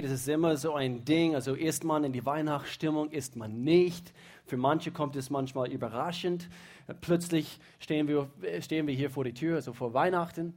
Das 0.00 0.12
ist 0.12 0.28
immer 0.28 0.56
so 0.56 0.74
ein 0.74 1.04
Ding. 1.04 1.34
Also 1.34 1.54
ist 1.54 1.82
man 1.82 2.04
in 2.04 2.12
die 2.12 2.24
Weihnachtsstimmung, 2.24 3.10
ist 3.10 3.34
man 3.34 3.62
nicht. 3.62 4.12
Für 4.46 4.56
manche 4.56 4.92
kommt 4.92 5.16
es 5.16 5.28
manchmal 5.28 5.72
überraschend. 5.72 6.48
Plötzlich 7.00 7.58
stehen 7.80 8.06
wir, 8.06 8.30
stehen 8.60 8.86
wir 8.86 8.94
hier 8.94 9.10
vor 9.10 9.24
der 9.24 9.34
Tür, 9.34 9.56
also 9.56 9.72
vor 9.72 9.94
Weihnachten. 9.94 10.54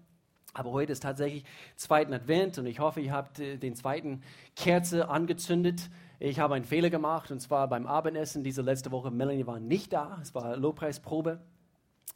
Aber 0.54 0.72
heute 0.72 0.92
ist 0.92 1.02
tatsächlich 1.02 1.44
zweiten 1.76 2.14
Advent 2.14 2.60
und 2.60 2.68
ich 2.68 2.80
hoffe, 2.80 3.02
ihr 3.02 3.14
habt 3.14 3.40
äh, 3.40 3.58
den 3.58 3.76
zweiten 3.76 4.22
Kerze 4.56 5.10
angezündet. 5.10 5.90
Ich 6.20 6.40
habe 6.40 6.54
einen 6.54 6.66
Fehler 6.66 6.92
gemacht 6.92 7.32
und 7.32 7.40
zwar 7.40 7.68
beim 7.68 7.88
Abendessen 7.88 8.44
diese 8.44 8.62
letzte 8.62 8.92
Woche. 8.92 9.10
Melanie 9.10 9.48
war 9.48 9.60
nicht 9.60 9.92
da, 9.92 10.20
es 10.22 10.36
war 10.36 10.56
Lobpreisprobe 10.56 11.40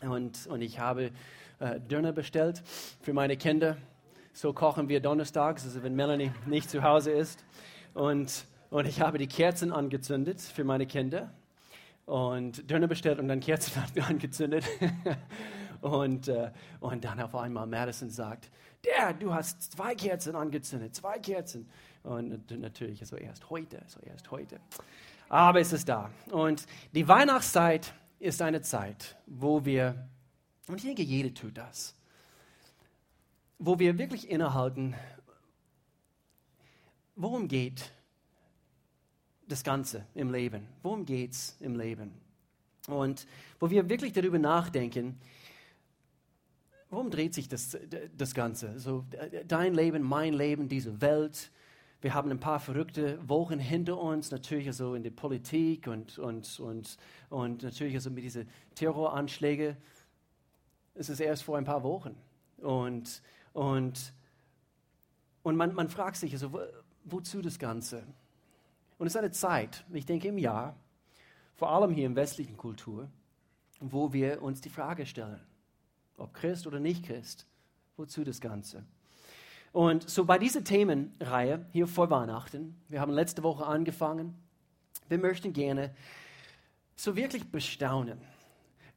und, 0.02 0.46
und 0.48 0.62
ich 0.62 0.80
habe 0.80 1.12
äh, 1.60 1.80
Döner 1.80 2.12
bestellt 2.12 2.62
für 3.02 3.14
meine 3.14 3.36
Kinder. 3.36 3.78
So 4.38 4.52
kochen 4.52 4.90
wir 4.90 5.00
donnerstags, 5.00 5.64
also 5.64 5.82
wenn 5.82 5.96
Melanie 5.96 6.30
nicht 6.46 6.70
zu 6.70 6.84
Hause 6.84 7.12
ist. 7.12 7.46
Und, 7.94 8.46
und 8.70 8.86
ich 8.86 9.00
habe 9.00 9.18
die 9.18 9.28
Kerzen 9.28 9.72
angezündet 9.72 10.42
für 10.42 10.66
meine 10.66 10.86
Kinder 10.86 11.34
und 12.06 12.70
Döner 12.70 12.88
bestellt 12.88 13.20
und 13.20 13.30
dann 13.30 13.40
Kerzen 13.40 13.82
angezündet. 14.06 14.66
und, 15.80 16.28
äh, 16.28 16.52
und 16.82 17.06
dann 17.06 17.22
auf 17.22 17.34
einmal 17.34 17.66
Madison 17.66 18.10
sagt, 18.10 18.52
der, 18.84 19.14
du 19.14 19.34
hast 19.34 19.72
zwei 19.72 19.96
Kerzen 19.96 20.36
angezündet, 20.36 20.94
zwei 20.96 21.18
Kerzen. 21.20 21.70
Und 22.04 22.52
natürlich 22.60 23.08
so 23.08 23.16
erst 23.16 23.50
heute, 23.50 23.84
so 23.88 24.02
erst 24.02 24.32
heute. 24.32 24.60
Aber 25.30 25.62
es 25.62 25.72
ist 25.72 25.88
da. 25.88 26.12
Und 26.30 26.66
die 26.92 27.08
Weihnachtszeit 27.08 27.94
ist 28.20 28.42
eine 28.42 28.62
Zeit, 28.62 29.16
wo 29.28 29.64
wir, 29.64 30.10
und 30.68 30.76
ich 30.76 30.84
denke, 30.84 31.04
jeder 31.04 31.34
tut 31.34 31.58
das, 31.58 31.96
wo 33.60 33.80
wir 33.80 33.98
wirklich 33.98 34.30
innehalten, 34.30 34.96
worum 37.16 37.48
geht 37.48 37.92
das 39.48 39.64
Ganze 39.64 40.06
im 40.14 40.32
Leben? 40.32 40.68
Worum 40.82 41.06
geht 41.06 41.32
es 41.32 41.56
im 41.60 41.76
Leben? 41.76 42.14
Und 42.88 43.26
wo 43.60 43.70
wir 43.70 43.90
wirklich 43.90 44.14
darüber 44.14 44.40
nachdenken, 44.40 45.20
worum 46.90 47.10
dreht 47.10 47.34
sich 47.34 47.48
das, 47.48 47.78
das 48.16 48.34
Ganze? 48.34 48.80
So, 48.80 49.06
dein 49.48 49.74
Leben, 49.74 50.04
mein 50.04 50.34
Leben, 50.34 50.68
diese 50.68 51.02
Welt. 51.02 51.52
Wir 52.02 52.14
haben 52.14 52.30
ein 52.30 52.40
paar 52.40 52.60
verrückte 52.60 53.18
Wochen 53.28 53.58
hinter 53.58 53.98
uns, 53.98 54.30
natürlich 54.30 54.72
so 54.76 54.94
in 54.94 55.02
der 55.02 55.12
Politik 55.12 55.88
und, 55.88 56.20
und, 56.20 56.60
und, 56.60 56.98
und 57.30 57.64
natürlich 57.64 57.96
also 57.96 58.12
mit 58.12 58.24
diesen 58.24 58.48
Terroranschlägen. 58.76 59.76
Es 60.94 61.10
ist 61.10 61.20
erst 61.20 61.44
vor 61.44 61.58
ein 61.58 61.66
paar 61.66 61.84
Wochen. 61.84 62.16
Und 62.58 63.22
und, 63.56 64.14
und 65.44 65.56
man, 65.56 65.74
man 65.74 65.88
fragt 65.88 66.18
sich, 66.18 66.34
also, 66.34 66.52
wo, 66.52 66.60
wozu 67.06 67.42
das 67.42 67.58
Ganze? 67.58 68.04
Und 68.98 69.08
es 69.08 69.14
ist 69.14 69.18
eine 69.18 69.32
Zeit, 69.32 69.86
ich 69.94 70.06
denke 70.06 70.28
im 70.28 70.38
Jahr, 70.38 70.76
vor 71.54 71.70
allem 71.70 71.92
hier 71.92 72.06
in 72.06 72.18
westlichen 72.18 72.58
Kultur, 72.58 73.08
wo 73.80 74.12
wir 74.12 74.42
uns 74.42 74.60
die 74.60 74.70
Frage 74.70 75.06
stellen, 75.06 75.40
ob 76.18 76.34
Christ 76.34 76.68
oder 76.68 76.82
nicht 76.82 77.06
Christ, 77.06 77.48
wozu 77.96 78.26
das 78.26 78.42
Ganze? 78.42 78.84
Und 79.72 80.10
so 80.10 80.26
bei 80.26 80.38
dieser 80.38 80.66
Themenreihe 80.66 81.66
hier 81.72 81.88
vor 81.88 82.10
Weihnachten, 82.10 82.76
wir 82.90 83.00
haben 83.00 83.14
letzte 83.14 83.42
Woche 83.42 83.66
angefangen, 83.66 84.36
wir 85.08 85.18
möchten 85.18 85.54
gerne 85.54 85.96
so 86.98 87.16
wirklich 87.16 87.50
bestaunen, 87.50 88.20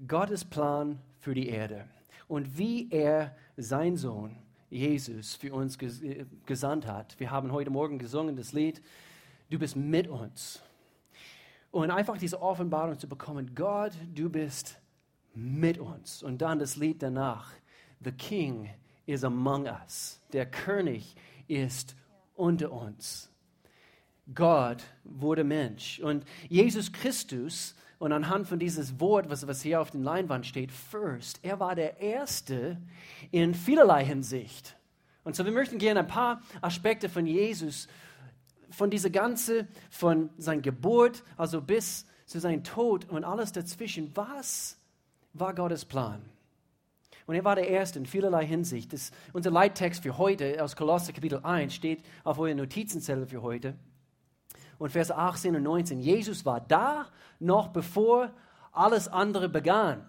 Gottes 0.08 0.44
Plan 0.44 0.98
für 1.20 1.34
die 1.34 1.48
Erde 1.48 1.88
und 2.26 2.58
wie 2.58 2.90
er 2.90 3.36
sein 3.56 3.96
Sohn 3.96 4.36
Jesus 4.70 5.34
für 5.34 5.52
uns 5.52 5.76
äh, 5.80 6.26
gesandt 6.46 6.86
hat. 6.86 7.18
Wir 7.18 7.30
haben 7.30 7.52
heute 7.52 7.70
Morgen 7.70 7.98
gesungen 7.98 8.36
das 8.36 8.52
Lied, 8.52 8.82
du 9.50 9.58
bist 9.58 9.76
mit 9.76 10.08
uns. 10.08 10.60
Und 11.70 11.90
einfach 11.90 12.16
diese 12.16 12.40
Offenbarung 12.40 12.98
zu 12.98 13.08
bekommen, 13.08 13.54
Gott, 13.54 13.92
du 14.14 14.30
bist 14.30 14.78
mit 15.34 15.78
uns. 15.78 16.22
Und 16.22 16.42
dann 16.42 16.58
das 16.58 16.76
Lied 16.76 17.02
danach, 17.02 17.52
The 18.00 18.12
King 18.12 18.70
is 19.06 19.24
among 19.24 19.66
us. 19.66 20.20
Der 20.32 20.46
König 20.46 21.14
ist 21.46 21.96
unter 22.34 22.72
uns. 22.72 23.30
Gott 24.34 24.84
wurde 25.04 25.44
Mensch. 25.44 26.00
Und 26.00 26.24
Jesus 26.48 26.92
Christus 26.92 27.74
und 27.98 28.12
anhand 28.12 28.46
von 28.46 28.58
dieses 28.58 29.00
Wort, 29.00 29.28
was, 29.28 29.46
was 29.46 29.62
hier 29.62 29.80
auf 29.80 29.90
der 29.90 30.00
Leinwand 30.00 30.46
steht, 30.46 30.70
first, 30.70 31.40
er 31.42 31.58
war 31.58 31.74
der 31.74 32.00
Erste 32.00 32.78
in 33.30 33.54
vielerlei 33.54 34.04
Hinsicht. 34.04 34.76
Und 35.24 35.34
so, 35.34 35.44
wir 35.44 35.52
möchten 35.52 35.78
gerne 35.78 36.00
ein 36.00 36.06
paar 36.06 36.40
Aspekte 36.60 37.08
von 37.08 37.26
Jesus, 37.26 37.88
von 38.70 38.90
dieser 38.90 39.10
ganze, 39.10 39.66
von 39.90 40.30
seiner 40.38 40.62
Geburt, 40.62 41.24
also 41.36 41.60
bis 41.60 42.06
zu 42.26 42.38
seinem 42.38 42.62
Tod 42.62 43.08
und 43.08 43.24
alles 43.24 43.52
dazwischen. 43.52 44.12
Was 44.14 44.78
war 45.32 45.54
Gottes 45.54 45.84
Plan? 45.84 46.22
Und 47.26 47.34
er 47.34 47.44
war 47.44 47.56
der 47.56 47.68
Erste 47.68 47.98
in 47.98 48.06
vielerlei 48.06 48.46
Hinsicht. 48.46 48.92
Das, 48.92 49.10
unser 49.32 49.50
Leittext 49.50 50.02
für 50.02 50.16
heute 50.16 50.62
aus 50.62 50.76
Kolosser 50.76 51.12
Kapitel 51.12 51.40
1 51.42 51.74
steht 51.74 52.02
auf 52.24 52.38
eurer 52.38 52.54
Notizenzettel 52.54 53.26
für 53.26 53.42
heute 53.42 53.74
und 54.78 54.90
Vers 54.90 55.10
18 55.10 55.56
und 55.56 55.62
19. 55.62 56.00
Jesus 56.00 56.44
war 56.44 56.60
da, 56.60 57.06
noch 57.38 57.68
bevor 57.68 58.30
alles 58.72 59.08
andere 59.08 59.48
begann. 59.48 60.08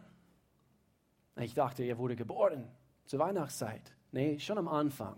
Ich 1.35 1.53
dachte, 1.53 1.84
er 1.84 1.97
wurde 1.97 2.16
geboren 2.16 2.68
zur 3.06 3.19
Weihnachtszeit. 3.19 3.94
Nee, 4.12 4.40
schon 4.40 4.57
am 4.57 4.68
Anfang. 4.68 5.16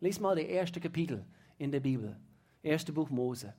Lies 0.00 0.20
mal 0.20 0.34
das 0.34 0.44
erste 0.44 0.80
Kapitel 0.80 1.24
in 1.58 1.70
der 1.70 1.80
Bibel, 1.80 2.16
erste 2.62 2.92
Buch 2.92 3.10
Mose. 3.10 3.54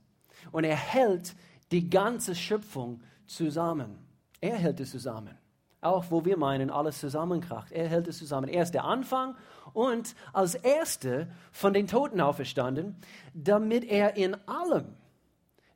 Und 0.52 0.64
er 0.64 0.76
hält 0.76 1.36
die 1.72 1.90
ganze 1.90 2.36
Schöpfung 2.36 3.02
zusammen. 3.26 4.00
Er 4.40 4.58
hält 4.58 4.80
es 4.80 4.92
zusammen. 4.92 5.38
Auch 5.82 6.06
wo 6.10 6.26
wir 6.26 6.38
meinen, 6.38 6.70
alles 6.70 7.00
zusammenkracht. 7.00 7.72
Er 7.72 7.88
hält 7.88 8.08
es 8.08 8.18
zusammen. 8.18 8.48
Er 8.50 8.64
ist 8.64 8.74
der 8.74 8.84
Anfang 8.84 9.36
und 9.74 10.16
als 10.34 10.56
Erster 10.56 11.28
von 11.52 11.74
den 11.74 11.88
Toten 11.88 12.22
auferstanden, 12.22 12.98
damit 13.34 13.84
er 13.86 14.16
in 14.16 14.36
allem 14.48 14.96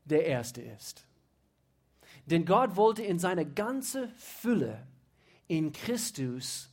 der 0.06 0.26
Erste 0.26 0.62
ist. 0.62 1.06
Denn 2.26 2.46
Gott 2.46 2.76
wollte 2.76 3.04
in 3.04 3.20
seiner 3.20 3.46
ganzen 3.46 4.10
Fülle 4.16 4.80
in 5.48 5.72
Christus 5.72 6.70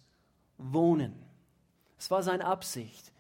wohnen. 0.57 1.15
Es 1.99 2.11
war 2.11 2.23
seine 2.23 2.45
Absicht. 2.45 3.13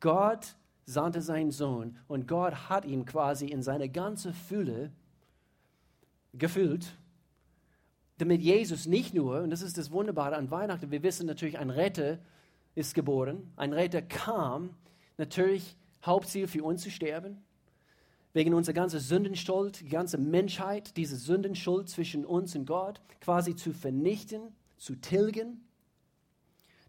Gott 0.00 0.56
sandte 0.84 1.22
seinen 1.22 1.50
Sohn 1.50 1.96
und 2.08 2.26
Gott 2.28 2.68
hat 2.68 2.84
ihn 2.84 3.04
quasi 3.04 3.46
in 3.46 3.62
seine 3.62 3.88
ganze 3.88 4.32
Fülle 4.32 4.90
gefüllt, 6.32 6.96
damit 8.18 8.42
Jesus 8.42 8.86
nicht 8.86 9.14
nur, 9.14 9.42
und 9.42 9.50
das 9.50 9.62
ist 9.62 9.78
das 9.78 9.90
Wunderbare 9.90 10.36
an 10.36 10.50
Weihnachten, 10.50 10.90
wir 10.90 11.02
wissen 11.02 11.26
natürlich, 11.26 11.58
ein 11.58 11.70
Retter 11.70 12.18
ist 12.74 12.94
geboren, 12.94 13.52
ein 13.56 13.72
Retter 13.72 14.02
kam, 14.02 14.70
natürlich 15.18 15.76
Hauptziel 16.04 16.48
für 16.48 16.64
uns 16.64 16.82
zu 16.82 16.90
sterben, 16.90 17.42
wegen 18.32 18.54
unserer 18.54 18.74
ganzen 18.74 19.00
Sündenschuld, 19.00 19.80
die 19.80 19.88
ganze 19.88 20.18
Menschheit, 20.18 20.96
diese 20.96 21.16
Sündenschuld 21.16 21.88
zwischen 21.88 22.24
uns 22.24 22.56
und 22.56 22.66
Gott 22.66 23.00
quasi 23.20 23.54
zu 23.54 23.72
vernichten, 23.72 24.54
zu 24.78 24.96
tilgen, 24.96 25.60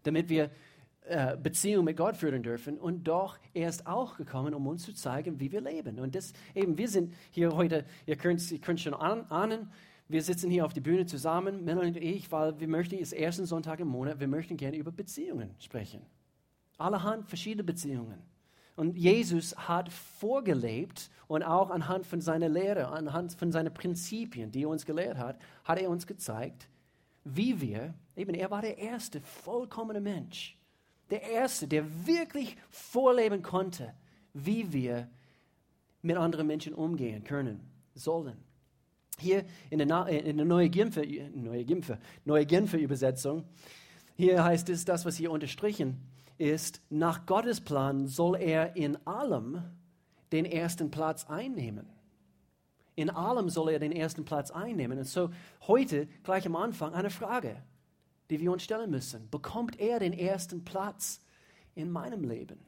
damit 0.02 0.28
wir 0.28 0.50
äh, 1.06 1.36
Beziehung 1.36 1.84
mit 1.84 1.98
Gott 1.98 2.16
führen 2.16 2.42
dürfen. 2.42 2.78
Und 2.78 3.04
doch, 3.04 3.38
er 3.52 3.68
ist 3.68 3.86
auch 3.86 4.16
gekommen, 4.16 4.54
um 4.54 4.66
uns 4.66 4.84
zu 4.84 4.94
zeigen, 4.94 5.38
wie 5.38 5.52
wir 5.52 5.60
leben. 5.60 5.98
Und 5.98 6.14
das 6.14 6.32
eben, 6.54 6.78
wir 6.78 6.88
sind 6.88 7.12
hier 7.30 7.54
heute, 7.54 7.84
ihr 8.06 8.16
könnt, 8.16 8.50
ihr 8.50 8.78
schon 8.78 8.94
ahnen, 8.94 9.70
wir 10.08 10.22
sitzen 10.22 10.50
hier 10.50 10.64
auf 10.64 10.72
der 10.72 10.80
Bühne 10.80 11.06
zusammen, 11.06 11.64
Melanie 11.64 11.88
und 11.88 11.96
ich, 11.96 12.30
weil 12.32 12.58
wir 12.58 12.68
möchten, 12.68 12.96
ist 12.96 13.12
ersten 13.12 13.46
Sonntag 13.46 13.80
im 13.80 13.88
Monat, 13.88 14.20
wir 14.20 14.28
möchten 14.28 14.56
gerne 14.56 14.76
über 14.76 14.92
Beziehungen 14.92 15.54
sprechen. 15.58 16.02
Allerhand 16.78 17.28
verschiedene 17.28 17.64
Beziehungen. 17.64 18.18
Und 18.76 18.96
Jesus 18.96 19.56
hat 19.56 19.92
vorgelebt 19.92 21.10
und 21.28 21.42
auch 21.42 21.70
anhand 21.70 22.06
von 22.06 22.20
seiner 22.20 22.48
Lehre, 22.48 22.88
anhand 22.88 23.32
von 23.34 23.52
seinen 23.52 23.72
Prinzipien, 23.72 24.50
die 24.50 24.64
er 24.64 24.68
uns 24.68 24.84
gelehrt 24.84 25.16
hat, 25.16 25.38
hat 25.64 25.78
er 25.78 25.90
uns 25.90 26.06
gezeigt, 26.06 26.68
wie 27.24 27.60
wir, 27.60 27.94
eben 28.16 28.34
er 28.34 28.50
war 28.50 28.62
der 28.62 28.78
erste 28.78 29.20
vollkommene 29.20 30.00
Mensch, 30.00 30.58
der 31.10 31.22
erste, 31.22 31.68
der 31.68 31.84
wirklich 32.06 32.56
vorleben 32.70 33.42
konnte, 33.42 33.94
wie 34.32 34.72
wir 34.72 35.08
mit 36.02 36.16
anderen 36.16 36.46
Menschen 36.46 36.74
umgehen 36.74 37.22
können, 37.22 37.60
sollen. 37.94 38.36
Hier 39.18 39.44
in 39.70 39.78
der, 39.78 40.08
in 40.08 40.36
der 40.36 40.46
Neue 40.46 40.68
Genfer, 40.68 41.02
Neue 41.34 41.64
Genfer, 41.64 41.98
Neue 42.24 42.44
Genfer 42.44 42.78
Übersetzung, 42.78 43.44
hier 44.16 44.42
heißt 44.42 44.68
es 44.68 44.84
das, 44.84 45.04
was 45.04 45.16
hier 45.16 45.30
unterstrichen 45.30 46.00
ist, 46.38 46.82
nach 46.90 47.26
Gottes 47.26 47.60
Plan 47.60 48.06
soll 48.06 48.36
er 48.36 48.76
in 48.76 48.96
allem 49.06 49.62
den 50.32 50.44
ersten 50.44 50.90
Platz 50.90 51.28
einnehmen. 51.28 51.86
In 52.96 53.10
allem 53.10 53.48
soll 53.48 53.70
er 53.70 53.78
den 53.78 53.92
ersten 53.92 54.24
Platz 54.24 54.50
einnehmen. 54.50 54.98
Und 54.98 55.04
so 55.04 55.30
heute 55.66 56.06
gleich 56.22 56.46
am 56.46 56.56
Anfang 56.56 56.94
eine 56.94 57.10
Frage, 57.10 57.62
die 58.30 58.40
wir 58.40 58.52
uns 58.52 58.62
stellen 58.62 58.90
müssen. 58.90 59.28
Bekommt 59.30 59.80
er 59.80 59.98
den 59.98 60.12
ersten 60.12 60.64
Platz 60.64 61.20
in 61.74 61.90
meinem 61.90 62.24
Leben? 62.24 62.58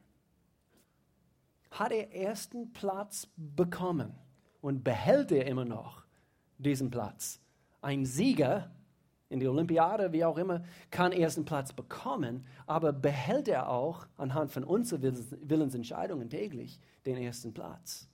hat 1.78 1.92
er 1.92 2.14
ersten 2.14 2.72
Platz 2.72 3.28
bekommen 3.36 4.14
und 4.60 4.84
behält 4.84 5.32
er 5.32 5.46
immer 5.46 5.64
noch 5.64 6.04
diesen 6.58 6.90
Platz. 6.90 7.40
Ein 7.82 8.04
Sieger 8.06 8.70
in 9.28 9.40
der 9.40 9.50
Olympiade, 9.50 10.12
wie 10.12 10.24
auch 10.24 10.38
immer, 10.38 10.62
kann 10.90 11.12
ersten 11.12 11.44
Platz 11.44 11.72
bekommen, 11.72 12.46
aber 12.66 12.92
behält 12.92 13.48
er 13.48 13.68
auch 13.68 14.06
anhand 14.16 14.52
von 14.52 14.62
unseren 14.64 15.02
Willensentscheidungen 15.42 16.30
täglich 16.30 16.78
den 17.04 17.16
ersten 17.16 17.52
Platz. 17.52 18.08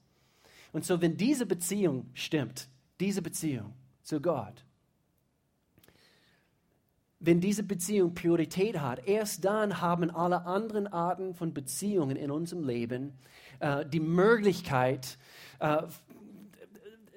Und 0.72 0.84
so, 0.86 1.02
wenn 1.02 1.16
diese 1.16 1.44
Beziehung 1.44 2.10
stimmt, 2.14 2.68
diese 2.98 3.20
Beziehung 3.20 3.74
zu 4.02 4.20
Gott, 4.20 4.64
wenn 7.24 7.40
diese 7.40 7.62
Beziehung 7.62 8.14
Priorität 8.14 8.80
hat, 8.80 9.06
erst 9.06 9.44
dann 9.44 9.80
haben 9.80 10.10
alle 10.10 10.44
anderen 10.44 10.88
Arten 10.88 11.34
von 11.34 11.54
Beziehungen 11.54 12.16
in 12.16 12.32
unserem 12.32 12.64
Leben 12.64 13.12
äh, 13.60 13.86
die 13.86 14.00
Möglichkeit, 14.00 15.18
äh, 15.60 15.82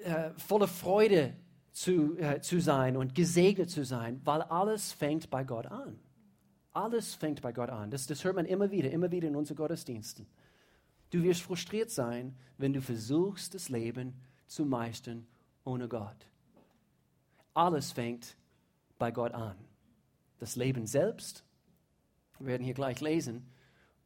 äh, 0.03 0.29
voller 0.37 0.67
Freude 0.67 1.33
zu, 1.75 2.17
äh, 2.17 2.39
zu 2.39 2.61
sein 2.61 2.95
und 2.95 3.13
gesegnet 3.13 3.69
zu 3.69 3.83
sein, 3.83 4.21
weil 4.23 4.41
alles 4.41 4.91
fängt 4.91 5.29
bei 5.29 5.43
Gott 5.43 5.65
an. 5.67 5.99
Alles 6.71 7.15
fängt 7.15 7.41
bei 7.41 7.51
Gott 7.51 7.69
an. 7.69 7.91
Das, 7.91 8.07
das 8.07 8.23
hört 8.23 8.35
man 8.35 8.45
immer 8.45 8.71
wieder, 8.71 8.91
immer 8.91 9.11
wieder 9.11 9.27
in 9.27 9.35
unseren 9.35 9.57
Gottesdiensten. 9.57 10.25
Du 11.09 11.21
wirst 11.23 11.41
frustriert 11.41 11.89
sein, 11.91 12.35
wenn 12.57 12.73
du 12.73 12.81
versuchst, 12.81 13.53
das 13.53 13.69
Leben 13.69 14.13
zu 14.47 14.65
meistern 14.65 15.27
ohne 15.63 15.87
Gott. 15.87 16.27
Alles 17.53 17.91
fängt 17.91 18.35
bei 18.97 19.11
Gott 19.11 19.33
an 19.33 19.55
das 20.39 20.55
Leben 20.55 20.85
selbst, 20.85 21.43
wir 22.39 22.47
werden 22.47 22.63
hier 22.63 22.73
gleich 22.73 23.01
lesen, 23.01 23.49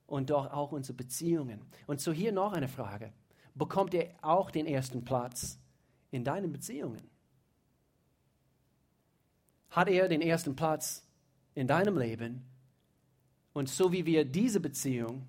und 0.08 0.30
doch 0.32 0.52
auch 0.52 0.72
unsere 0.72 0.96
Beziehungen. 0.96 1.62
Und 1.86 2.02
so 2.02 2.12
hier 2.12 2.32
noch 2.32 2.54
eine 2.54 2.68
Frage. 2.68 3.14
Bekommt 3.54 3.94
ihr 3.94 4.10
auch 4.22 4.50
den 4.50 4.66
ersten 4.66 5.04
Platz 5.04 5.60
in 6.12 6.24
deinen 6.24 6.52
Beziehungen? 6.52 7.08
Hat 9.72 9.88
er 9.88 10.08
den 10.08 10.22
ersten 10.22 10.56
Platz 10.56 11.04
in 11.56 11.68
deinem 11.68 11.98
Leben? 11.98 12.46
Und 13.54 13.70
so 13.70 13.92
wie 13.92 14.06
wir 14.06 14.26
diese 14.26 14.60
Beziehung 14.60 15.28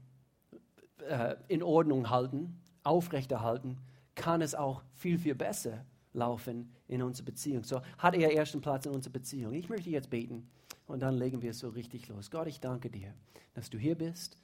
äh, 1.08 1.36
in 1.48 1.62
Ordnung 1.62 2.10
halten, 2.10 2.60
aufrechterhalten, 2.82 3.78
kann 4.14 4.42
es 4.42 4.54
auch 4.54 4.82
viel, 4.94 5.18
viel 5.18 5.34
besser 5.34 5.84
laufen 6.12 6.74
in 6.88 7.02
unserer 7.02 7.26
Beziehung. 7.26 7.64
So 7.64 7.80
hat 7.98 8.14
er 8.14 8.34
ersten 8.34 8.60
Platz 8.60 8.86
in 8.86 8.92
unserer 8.92 9.12
Beziehung. 9.12 9.54
Ich 9.54 9.68
möchte 9.68 9.90
jetzt 9.90 10.10
beten. 10.10 10.48
Und 10.86 11.00
dann 11.00 11.16
legen 11.16 11.40
wir 11.40 11.52
es 11.52 11.60
so 11.60 11.68
richtig 11.68 12.08
los. 12.08 12.30
Gott, 12.30 12.48
ich 12.48 12.60
danke 12.60 12.90
dir, 12.90 13.14
dass 13.54 13.70
du 13.70 13.78
hier 13.78 13.94
bist. 13.94 14.36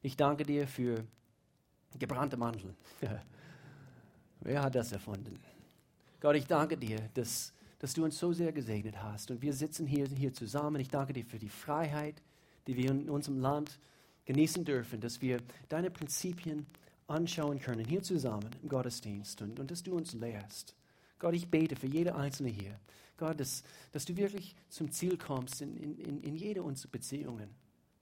Ich 0.00 0.16
danke 0.16 0.44
dir 0.44 0.68
für 0.68 1.04
gebrannte 1.98 2.36
Mantel. 2.36 2.74
Wer 4.40 4.62
hat 4.62 4.76
das 4.76 4.92
erfunden? 4.92 5.40
Gott, 6.20 6.36
ich 6.36 6.46
danke 6.46 6.76
dir, 6.76 6.98
dass, 7.14 7.52
dass 7.78 7.94
du 7.94 8.04
uns 8.04 8.18
so 8.18 8.32
sehr 8.32 8.52
gesegnet 8.52 9.02
hast. 9.02 9.30
Und 9.30 9.42
wir 9.42 9.52
sitzen 9.52 9.86
hier, 9.86 10.06
hier 10.08 10.32
zusammen. 10.32 10.80
Ich 10.80 10.88
danke 10.88 11.12
dir 11.12 11.24
für 11.24 11.38
die 11.38 11.48
Freiheit, 11.48 12.22
die 12.66 12.76
wir 12.76 12.90
in 12.90 13.08
unserem 13.08 13.38
Land 13.38 13.78
genießen 14.26 14.64
dürfen, 14.64 15.00
dass 15.00 15.22
wir 15.22 15.38
deine 15.68 15.90
Prinzipien 15.90 16.66
anschauen 17.06 17.60
können, 17.60 17.84
hier 17.84 18.02
zusammen 18.02 18.50
im 18.62 18.68
Gottesdienst 18.68 19.40
und, 19.40 19.58
und 19.58 19.70
dass 19.70 19.82
du 19.82 19.96
uns 19.96 20.12
lehrst. 20.12 20.74
Gott, 21.18 21.34
ich 21.34 21.50
bete 21.50 21.74
für 21.74 21.86
jede 21.86 22.14
Einzelne 22.14 22.50
hier, 22.50 22.78
Gott, 23.16 23.40
dass, 23.40 23.64
dass 23.92 24.04
du 24.04 24.16
wirklich 24.16 24.54
zum 24.68 24.92
Ziel 24.92 25.16
kommst 25.16 25.62
in, 25.62 25.76
in, 25.76 26.22
in 26.22 26.36
jede 26.36 26.62
unserer 26.62 26.90
Beziehungen, 26.90 27.48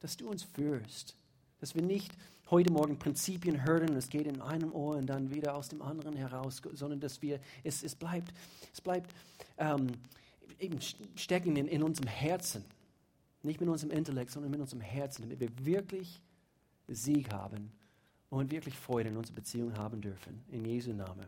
dass 0.01 0.17
du 0.17 0.29
uns 0.29 0.43
führst, 0.43 1.17
dass 1.61 1.75
wir 1.75 1.83
nicht 1.83 2.13
heute 2.51 2.73
Morgen 2.73 2.99
Prinzipien 2.99 3.65
hören, 3.65 3.97
es 3.97 4.09
geht 4.09 4.27
in 4.27 4.41
einem 4.41 4.73
Ohr 4.73 4.97
und 4.97 5.07
dann 5.07 5.31
wieder 5.35 5.55
aus 5.55 5.69
dem 5.69 5.83
anderen 5.83 6.17
heraus, 6.17 6.63
sondern 6.75 7.01
dass 7.01 7.23
wir, 7.23 7.41
es, 7.65 7.83
es 7.83 7.95
bleibt, 7.95 8.33
es 8.73 8.81
bleibt 8.81 9.15
ähm, 9.59 9.89
eben 10.59 10.79
stecken 11.17 11.57
in, 11.57 11.67
in 11.67 11.83
unserem 11.83 12.09
Herzen, 12.09 12.65
nicht 13.43 13.61
mit 13.61 13.69
unserem 13.69 13.93
Intellekt, 13.93 14.31
sondern 14.31 14.51
mit 14.51 14.61
unserem 14.61 14.81
Herzen, 14.81 15.23
damit 15.23 15.41
wir 15.41 15.51
wirklich 15.65 16.21
Sieg 16.89 17.33
haben 17.33 17.73
und 18.31 18.51
wirklich 18.51 18.77
Freude 18.77 19.11
in 19.11 19.17
unserer 19.17 19.37
Beziehung 19.37 19.77
haben 19.77 20.01
dürfen. 20.01 20.43
In 20.51 20.65
Jesu 20.65 20.93
Namen. 20.93 21.27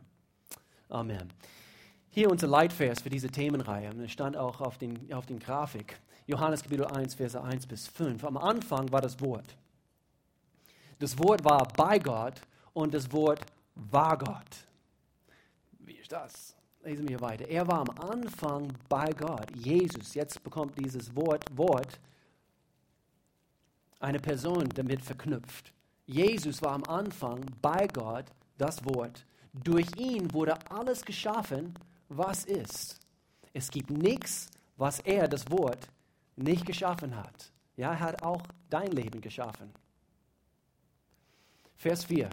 Amen. 0.89 1.33
Hier 2.11 2.31
unser 2.31 2.47
Leitvers 2.47 3.01
für 3.01 3.11
diese 3.11 3.29
Themenreihe. 3.29 3.91
Und 3.91 4.01
es 4.01 4.11
stand 4.11 4.37
auch 4.37 4.61
auf 4.61 4.79
den, 4.79 5.13
auf 5.13 5.27
den 5.27 5.39
Grafik. 5.39 6.01
Johannes 6.27 6.63
Kapitel 6.63 6.87
1, 6.87 7.15
Verse 7.15 7.41
1 7.41 7.67
bis 7.67 7.87
5. 7.89 8.25
Am 8.25 8.37
Anfang 8.37 8.91
war 8.91 9.01
das 9.01 9.21
Wort. 9.21 9.57
Das 10.99 11.19
Wort 11.19 11.45
war 11.45 11.67
bei 11.77 11.99
Gott 11.99 12.41
und 12.73 12.93
das 12.93 13.11
Wort 13.13 13.41
war 13.75 14.19
Gott. 14.19 14.67
Wie 15.79 15.95
ist 15.95 16.13
das? 16.13 16.57
Lesen 16.83 17.09
wir 17.09 17.21
weiter. 17.21 17.47
Er 17.49 17.67
war 17.69 17.81
am 17.81 18.11
Anfang 18.11 18.73
bei 18.89 19.13
Gott. 19.13 19.51
Jesus, 19.55 20.15
jetzt 20.15 20.43
bekommt 20.43 20.79
dieses 20.79 21.15
Wort, 21.15 21.45
Wort 21.57 22.01
eine 24.01 24.19
Person 24.19 24.69
damit 24.75 25.03
verknüpft. 25.03 25.73
Jesus 26.07 26.63
war 26.63 26.73
am 26.73 26.85
Anfang 26.85 27.45
bei 27.61 27.87
Gott, 27.89 28.25
das 28.57 28.85
Wort. 28.85 29.25
Durch 29.53 29.89
ihn 29.97 30.33
wurde 30.33 30.57
alles 30.71 31.05
geschaffen, 31.05 31.75
was 32.09 32.45
ist. 32.45 33.01
Es 33.53 33.71
gibt 33.71 33.91
nichts, 33.91 34.49
was 34.77 35.01
er, 35.01 35.29
das 35.29 35.51
Wort, 35.51 35.89
nicht 36.37 36.65
geschaffen 36.65 37.17
hat. 37.17 37.53
Ja, 37.77 37.93
er 37.93 38.01
hat 38.01 38.23
auch 38.23 38.43
dein 38.71 38.93
Leben 38.93 39.21
geschaffen. 39.21 39.71
Vers 41.79 42.05
4. 42.05 42.29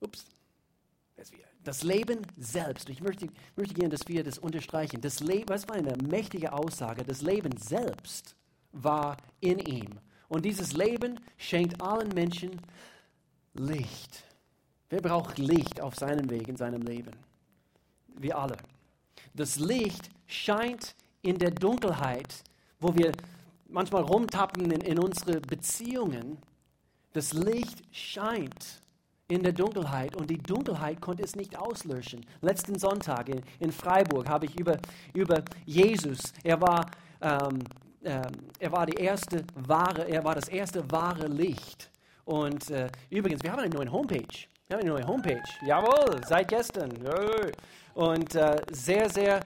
Ups. 0.00 0.24
Vers 1.14 1.30
4. 1.30 1.44
Das 1.62 1.82
Leben 1.82 2.22
selbst. 2.38 2.88
Ich 2.88 3.02
möchte, 3.02 3.28
möchte 3.54 3.74
gerne, 3.74 3.90
dass 3.90 4.08
wir 4.08 4.24
das 4.24 4.38
unterstreichen. 4.38 5.00
Das 5.00 5.20
Leben, 5.20 5.48
was 5.48 5.68
war 5.68 5.76
eine 5.76 5.94
mächtige 5.96 6.52
Aussage? 6.52 7.04
Das 7.04 7.20
Leben 7.20 7.56
selbst 7.58 8.34
war 8.72 9.16
in 9.40 9.58
ihm. 9.58 10.00
Und 10.28 10.44
dieses 10.44 10.72
Leben 10.72 11.20
schenkt 11.36 11.80
allen 11.82 12.08
Menschen 12.08 12.58
Licht. 13.54 14.24
Wer 14.88 15.02
braucht 15.02 15.38
Licht 15.38 15.80
auf 15.80 15.94
seinem 15.94 16.30
Weg 16.30 16.48
in 16.48 16.56
seinem 16.56 16.80
Leben? 16.82 17.12
wir 18.16 18.38
alle. 18.38 18.56
Das 19.34 19.58
Licht 19.58 20.10
scheint 20.26 20.94
in 21.22 21.38
der 21.38 21.50
Dunkelheit, 21.50 22.42
wo 22.80 22.94
wir 22.94 23.12
manchmal 23.68 24.02
rumtappen 24.02 24.70
in, 24.70 24.80
in 24.80 24.98
unsere 24.98 25.40
Beziehungen. 25.40 26.38
Das 27.12 27.32
Licht 27.32 27.82
scheint 27.90 28.82
in 29.28 29.42
der 29.42 29.52
Dunkelheit 29.52 30.16
und 30.16 30.28
die 30.30 30.38
Dunkelheit 30.38 31.00
konnte 31.00 31.22
es 31.22 31.36
nicht 31.36 31.58
auslöschen. 31.58 32.24
Letzten 32.40 32.78
Sonntag 32.78 33.28
in, 33.28 33.42
in 33.60 33.72
Freiburg 33.72 34.28
habe 34.28 34.46
ich 34.46 34.58
über, 34.58 34.78
über 35.14 35.42
Jesus, 35.64 36.32
er 36.42 36.60
war, 36.60 36.90
ähm, 37.20 37.60
ähm, 38.04 38.22
er 38.58 38.72
war 38.72 38.86
die 38.86 39.00
erste 39.00 39.44
wahre, 39.54 40.08
er 40.08 40.24
war 40.24 40.34
das 40.34 40.48
erste 40.48 40.90
wahre 40.90 41.28
Licht. 41.28 41.90
Und 42.24 42.70
äh, 42.70 42.88
übrigens, 43.10 43.42
wir 43.42 43.52
haben 43.52 43.60
eine 43.60 43.74
neue 43.74 43.90
Homepage. 43.90 44.46
Wir 44.68 44.76
haben 44.76 44.82
eine 44.82 44.90
neue 44.90 45.06
Homepage. 45.06 45.42
Jawohl, 45.66 46.20
seit 46.26 46.48
gestern. 46.48 46.92
Und 47.94 48.34
äh, 48.34 48.56
sehr, 48.70 49.10
sehr, 49.10 49.40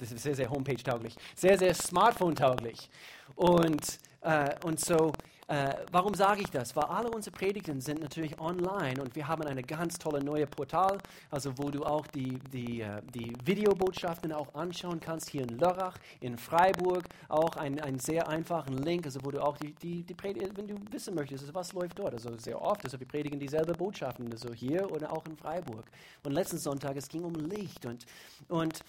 das 0.00 0.12
ist 0.12 0.22
sehr, 0.22 0.34
sehr 0.34 0.50
Homepage-tauglich, 0.50 1.16
sehr, 1.34 1.58
sehr 1.58 1.74
Smartphone-tauglich. 1.74 2.90
Und, 3.36 3.98
äh, 4.22 4.50
und 4.64 4.80
so, 4.80 5.12
äh, 5.46 5.74
warum 5.92 6.14
sage 6.14 6.40
ich 6.40 6.50
das? 6.50 6.74
Weil 6.74 6.84
alle 6.84 7.10
unsere 7.10 7.36
Predigten 7.36 7.80
sind 7.80 8.00
natürlich 8.00 8.40
online 8.40 9.02
und 9.02 9.14
wir 9.14 9.28
haben 9.28 9.42
eine 9.42 9.62
ganz 9.62 9.98
tolle 9.98 10.24
neue 10.24 10.46
Portal, 10.46 10.98
also 11.30 11.52
wo 11.58 11.70
du 11.70 11.84
auch 11.84 12.06
die, 12.06 12.38
die, 12.52 12.80
äh, 12.80 13.02
die 13.14 13.32
Videobotschaften 13.44 14.32
auch 14.32 14.54
anschauen 14.54 15.00
kannst, 15.00 15.28
hier 15.28 15.42
in 15.42 15.58
Lörrach, 15.58 15.98
in 16.20 16.38
Freiburg, 16.38 17.04
auch 17.28 17.56
einen 17.56 17.98
sehr 17.98 18.26
einfachen 18.28 18.78
Link, 18.78 19.04
also 19.04 19.20
wo 19.22 19.30
du 19.30 19.42
auch 19.42 19.58
die, 19.58 19.74
die, 19.74 20.02
die 20.02 20.14
Predigt, 20.14 20.56
wenn 20.56 20.66
du 20.66 20.76
wissen 20.90 21.14
möchtest, 21.14 21.42
also 21.42 21.54
was 21.54 21.72
läuft 21.74 21.98
dort, 21.98 22.14
also 22.14 22.36
sehr 22.38 22.60
oft, 22.60 22.82
also 22.84 22.98
wir 22.98 23.06
predigen 23.06 23.38
dieselbe 23.38 23.74
Botschaften, 23.74 24.30
also 24.32 24.52
hier 24.54 24.90
oder 24.90 25.12
auch 25.12 25.26
in 25.26 25.36
Freiburg. 25.36 25.84
Und 26.22 26.32
letzten 26.32 26.58
Sonntag, 26.58 26.96
es 26.96 27.08
ging 27.08 27.22
um 27.22 27.34
Licht 27.34 27.84
und, 27.84 28.06
und, 28.48 28.80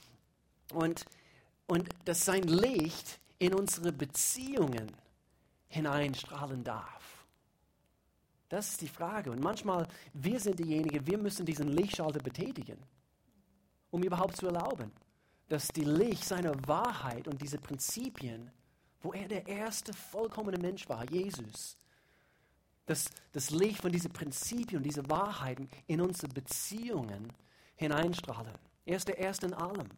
und, 0.73 1.05
und 1.67 1.89
dass 2.05 2.23
sein 2.23 2.43
Licht 2.43 3.19
in 3.39 3.53
unsere 3.53 3.91
Beziehungen 3.91 4.87
hineinstrahlen 5.75 6.63
darf? 6.63 7.25
Das 8.49 8.69
ist 8.69 8.81
die 8.81 8.87
Frage. 8.87 9.31
Und 9.31 9.41
manchmal, 9.41 9.87
wir 10.13 10.39
sind 10.39 10.59
diejenigen, 10.59 11.05
wir 11.05 11.17
müssen 11.17 11.45
diesen 11.45 11.67
Lichtschalter 11.67 12.19
betätigen, 12.19 12.77
um 13.91 14.03
überhaupt 14.03 14.37
zu 14.37 14.47
erlauben, 14.47 14.91
dass 15.47 15.67
die 15.67 15.83
Licht 15.83 16.23
seiner 16.23 16.53
Wahrheit 16.67 17.27
und 17.27 17.41
diese 17.41 17.57
Prinzipien, 17.57 18.51
wo 19.01 19.13
er 19.13 19.27
der 19.27 19.47
erste 19.47 19.93
vollkommene 19.93 20.57
Mensch 20.57 20.87
war, 20.89 21.09
Jesus, 21.09 21.77
dass 22.85 23.09
das 23.31 23.49
Licht 23.49 23.81
von 23.81 23.91
diesen 23.91 24.11
Prinzipien 24.11 24.83
diese 24.83 25.07
Wahrheiten 25.09 25.69
in 25.87 26.01
unsere 26.01 26.27
Beziehungen 26.27 27.33
hineinstrahlen. 27.75 28.53
Er 28.85 28.97
ist 28.97 29.07
der 29.07 29.17
Erste 29.17 29.47
in 29.47 29.53
allem. 29.53 29.89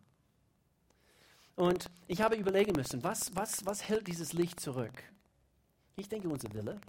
Und 1.55 1.89
ich 2.07 2.22
habe 2.22 2.36
überlegen 2.36 2.74
müssen, 2.74 3.03
was, 3.03 3.36
was, 3.36 3.65
was 3.65 3.88
hält 3.88 4.07
dieses 4.07 4.34
Licht 4.34 4.60
zurück? 4.60 5.03
Ich 5.99 6.07
denke, 6.07 6.29
unser 6.29 6.53
Wille. 6.53 6.79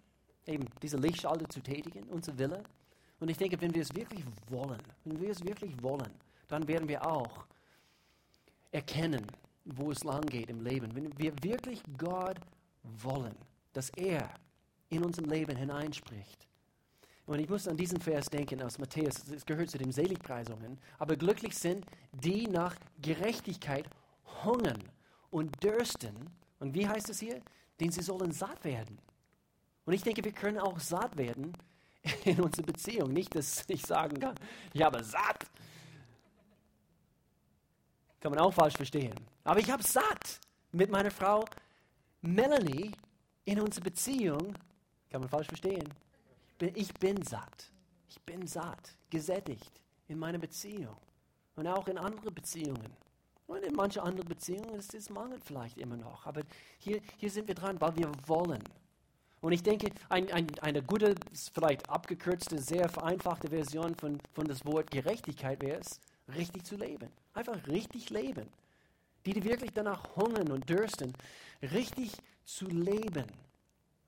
eben 0.46 0.66
diese 0.82 0.98
Lichtschalter 0.98 1.48
zu 1.48 1.60
tätigen, 1.60 2.04
unser 2.10 2.38
Wille. 2.38 2.62
Und 3.20 3.30
ich 3.30 3.38
denke, 3.38 3.58
wenn 3.60 3.74
wir 3.74 3.82
es 3.82 3.94
wirklich 3.94 4.22
wollen, 4.48 4.82
wenn 5.04 5.18
wir 5.20 5.30
es 5.30 5.42
wirklich 5.42 5.82
wollen, 5.82 6.12
dann 6.46 6.68
werden 6.68 6.88
wir 6.88 7.04
auch 7.06 7.46
erkennen, 8.70 9.26
wo 9.64 9.90
es 9.90 10.04
lang 10.04 10.26
geht 10.26 10.50
im 10.50 10.62
Leben. 10.62 10.94
Wenn 10.94 11.18
wir 11.18 11.32
wirklich 11.42 11.82
Gott 11.96 12.38
wollen, 12.82 13.34
dass 13.72 13.88
er 13.90 14.28
in 14.90 15.02
unserem 15.02 15.30
Leben 15.30 15.56
hineinspricht. 15.56 16.46
Und 17.26 17.38
ich 17.40 17.48
muss 17.48 17.66
an 17.66 17.76
diesen 17.76 18.00
Vers 18.00 18.26
denken 18.26 18.62
aus 18.62 18.78
Matthäus, 18.78 19.26
es 19.28 19.44
gehört 19.44 19.70
zu 19.70 19.78
den 19.78 19.92
Seligpreisungen. 19.92 20.78
Aber 20.98 21.16
glücklich 21.16 21.56
sind, 21.56 21.86
die 22.12 22.46
nach 22.46 22.76
Gerechtigkeit 23.00 23.86
hungern 24.44 24.82
und 25.30 25.62
dürsten. 25.62 26.14
Und 26.58 26.74
wie 26.74 26.86
heißt 26.86 27.08
es 27.08 27.20
hier? 27.20 27.40
Denn 27.80 27.90
sie 27.90 28.02
sollen 28.02 28.32
satt 28.32 28.64
werden. 28.64 28.98
Und 29.84 29.94
ich 29.94 30.02
denke, 30.02 30.22
wir 30.24 30.32
können 30.32 30.58
auch 30.58 30.78
satt 30.78 31.16
werden 31.16 31.56
in 32.24 32.40
unserer 32.40 32.66
Beziehung. 32.66 33.12
Nicht, 33.12 33.34
dass 33.34 33.64
ich 33.68 33.82
sagen 33.82 34.18
kann, 34.20 34.34
ich 34.72 34.82
habe 34.82 35.02
satt. 35.02 35.46
Kann 38.20 38.32
man 38.32 38.40
auch 38.40 38.52
falsch 38.52 38.76
verstehen. 38.76 39.14
Aber 39.44 39.60
ich 39.60 39.70
habe 39.70 39.82
satt 39.82 40.40
mit 40.72 40.90
meiner 40.90 41.10
Frau 41.10 41.44
Melanie 42.20 42.92
in 43.44 43.60
unserer 43.60 43.84
Beziehung. 43.84 44.54
Kann 45.08 45.20
man 45.20 45.30
falsch 45.30 45.46
verstehen. 45.46 45.88
Ich 46.48 46.56
bin, 46.56 46.72
ich 46.74 46.92
bin 46.94 47.22
satt. 47.22 47.70
Ich 48.10 48.20
bin 48.22 48.46
satt, 48.46 48.96
gesättigt 49.10 49.80
in 50.08 50.18
meiner 50.18 50.38
Beziehung. 50.38 50.96
Und 51.56 51.66
auch 51.66 51.86
in 51.88 51.98
anderen 51.98 52.34
Beziehungen. 52.34 52.92
Und 53.48 53.64
in 53.64 53.74
manchen 53.74 54.02
anderen 54.02 54.28
Beziehungen 54.28 54.74
ist 54.74 54.94
es 54.94 55.08
mangelt 55.08 55.42
vielleicht 55.42 55.78
immer 55.78 55.96
noch. 55.96 56.26
Aber 56.26 56.42
hier, 56.78 57.00
hier 57.16 57.30
sind 57.30 57.48
wir 57.48 57.54
dran, 57.54 57.80
weil 57.80 57.96
wir 57.96 58.12
wollen. 58.26 58.62
Und 59.40 59.52
ich 59.52 59.62
denke, 59.62 59.90
ein, 60.10 60.30
ein, 60.30 60.46
eine 60.60 60.82
gute, 60.82 61.14
vielleicht 61.54 61.88
abgekürzte, 61.88 62.58
sehr 62.58 62.90
vereinfachte 62.90 63.48
Version 63.48 63.94
von, 63.94 64.20
von 64.34 64.46
das 64.46 64.66
Wort 64.66 64.90
Gerechtigkeit 64.90 65.62
wäre 65.62 65.80
es, 65.80 65.98
richtig 66.34 66.66
zu 66.66 66.76
leben. 66.76 67.08
Einfach 67.32 67.66
richtig 67.68 68.10
leben. 68.10 68.46
Die, 69.24 69.32
die 69.32 69.44
wirklich 69.44 69.72
danach 69.72 70.14
hungern 70.14 70.52
und 70.52 70.68
dürsten, 70.68 71.14
richtig 71.62 72.12
zu 72.44 72.66
leben, 72.66 73.26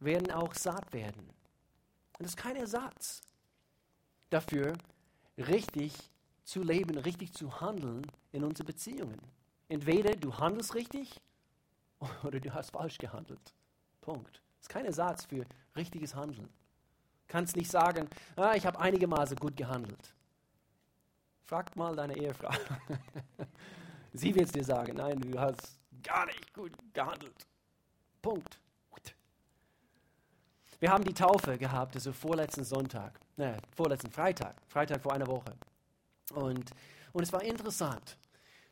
werden 0.00 0.30
auch 0.32 0.52
satt 0.54 0.92
werden. 0.92 1.22
Und 2.18 2.24
das 2.24 2.32
ist 2.32 2.36
kein 2.36 2.56
Ersatz 2.56 3.22
dafür, 4.28 4.74
richtig 5.38 6.09
zu 6.50 6.62
leben, 6.62 6.98
richtig 6.98 7.32
zu 7.32 7.60
handeln 7.60 8.04
in 8.32 8.42
unseren 8.42 8.66
Beziehungen. 8.66 9.20
Entweder 9.68 10.16
du 10.16 10.36
handelst 10.36 10.74
richtig 10.74 11.20
oder 12.24 12.40
du 12.40 12.52
hast 12.52 12.70
falsch 12.72 12.98
gehandelt. 12.98 13.54
Punkt. 14.00 14.42
Das 14.58 14.62
ist 14.62 14.68
kein 14.68 14.84
Ersatz 14.84 15.24
für 15.26 15.46
richtiges 15.76 16.14
Handeln. 16.14 16.48
Du 16.48 17.32
kannst 17.32 17.56
nicht 17.56 17.70
sagen, 17.70 18.08
ah, 18.36 18.54
ich 18.54 18.66
habe 18.66 18.80
einige 18.80 19.06
Maße 19.06 19.36
gut 19.36 19.56
gehandelt. 19.56 20.14
Frag 21.44 21.74
mal 21.76 21.94
deine 21.94 22.16
Ehefrau. 22.16 22.52
Sie 24.12 24.34
wird 24.34 24.46
es 24.46 24.52
dir 24.52 24.64
sagen, 24.64 24.96
nein, 24.96 25.20
du 25.20 25.38
hast 25.38 25.78
gar 26.02 26.26
nicht 26.26 26.52
gut 26.52 26.72
gehandelt. 26.92 27.46
Punkt. 28.20 28.58
Wir 30.80 30.90
haben 30.90 31.04
die 31.04 31.12
Taufe 31.12 31.58
gehabt, 31.58 31.94
also 31.94 32.10
vorletzten 32.10 32.64
Sonntag, 32.64 33.20
ne, 33.36 33.58
vorletzten 33.76 34.10
Freitag, 34.10 34.56
Freitag 34.66 35.02
vor 35.02 35.12
einer 35.12 35.26
Woche. 35.26 35.54
Und, 36.32 36.70
und 37.12 37.22
es 37.22 37.32
war 37.32 37.42
interessant 37.42 38.16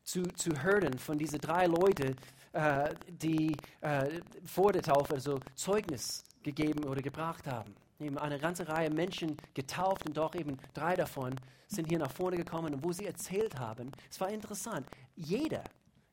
zu, 0.03 0.23
zu 0.35 0.62
hören 0.62 0.99
von 0.99 1.19
diesen 1.19 1.41
drei 1.41 1.67
Leuten, 1.67 2.17
äh, 2.53 2.95
die 3.09 3.55
äh, 3.81 4.21
vor 4.45 4.73
der 4.73 4.83
Taufe 4.83 5.21
so 5.21 5.38
Zeugnis 5.55 6.25
gegeben 6.43 6.85
oder 6.85 7.03
gebracht 7.03 7.47
haben. 7.47 7.75
Eben 8.00 8.17
eine 8.17 8.38
ganze 8.38 8.67
Reihe 8.69 8.91
Menschen 8.91 9.37
getauft 9.55 10.07
und 10.07 10.17
doch 10.17 10.35
eben 10.35 10.57
drei 10.73 10.95
davon 10.95 11.35
sind 11.67 11.88
hier 11.88 11.99
nach 11.99 12.11
vorne 12.11 12.37
gekommen 12.37 12.75
und 12.75 12.83
wo 12.83 12.93
sie 12.93 13.07
erzählt 13.07 13.59
haben, 13.59 13.93
es 14.11 14.21
war 14.21 14.31
interessant. 14.31 14.87
Jeder, 15.15 15.62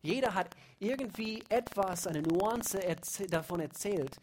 jeder 0.02 0.34
hat 0.34 0.50
irgendwie 0.80 1.44
etwas, 1.48 2.08
eine 2.08 2.22
Nuance 2.22 2.84
erzäh 2.84 3.28
davon 3.28 3.62
erzählt, 3.62 4.18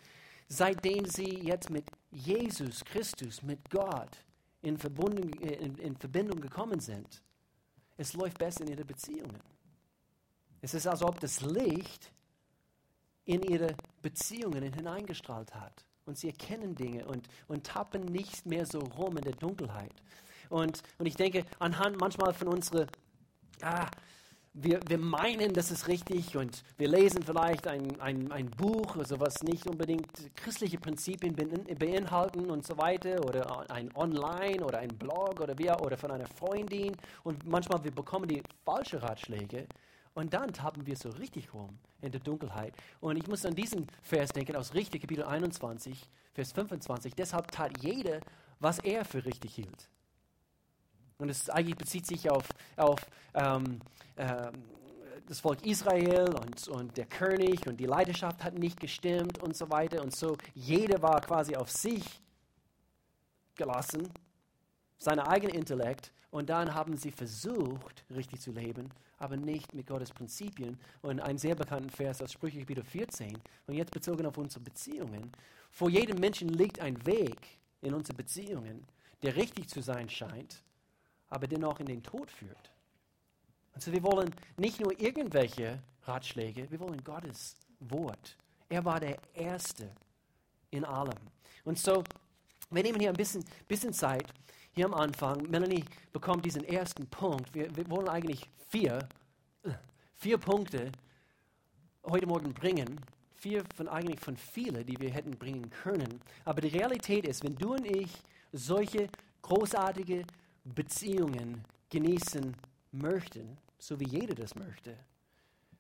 seitdem 0.49 1.07
sie 1.07 1.41
jetzt 1.41 1.71
mit 1.71 1.85
Jesus 2.11 2.85
Christus, 2.85 3.43
mit 3.43 3.71
Gott 3.71 4.19
in, 4.63 4.79
Verbindung, 4.79 5.29
in, 5.41 5.77
in 5.77 5.97
Verbindung 5.97 6.41
gekommen 6.41 6.81
sind. 6.81 7.23
Es 7.97 8.15
läuft 8.15 8.39
besser 8.39 8.63
in 8.63 8.69
ihren 8.69 8.87
Beziehungen. 8.87 9.41
Es 10.61 10.75
ist, 10.75 10.87
als 10.87 11.03
ob 11.03 11.21
das 11.21 11.41
Licht 11.43 12.13
in 13.25 13.43
ihre 13.43 13.77
Beziehungen 14.01 14.73
hineingestrahlt 14.73 15.55
hat. 15.55 15.85
Und 16.05 16.19
sie 16.19 16.29
erkennen 16.29 16.75
Dinge 16.75 17.05
und, 17.07 17.29
und 17.47 17.65
tappen 17.65 18.05
nicht 18.07 18.47
mehr 18.47 18.67
so 18.67 18.79
rum 18.81 19.17
in 19.17 19.25
der 19.25 19.35
Dunkelheit. 19.35 19.95
Und, 20.49 20.83
und 20.99 21.07
ich 21.07 21.15
denke, 21.15 21.45
anhand 21.59 22.01
manchmal 22.01 22.33
von 22.35 22.49
unserer, 22.49 22.87
ah, 23.63 23.89
wir, 24.55 24.81
wir 24.87 24.99
meinen, 24.99 25.55
das 25.55 25.71
ist 25.71 25.89
richtig 25.89 26.37
und 26.37 26.63
wir 26.77 26.89
lesen 26.89 27.23
vielleicht 27.23 27.67
ein, 27.67 27.99
ein, 28.01 28.31
ein 28.31 28.51
Buch, 28.51 28.97
also 28.97 29.19
was 29.19 29.43
nicht 29.43 29.67
unbedingt 29.67 30.37
christliche 30.37 30.79
Prinzipien 30.79 31.35
beinhalten 31.35 32.51
und 32.51 32.67
so 32.67 32.77
weiter 32.77 33.25
oder 33.25 33.71
ein 33.71 33.95
Online 33.97 34.63
oder 34.65 34.79
ein 34.79 34.91
Blog 34.91 35.41
oder, 35.41 35.59
wie, 35.59 35.71
oder 35.71 35.97
von 35.97 36.11
einer 36.11 36.27
Freundin 36.27 36.97
und 37.25 37.47
manchmal 37.47 37.83
wir 37.83 37.93
bekommen 37.93 38.29
die 38.29 38.43
falschen 38.65 38.99
Ratschläge 38.99 39.67
und 40.15 40.35
dann 40.35 40.53
tappen 40.53 40.87
wir 40.87 40.97
so 40.97 41.09
richtig 41.09 41.55
rum 41.55 41.79
in 42.03 42.13
der 42.13 42.21
Dunkelheit. 42.21 42.75
Und 43.01 43.17
ich 43.17 43.27
muss 43.29 43.47
an 43.47 43.55
diesen 43.55 43.87
Vers 44.03 44.31
denken 44.33 44.57
aus 44.57 44.75
Richter, 44.75 44.99
Kapitel 44.99 45.25
21, 45.25 46.11
Vers 46.35 46.53
25. 46.53 47.15
Deshalb 47.15 47.51
tat 47.51 47.83
jeder, 47.83 48.21
was 48.61 48.79
er 48.81 49.07
für 49.07 49.25
richtig 49.25 49.55
hielt. 49.55 49.89
Und 51.19 51.29
es 51.29 51.49
eigentlich 51.51 51.77
bezieht 51.77 52.07
sich 52.07 52.31
auf, 52.31 52.49
auf 52.77 53.01
ähm, 53.35 53.81
ähm, 54.17 54.65
das 55.27 55.41
Volk 55.41 55.65
Israel 55.65 56.35
und, 56.35 56.69
und 56.69 56.97
der 56.97 57.07
König 57.07 57.67
und 57.67 57.79
die 57.79 57.87
Leidenschaft 57.87 58.43
hat 58.43 58.59
nicht 58.59 58.81
gestimmt 58.81 59.43
und 59.43 59.57
so 59.57 59.71
weiter. 59.71 60.03
Und 60.03 60.15
so 60.15 60.37
jeder 60.55 61.01
war 61.03 61.21
quasi 61.21 61.57
auf 61.57 61.71
sich 61.71 62.05
gelassen, 63.55 64.09
sein 64.99 65.19
eigener 65.21 65.55
Intellekt. 65.55 66.13
Und 66.31 66.49
dann 66.49 66.75
haben 66.75 66.97
sie 66.97 67.11
versucht, 67.11 68.05
richtig 68.11 68.41
zu 68.41 68.53
leben 68.53 68.91
aber 69.23 69.37
nicht 69.37 69.73
mit 69.73 69.87
Gottes 69.87 70.11
Prinzipien. 70.11 70.79
Und 71.01 71.21
ein 71.21 71.39
sehr 71.39 71.55
bekannter 71.55 71.95
Vers 71.95 72.21
aus 72.21 72.33
Sprüche 72.33 72.59
Kapitel 72.59 72.83
14, 72.83 73.39
und 73.67 73.75
jetzt 73.75 73.93
bezogen 73.93 74.27
auf 74.27 74.37
unsere 74.37 74.61
Beziehungen. 74.61 75.31
Vor 75.71 75.89
jedem 75.89 76.19
Menschen 76.19 76.49
liegt 76.49 76.81
ein 76.81 77.07
Weg 77.07 77.39
in 77.81 77.95
unsere 77.95 78.17
Beziehungen, 78.17 78.85
der 79.23 79.37
richtig 79.37 79.69
zu 79.69 79.81
sein 79.81 80.09
scheint, 80.09 80.63
aber 81.33 81.47
dennoch 81.47 81.81
in 81.81 81.87
den 81.87 82.03
Tod 82.03 82.31
führt. 82.31 82.71
Also 83.75 83.91
wir 83.91 84.03
wollen 84.03 84.35
nicht 84.57 84.81
nur 84.81 84.99
irgendwelche 85.01 85.79
Ratschläge, 86.05 86.71
wir 86.71 86.81
wollen 86.81 87.03
Gottes 87.03 87.57
Wort. 87.81 88.37
Er 88.69 88.85
war 88.85 89.01
der 89.01 89.19
Erste 89.35 89.91
in 90.71 90.85
allem. 90.85 91.19
Und 91.65 91.79
so, 91.79 92.05
wir 92.71 92.83
nehmen 92.83 93.01
hier 93.01 93.11
ein 93.11 93.17
bisschen, 93.17 93.45
bisschen 93.67 93.93
Zeit, 93.93 94.27
hier 94.73 94.87
am 94.87 94.95
Anfang. 94.95 95.43
Melanie 95.51 95.85
bekommt 96.13 96.45
diesen 96.45 96.65
ersten 96.65 97.07
Punkt. 97.07 97.55
Wir, 97.55 97.75
wir 97.77 97.89
wollen 97.91 98.09
eigentlich 98.09 98.49
vier, 98.69 99.09
vier 100.17 100.39
Punkte 100.39 100.93
heute 102.05 102.27
Morgen 102.27 102.53
bringen. 102.53 103.01
Vier 103.37 103.65
von 103.75 103.89
eigentlich 103.89 104.21
von 104.21 104.37
vielen, 104.37 104.87
die 104.87 104.99
wir 105.01 105.11
hätten 105.11 105.33
bringen 105.33 105.69
können. 105.71 106.21
Aber 106.45 106.61
die 106.61 106.69
Realität 106.69 107.27
ist, 107.27 107.43
wenn 107.43 107.57
du 107.57 107.75
und 107.75 107.85
ich 107.85 108.23
solche 108.53 109.09
großartige 109.43 110.25
Beziehungen 110.65 111.65
genießen 111.91 112.57
möchten, 112.93 113.59
so 113.79 113.99
wie 113.99 114.09
jeder 114.09 114.35
das 114.35 114.55
möchte, 114.55 114.97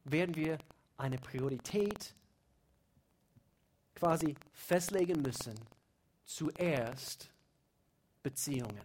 werden 0.04 0.34
wir 0.34 0.58
eine 0.96 1.18
Priorität 1.18 2.14
quasi 3.94 4.34
festlegen 4.52 5.22
müssen. 5.22 5.54
Zuerst 6.24 7.30
Beziehungen. 8.22 8.80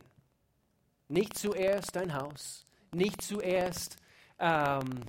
Nicht 1.08 1.38
zuerst 1.38 1.96
dein 1.96 2.14
Haus, 2.14 2.66
nicht 2.92 3.22
zuerst 3.22 3.98
ähm, 4.40 5.02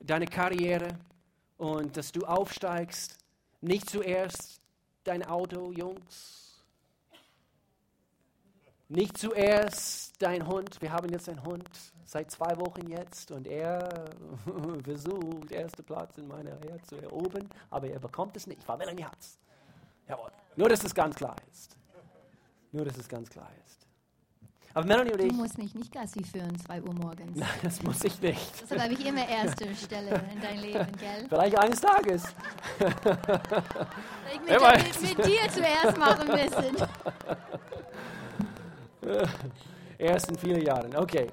deine 0.00 0.26
Karriere 0.26 0.98
und 1.56 1.96
dass 1.96 2.12
du 2.12 2.24
aufsteigst, 2.24 3.16
nicht 3.60 3.88
zuerst 3.88 4.60
dein 5.04 5.24
Auto, 5.24 5.72
Jungs. 5.72 6.47
Nicht 8.90 9.18
zuerst 9.18 10.14
dein 10.22 10.46
Hund. 10.46 10.80
Wir 10.80 10.90
haben 10.92 11.10
jetzt 11.10 11.28
einen 11.28 11.44
Hund 11.44 11.68
seit 12.06 12.30
zwei 12.30 12.56
Wochen 12.56 12.88
jetzt 12.88 13.30
und 13.30 13.46
er 13.46 14.06
versucht, 14.82 15.52
ersten 15.52 15.84
Platz 15.84 16.16
in 16.16 16.26
meiner 16.26 16.52
Herz 16.52 16.88
zu 16.88 16.96
erobern, 16.96 17.46
aber 17.68 17.88
er 17.88 17.98
bekommt 17.98 18.34
es 18.38 18.46
nicht, 18.46 18.66
weil 18.66 18.80
er 18.80 18.94
nicht 18.94 19.04
hat. 19.04 19.18
Jawohl. 20.08 20.30
Nur, 20.56 20.70
dass 20.70 20.82
es 20.84 20.94
ganz 20.94 21.14
klar 21.16 21.36
ist. 21.52 21.76
Nur, 22.72 22.86
dass 22.86 22.96
es 22.96 23.06
ganz 23.06 23.28
klar 23.28 23.50
ist. 23.66 23.86
Aber 24.72 24.86
Melanie 24.86 25.12
und 25.12 25.20
Du 25.20 25.26
ich, 25.26 25.32
musst 25.32 25.58
mich 25.58 25.74
nicht 25.74 25.92
Gassi 25.92 26.24
führen, 26.24 26.58
2 26.58 26.82
Uhr 26.82 26.94
morgens. 26.94 27.30
nein, 27.36 27.48
das 27.62 27.82
muss 27.82 28.02
ich 28.04 28.18
nicht. 28.22 28.62
Das 28.62 28.70
glaube 28.70 28.94
ich, 28.94 29.04
immer 29.04 29.28
erste 29.28 29.74
Stelle 29.74 30.22
in 30.32 30.40
dein 30.40 30.60
Leben, 30.60 30.92
gell? 30.98 31.26
Vielleicht 31.28 31.58
eines 31.58 31.80
Tages. 31.80 32.22
Ich 32.78 34.40
mit, 34.40 34.60
mit, 34.60 35.18
mit 35.18 35.26
dir 35.26 35.40
zuerst 35.52 35.98
machen 35.98 36.28
müssen. 36.28 36.76
Erst 39.98 40.30
in 40.30 40.38
vielen 40.38 40.62
Jahren. 40.62 40.94
Okay. 40.96 41.28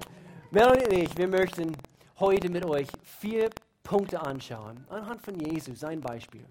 Melanie 0.50 0.84
und 0.84 0.92
ich, 0.92 1.16
wir 1.16 1.28
möchten 1.28 1.76
heute 2.18 2.48
mit 2.48 2.64
euch 2.64 2.88
vier 3.02 3.50
Punkte 3.82 4.20
anschauen, 4.20 4.84
anhand 4.88 5.22
von 5.22 5.38
Jesus, 5.38 5.80
sein 5.80 6.00
Beispiel. 6.00 6.44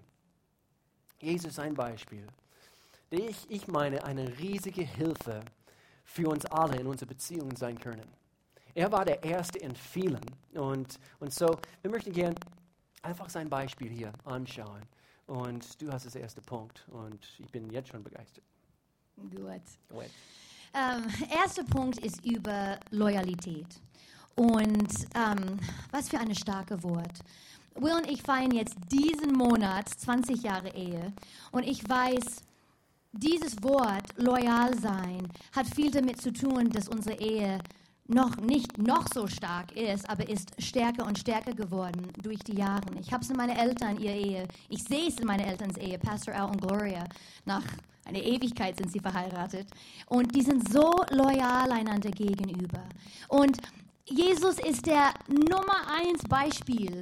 Jesus, 1.19 1.55
sein 1.55 1.73
Beispiel. 1.73 2.25
Der 3.11 3.19
ich, 3.29 3.49
ich 3.49 3.67
meine, 3.67 4.03
eine 4.03 4.37
riesige 4.37 4.83
Hilfe 4.83 5.41
für 6.03 6.29
uns 6.29 6.45
alle 6.45 6.77
in 6.77 6.87
unserer 6.87 7.09
Beziehung 7.09 7.55
sein 7.55 7.79
können. 7.79 8.07
Er 8.73 8.91
war 8.91 9.05
der 9.05 9.23
Erste 9.23 9.59
in 9.59 9.75
vielen. 9.75 10.25
Und, 10.53 10.99
und 11.19 11.33
so, 11.33 11.57
wir 11.81 11.91
möchten 11.91 12.11
gerne 12.11 12.35
einfach 13.01 13.29
sein 13.29 13.49
Beispiel 13.49 13.89
hier 13.89 14.13
anschauen. 14.25 14.81
Und 15.27 15.81
du 15.81 15.91
hast 15.91 16.05
das 16.05 16.15
erste 16.15 16.41
Punkt. 16.41 16.85
Und 16.89 17.25
ich 17.39 17.49
bin 17.49 17.69
jetzt 17.71 17.89
schon 17.89 18.03
begeistert. 18.03 18.43
Gut. 19.15 19.45
Wait. 19.89 20.11
Ähm, 20.75 21.05
erster 21.33 21.63
Punkt 21.63 21.99
ist 21.99 22.25
über 22.25 22.77
Loyalität. 22.91 23.67
Und 24.35 24.93
ähm, 25.15 25.57
was 25.91 26.09
für 26.09 26.19
ein 26.19 26.35
starke 26.35 26.83
Wort. 26.83 27.19
Will 27.75 27.93
und 27.93 28.09
ich 28.09 28.21
feiern 28.21 28.51
jetzt 28.51 28.75
diesen 28.91 29.31
Monat 29.33 29.87
20 29.87 30.43
Jahre 30.43 30.75
Ehe. 30.75 31.13
Und 31.51 31.63
ich 31.63 31.87
weiß, 31.87 32.41
dieses 33.13 33.63
Wort 33.63 34.07
loyal 34.17 34.77
sein 34.77 35.29
hat 35.55 35.67
viel 35.73 35.91
damit 35.91 36.21
zu 36.21 36.33
tun, 36.33 36.69
dass 36.69 36.89
unsere 36.89 37.17
Ehe 37.21 37.59
noch 38.07 38.37
nicht 38.37 38.77
noch 38.77 39.05
so 39.13 39.27
stark 39.27 39.71
ist, 39.71 40.09
aber 40.09 40.29
ist 40.29 40.51
stärker 40.59 41.05
und 41.05 41.17
stärker 41.17 41.53
geworden 41.53 42.07
durch 42.21 42.39
die 42.39 42.57
Jahre. 42.57 42.85
Ich 43.01 43.11
habe 43.11 43.23
es 43.23 43.29
in 43.29 43.37
meinen 43.37 43.57
Eltern, 43.57 43.99
ihre 43.99 44.15
Ehe, 44.15 44.47
ich 44.69 44.83
sehe 44.83 45.07
es 45.07 45.19
in 45.19 45.25
meiner 45.25 45.45
Elterns 45.45 45.77
Ehe, 45.77 45.97
Pastor 45.97 46.35
Al 46.35 46.49
und 46.49 46.61
Gloria, 46.61 47.03
nach 47.45 47.63
einer 48.05 48.21
Ewigkeit 48.21 48.77
sind 48.77 48.91
sie 48.91 48.99
verheiratet. 48.99 49.67
Und 50.07 50.33
die 50.35 50.43
sind 50.43 50.71
so 50.71 51.03
loyal 51.09 51.71
einander 51.71 52.11
gegenüber. 52.11 52.83
Und 53.27 53.57
Jesus 54.05 54.59
ist 54.59 54.85
der 54.85 55.11
Nummer 55.27 55.87
eins 55.99 56.21
Beispiel 56.29 57.01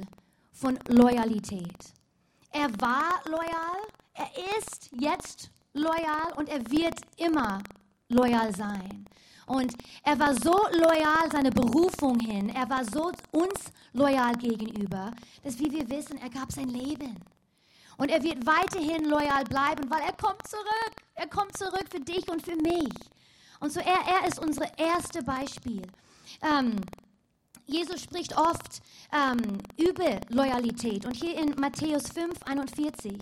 von 0.52 0.78
Loyalität. 0.88 1.92
Er 2.50 2.70
war 2.80 3.20
loyal, 3.26 3.82
er 4.14 4.30
ist 4.58 4.90
jetzt 4.98 5.50
loyal 5.74 6.32
und 6.36 6.48
er 6.48 6.60
wird 6.70 6.98
immer 7.18 7.62
loyal 8.08 8.54
sein. 8.54 9.04
Und 9.46 9.74
er 10.02 10.18
war 10.18 10.34
so 10.34 10.56
loyal 10.72 11.30
seiner 11.30 11.50
Berufung 11.50 12.18
hin, 12.20 12.48
er 12.48 12.68
war 12.68 12.84
so 12.84 13.12
uns 13.30 13.72
loyal 13.92 14.34
gegenüber, 14.36 15.10
dass 15.42 15.58
wie 15.58 15.70
wir 15.70 15.88
wissen, 15.88 16.18
er 16.18 16.30
gab 16.30 16.50
sein 16.52 16.68
Leben. 16.68 17.16
Und 17.96 18.10
er 18.10 18.22
wird 18.22 18.44
weiterhin 18.46 19.04
loyal 19.04 19.44
bleiben, 19.44 19.88
weil 19.90 20.02
er 20.02 20.12
kommt 20.12 20.46
zurück. 20.48 20.94
Er 21.14 21.28
kommt 21.28 21.56
zurück 21.56 21.86
für 21.90 22.00
dich 22.00 22.28
und 22.28 22.42
für 22.42 22.56
mich. 22.56 22.92
Und 23.60 23.72
so 23.72 23.80
er, 23.80 24.20
er 24.20 24.26
ist 24.26 24.40
unser 24.40 24.66
erstes 24.78 25.24
Beispiel. 25.24 25.82
Ähm, 26.42 26.76
Jesus 27.66 28.02
spricht 28.02 28.36
oft 28.36 28.82
ähm, 29.12 29.58
über 29.76 30.20
Loyalität. 30.28 31.06
Und 31.06 31.16
hier 31.16 31.38
in 31.38 31.54
Matthäus 31.58 32.08
5, 32.08 32.42
41. 32.44 33.16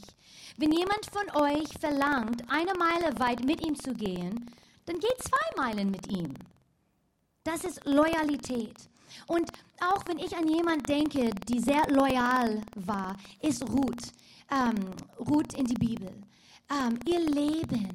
Wenn 0.57 0.73
jemand 0.73 1.07
von 1.07 1.43
euch 1.43 1.69
verlangt, 1.79 2.43
eine 2.49 2.75
Meile 2.75 3.19
weit 3.19 3.45
mit 3.45 3.65
ihm 3.65 3.79
zu 3.79 3.95
gehen, 3.95 4.51
dann 4.87 4.99
geht 4.99 5.23
zwei 5.23 5.63
Meilen 5.63 5.91
mit 5.91 6.11
ihm. 6.11 6.35
Das 7.45 7.65
ist 7.65 7.85
Loyalität. 7.85 8.77
Und 9.27 9.51
auch 9.81 10.07
wenn 10.07 10.19
ich 10.19 10.37
an 10.37 10.49
jemanden 10.49 10.85
denke, 10.85 11.31
die 11.49 11.61
sehr 11.61 11.85
loyal 11.89 12.63
war, 12.77 13.17
ist 13.41 13.63
Ruth. 13.69 14.13
Ähm, 14.51 14.91
Ruth 15.19 15.55
in 15.55 15.67
die 15.67 15.75
Bibel. 15.75 16.13
Ähm, 16.71 16.99
ihr 17.07 17.21
Leben, 17.21 17.93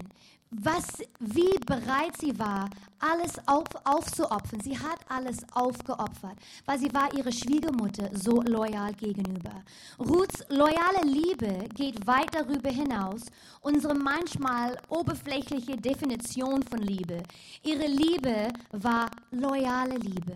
was, 0.52 0.86
wie 1.20 1.58
bereit 1.66 2.18
sie 2.20 2.38
war, 2.40 2.70
alles 3.00 3.34
auf, 3.48 3.66
aufzuopfern. 3.84 4.62
Sie 4.62 4.78
hat 4.78 5.00
alles 5.10 5.38
aufgeopfert, 5.54 6.38
weil 6.66 6.80
sie 6.80 6.94
war 6.94 7.14
ihrer 7.14 7.32
Schwiegermutter 7.32 8.10
so 8.14 8.42
loyal 8.42 8.94
gegenüber. 8.94 9.64
Ruths 10.00 10.46
loyale 10.50 11.04
Liebe 11.04 11.68
geht 11.76 12.06
weit 12.08 12.34
darüber 12.34 12.70
hinaus, 12.70 13.26
unsere 13.62 13.94
manchmal 13.94 14.78
oberflächliche 14.90 15.78
Definition 15.78 16.64
von 16.64 16.80
Liebe. 16.80 17.24
Ihre 17.64 17.88
Liebe 17.88 18.48
war 18.72 19.12
loyale 19.32 19.98
Liebe. 19.98 20.36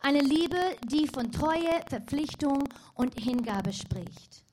Eine 0.00 0.20
Liebe, 0.20 0.76
die 0.84 1.06
von 1.08 1.32
Treue, 1.32 1.80
Verpflichtung 1.88 2.68
und 2.94 3.18
Hingabe 3.18 3.72
spricht. 3.72 4.45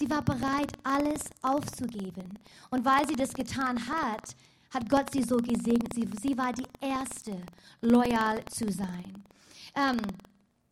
Sie 0.00 0.08
war 0.08 0.22
bereit, 0.22 0.72
alles 0.82 1.20
aufzugeben. 1.42 2.38
Und 2.70 2.86
weil 2.86 3.06
sie 3.06 3.16
das 3.16 3.34
getan 3.34 3.78
hat, 3.86 4.34
hat 4.70 4.88
Gott 4.88 5.12
sie 5.12 5.22
so 5.22 5.36
gesegnet. 5.36 5.92
Sie, 5.94 6.08
sie 6.22 6.38
war 6.38 6.54
die 6.54 6.66
Erste, 6.80 7.36
loyal 7.82 8.42
zu 8.46 8.72
sein. 8.72 9.22
Ähm, 9.74 9.98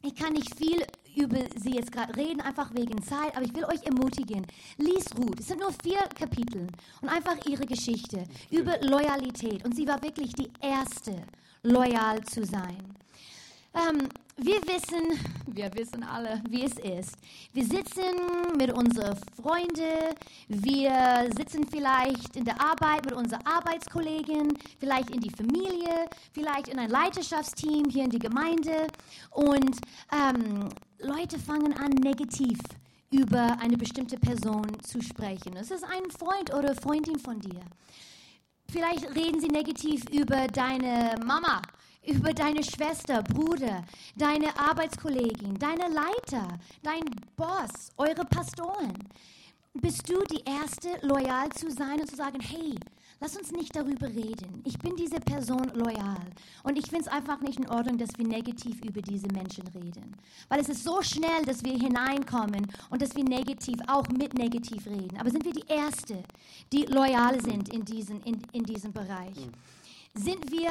ich 0.03 0.14
kann 0.14 0.33
nicht 0.33 0.57
viel 0.57 0.83
über 1.14 1.41
sie 1.57 1.75
jetzt 1.75 1.93
gerade 1.93 2.17
reden, 2.17 2.41
einfach 2.41 2.73
wegen 2.75 3.03
Zeit, 3.03 3.37
aber 3.37 3.45
ich 3.45 3.55
will 3.55 3.67
euch 3.67 3.83
ermutigen. 3.85 4.47
Lies 4.79 5.05
Ruth. 5.19 5.41
Es 5.41 5.49
sind 5.49 5.61
nur 5.61 5.75
vier 5.83 6.01
Kapitel 6.19 6.67
und 7.03 7.11
einfach 7.11 7.37
ihre 7.45 7.67
Geschichte 7.67 8.25
über 8.51 8.79
Loyalität. 8.81 9.62
Und 9.62 9.77
sie 9.77 9.87
war 9.87 10.03
wirklich 10.03 10.33
die 10.33 10.49
Erste, 10.62 11.23
loyal 11.62 12.25
zu 12.25 12.47
sein. 12.47 12.83
Ähm, 13.75 14.09
wir 14.38 14.62
wissen, 14.62 15.18
wir 15.46 15.74
wissen 15.74 16.05
alle, 16.05 16.40
wie 16.48 16.64
es 16.64 16.79
ist. 16.79 17.16
Wir 17.53 17.64
sitzen 17.64 18.14
mit 18.57 18.72
unseren 18.72 19.16
Freunden, 19.40 20.14
wir 20.46 21.29
sitzen 21.37 21.66
vielleicht 21.68 22.37
in 22.37 22.44
der 22.44 22.61
Arbeit 22.61 23.05
mit 23.05 23.14
unseren 23.14 23.44
Arbeitskollegen, 23.44 24.57
vielleicht 24.79 25.11
in 25.11 25.20
die 25.20 25.31
Familie, 25.31 26.09
vielleicht 26.33 26.68
in 26.68 26.79
ein 26.79 26.88
Leiterschaftsteam 26.88 27.90
hier 27.90 28.05
in 28.05 28.11
die 28.11 28.20
Gemeinde 28.20 28.87
und 29.31 29.77
ähm, 30.12 30.68
Leute 31.01 31.38
fangen 31.38 31.72
an, 31.74 31.90
negativ 31.90 32.59
über 33.11 33.57
eine 33.61 33.77
bestimmte 33.77 34.18
Person 34.18 34.66
zu 34.83 35.03
sprechen. 35.03 35.57
Es 35.57 35.70
ist 35.70 35.85
ein 35.85 36.11
Freund 36.11 36.55
oder 36.55 36.74
Freundin 36.77 37.18
von 37.18 37.40
dir. 37.40 37.61
Vielleicht 38.70 39.05
reden 39.16 39.40
sie 39.40 39.48
negativ 39.48 40.05
über 40.11 40.46
deine 40.46 41.16
Mama, 41.24 41.62
über 42.09 42.33
deine 42.33 42.64
Schwester, 42.64 43.23
Bruder, 43.23 43.85
deine 44.16 44.59
Arbeitskollegin, 44.59 45.59
deine 45.59 45.88
Leiter, 45.88 46.49
dein 46.83 47.05
Boss, 47.37 47.90
eure 47.99 48.25
Pastoren. 48.25 48.94
Bist 49.75 50.09
du 50.09 50.25
die 50.25 50.42
Erste, 50.44 50.88
loyal 51.07 51.51
zu 51.51 51.71
sein 51.71 52.01
und 52.01 52.09
zu 52.09 52.16
sagen, 52.16 52.40
hey, 52.40 52.75
lass 53.21 53.37
uns 53.37 53.53
nicht 53.53 53.77
darüber 53.77 54.09
reden. 54.09 54.62
Ich 54.64 54.79
bin 54.79 54.97
diese 54.97 55.21
Person 55.21 55.71
loyal. 55.75 56.25
Und 56.64 56.79
ich 56.79 56.87
finde 56.87 57.05
es 57.05 57.09
einfach 57.09 57.40
nicht 57.42 57.61
in 57.61 57.68
Ordnung, 57.68 57.99
dass 57.99 58.16
wir 58.16 58.27
negativ 58.27 58.83
über 58.83 59.03
diese 59.03 59.29
Menschen 59.29 59.68
reden. 59.68 60.16
Weil 60.49 60.61
es 60.61 60.71
ist 60.71 60.83
so 60.83 61.03
schnell, 61.03 61.44
dass 61.44 61.62
wir 61.62 61.75
hineinkommen 61.75 62.66
und 62.90 63.03
dass 63.03 63.14
wir 63.14 63.25
negativ, 63.25 63.77
auch 63.87 64.09
mit 64.09 64.35
negativ 64.35 64.87
reden. 64.87 65.18
Aber 65.21 65.31
sind 65.31 65.44
wir 65.44 65.53
die 65.53 65.68
Erste, 65.68 66.25
die 66.73 66.87
loyal 66.87 67.40
sind 67.42 67.68
in, 67.68 67.85
diesen, 67.85 68.23
in, 68.23 68.40
in 68.53 68.64
diesem 68.64 68.92
Bereich? 68.92 69.37
Sind 70.14 70.51
wir 70.51 70.71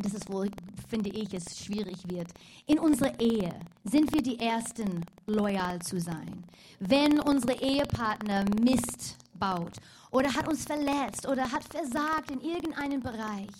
und 0.00 0.06
das 0.06 0.14
ist, 0.14 0.32
wo, 0.32 0.46
finde 0.88 1.10
ich, 1.10 1.34
es 1.34 1.62
schwierig 1.62 1.98
wird. 2.08 2.28
In 2.66 2.78
unserer 2.78 3.20
Ehe 3.20 3.52
sind 3.84 4.10
wir 4.14 4.22
die 4.22 4.40
Ersten, 4.40 5.04
loyal 5.26 5.78
zu 5.82 6.00
sein. 6.00 6.42
Wenn 6.78 7.20
unsere 7.20 7.52
Ehepartner 7.60 8.46
Mist 8.62 9.18
baut 9.34 9.76
oder 10.10 10.34
hat 10.34 10.48
uns 10.48 10.64
verletzt 10.64 11.28
oder 11.28 11.52
hat 11.52 11.64
versagt 11.64 12.30
in 12.30 12.40
irgendeinem 12.40 13.02
Bereich, 13.02 13.50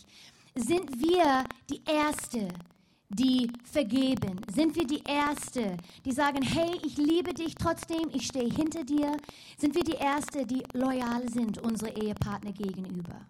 sind 0.55 0.99
wir 0.99 1.45
die 1.69 1.83
Erste, 1.87 2.49
die 3.11 3.53
vergeben? 3.71 4.41
Sind 4.51 4.75
wir 4.77 4.87
die 4.87 5.03
Erste, 5.07 5.77
die 6.07 6.13
sagen, 6.13 6.41
hey, 6.41 6.81
ich 6.87 6.97
liebe 6.97 7.35
dich 7.35 7.55
trotzdem, 7.55 8.09
ich 8.15 8.29
stehe 8.29 8.49
hinter 8.49 8.83
dir? 8.83 9.15
Sind 9.59 9.75
wir 9.75 9.85
die 9.85 9.93
Erste, 9.93 10.47
die 10.47 10.63
loyal 10.73 11.29
sind 11.29 11.59
unsere 11.59 11.91
Ehepartner 11.91 12.53
gegenüber? 12.53 13.27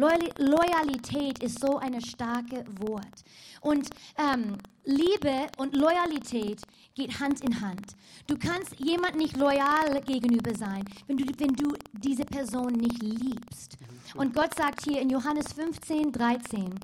Loyal 0.00 0.30
Loyalität 0.38 1.42
ist 1.42 1.60
so 1.60 1.76
ein 1.78 2.00
starkes 2.00 2.64
Wort. 2.78 3.22
Und 3.60 3.90
ähm, 4.16 4.56
Liebe 4.84 5.46
und 5.58 5.76
Loyalität 5.76 6.62
geht 6.94 7.20
Hand 7.20 7.42
in 7.42 7.60
Hand. 7.60 7.94
Du 8.26 8.38
kannst 8.38 8.80
jemand 8.80 9.16
nicht 9.16 9.36
loyal 9.36 10.00
gegenüber 10.06 10.54
sein, 10.54 10.84
wenn 11.06 11.18
du, 11.18 11.24
wenn 11.38 11.54
du 11.54 11.74
diese 11.92 12.24
Person 12.24 12.72
nicht 12.72 13.02
liebst. 13.02 13.76
Und 14.14 14.34
Gott 14.34 14.54
sagt 14.56 14.84
hier 14.84 15.02
in 15.02 15.10
Johannes 15.10 15.52
15, 15.52 16.10
13, 16.12 16.80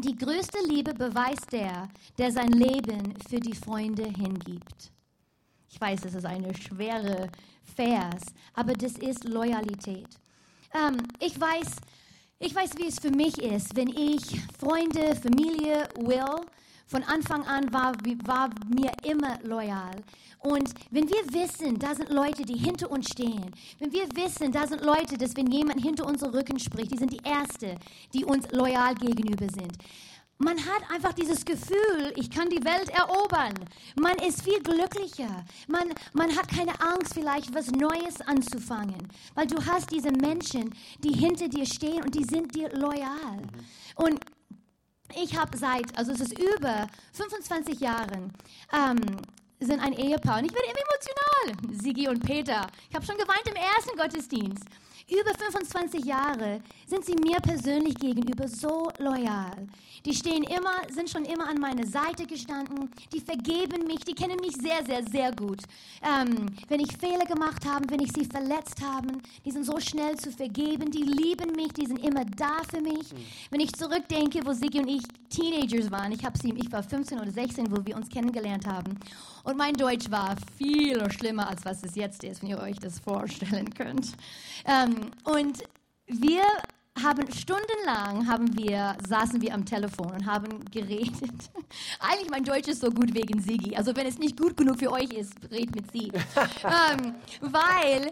die 0.00 0.16
größte 0.16 0.58
Liebe 0.68 0.92
beweist 0.94 1.52
der, 1.52 1.88
der 2.18 2.32
sein 2.32 2.50
Leben 2.50 3.14
für 3.28 3.38
die 3.38 3.54
Freunde 3.54 4.04
hingibt. 4.04 4.90
Ich 5.70 5.80
weiß, 5.80 6.00
das 6.00 6.14
ist 6.14 6.26
eine 6.26 6.54
schwere 6.54 7.28
Vers, 7.76 8.22
aber 8.54 8.72
das 8.72 8.92
ist 8.98 9.24
Loyalität. 9.24 10.08
Ähm, 10.74 10.96
ich 11.20 11.40
weiß, 11.40 11.76
Ich 12.38 12.54
weiß, 12.54 12.72
wie 12.76 12.86
es 12.86 12.98
für 12.98 13.10
mich 13.10 13.38
ist, 13.38 13.74
wenn 13.76 13.88
ich 13.88 14.22
Freunde, 14.60 15.16
Familie, 15.16 15.88
Will, 15.96 16.44
von 16.86 17.02
Anfang 17.04 17.42
an 17.46 17.72
war, 17.72 17.94
war 18.26 18.50
mir 18.68 18.92
immer 19.10 19.38
loyal. 19.42 19.96
Und 20.40 20.70
wenn 20.90 21.08
wir 21.08 21.24
wissen, 21.32 21.78
da 21.78 21.94
sind 21.94 22.10
Leute, 22.10 22.44
die 22.44 22.58
hinter 22.58 22.90
uns 22.90 23.08
stehen, 23.08 23.50
wenn 23.78 23.90
wir 23.90 24.06
wissen, 24.14 24.52
da 24.52 24.66
sind 24.66 24.84
Leute, 24.84 25.16
dass 25.16 25.34
wenn 25.34 25.50
jemand 25.50 25.80
hinter 25.80 26.04
unserem 26.06 26.34
Rücken 26.34 26.58
spricht, 26.58 26.92
die 26.92 26.98
sind 26.98 27.10
die 27.10 27.24
Erste, 27.24 27.74
die 28.12 28.26
uns 28.26 28.46
loyal 28.52 28.94
gegenüber 28.96 29.46
sind. 29.48 29.72
Man 30.38 30.58
hat 30.58 30.90
einfach 30.90 31.14
dieses 31.14 31.44
Gefühl, 31.44 32.12
ich 32.16 32.30
kann 32.30 32.50
die 32.50 32.62
Welt 32.62 32.90
erobern. 32.90 33.54
Man 33.98 34.16
ist 34.18 34.42
viel 34.42 34.62
glücklicher. 34.62 35.44
Man, 35.66 35.94
man 36.12 36.36
hat 36.36 36.48
keine 36.48 36.78
Angst, 36.80 37.14
vielleicht 37.14 37.54
was 37.54 37.70
Neues 37.70 38.20
anzufangen, 38.20 39.08
weil 39.34 39.46
du 39.46 39.56
hast 39.64 39.90
diese 39.90 40.12
Menschen, 40.12 40.74
die 40.98 41.12
hinter 41.12 41.48
dir 41.48 41.64
stehen 41.64 42.04
und 42.04 42.14
die 42.14 42.24
sind 42.24 42.54
dir 42.54 42.68
loyal. 42.74 43.42
Und 43.94 44.20
ich 45.14 45.38
habe 45.38 45.56
seit, 45.56 45.96
also 45.96 46.12
es 46.12 46.20
ist 46.20 46.38
über 46.38 46.86
25 47.12 47.80
Jahren, 47.80 48.32
ähm, 48.72 49.00
sind 49.58 49.80
ein 49.80 49.94
Ehepaar 49.94 50.40
und 50.40 50.44
ich 50.44 50.52
werde 50.52 50.66
immer 50.66 51.54
emotional. 51.54 51.80
Sigi 51.82 52.08
und 52.08 52.24
Peter. 52.24 52.66
Ich 52.90 52.94
habe 52.94 53.06
schon 53.06 53.16
geweint 53.16 53.46
im 53.46 53.56
ersten 53.56 53.96
Gottesdienst. 53.96 54.64
Über 55.08 55.30
25 55.38 56.04
Jahre 56.04 56.60
sind 56.84 57.04
sie 57.04 57.14
mir 57.14 57.38
persönlich 57.40 57.94
gegenüber 57.94 58.48
so 58.48 58.90
loyal. 58.98 59.68
Die 60.04 60.12
stehen 60.12 60.42
immer, 60.42 60.82
sind 60.92 61.08
schon 61.08 61.24
immer 61.24 61.48
an 61.48 61.60
meiner 61.60 61.86
Seite 61.86 62.26
gestanden. 62.26 62.90
Die 63.12 63.20
vergeben 63.20 63.86
mich, 63.86 64.00
die 64.00 64.14
kennen 64.14 64.40
mich 64.40 64.56
sehr, 64.56 64.84
sehr, 64.84 65.04
sehr 65.04 65.30
gut. 65.30 65.62
Ähm, 66.02 66.46
wenn 66.66 66.80
ich 66.80 66.96
Fehler 66.96 67.24
gemacht 67.24 67.64
habe, 67.64 67.88
wenn 67.88 68.00
ich 68.00 68.10
sie 68.12 68.24
verletzt 68.24 68.82
habe, 68.82 69.12
die 69.44 69.52
sind 69.52 69.64
so 69.64 69.78
schnell 69.78 70.16
zu 70.16 70.32
vergeben. 70.32 70.90
Die 70.90 71.04
lieben 71.04 71.52
mich, 71.52 71.72
die 71.72 71.86
sind 71.86 72.04
immer 72.04 72.24
da 72.24 72.62
für 72.68 72.80
mich. 72.80 73.12
Mhm. 73.12 73.26
Wenn 73.50 73.60
ich 73.60 73.72
zurückdenke, 73.74 74.44
wo 74.44 74.52
Sigi 74.52 74.80
und 74.80 74.88
ich 74.88 75.04
Teenagers 75.28 75.88
waren, 75.90 76.10
ich, 76.10 76.20
sie, 76.40 76.52
ich 76.52 76.72
war 76.72 76.82
15 76.82 77.20
oder 77.20 77.30
16, 77.30 77.70
wo 77.70 77.84
wir 77.86 77.96
uns 77.96 78.08
kennengelernt 78.08 78.66
haben. 78.66 78.98
Und 79.44 79.56
mein 79.56 79.74
Deutsch 79.74 80.10
war 80.10 80.34
viel 80.56 81.08
schlimmer, 81.12 81.48
als 81.48 81.64
was 81.64 81.84
es 81.84 81.94
jetzt 81.94 82.24
ist, 82.24 82.42
wenn 82.42 82.50
ihr 82.50 82.58
euch 82.58 82.78
das 82.80 82.98
vorstellen 82.98 83.72
könnt. 83.72 84.08
Ähm, 84.64 84.95
und 85.24 85.62
wir 86.06 86.42
haben 87.02 87.30
stundenlang 87.32 88.26
haben 88.26 88.56
wir, 88.56 88.96
saßen 89.06 89.40
wir 89.42 89.52
am 89.54 89.64
Telefon 89.64 90.12
und 90.12 90.26
haben 90.26 90.64
geredet. 90.70 91.10
Eigentlich 92.00 92.30
mein 92.30 92.44
Deutsch 92.44 92.68
ist 92.68 92.80
so 92.80 92.90
gut 92.90 93.12
wegen 93.14 93.40
Sigi. 93.40 93.76
Also 93.76 93.94
wenn 93.94 94.06
es 94.06 94.18
nicht 94.18 94.38
gut 94.38 94.56
genug 94.56 94.78
für 94.78 94.90
euch 94.90 95.10
ist, 95.12 95.34
red 95.50 95.74
mit 95.74 95.90
sie. 95.92 96.08
ähm, 96.64 97.14
weil 97.40 98.10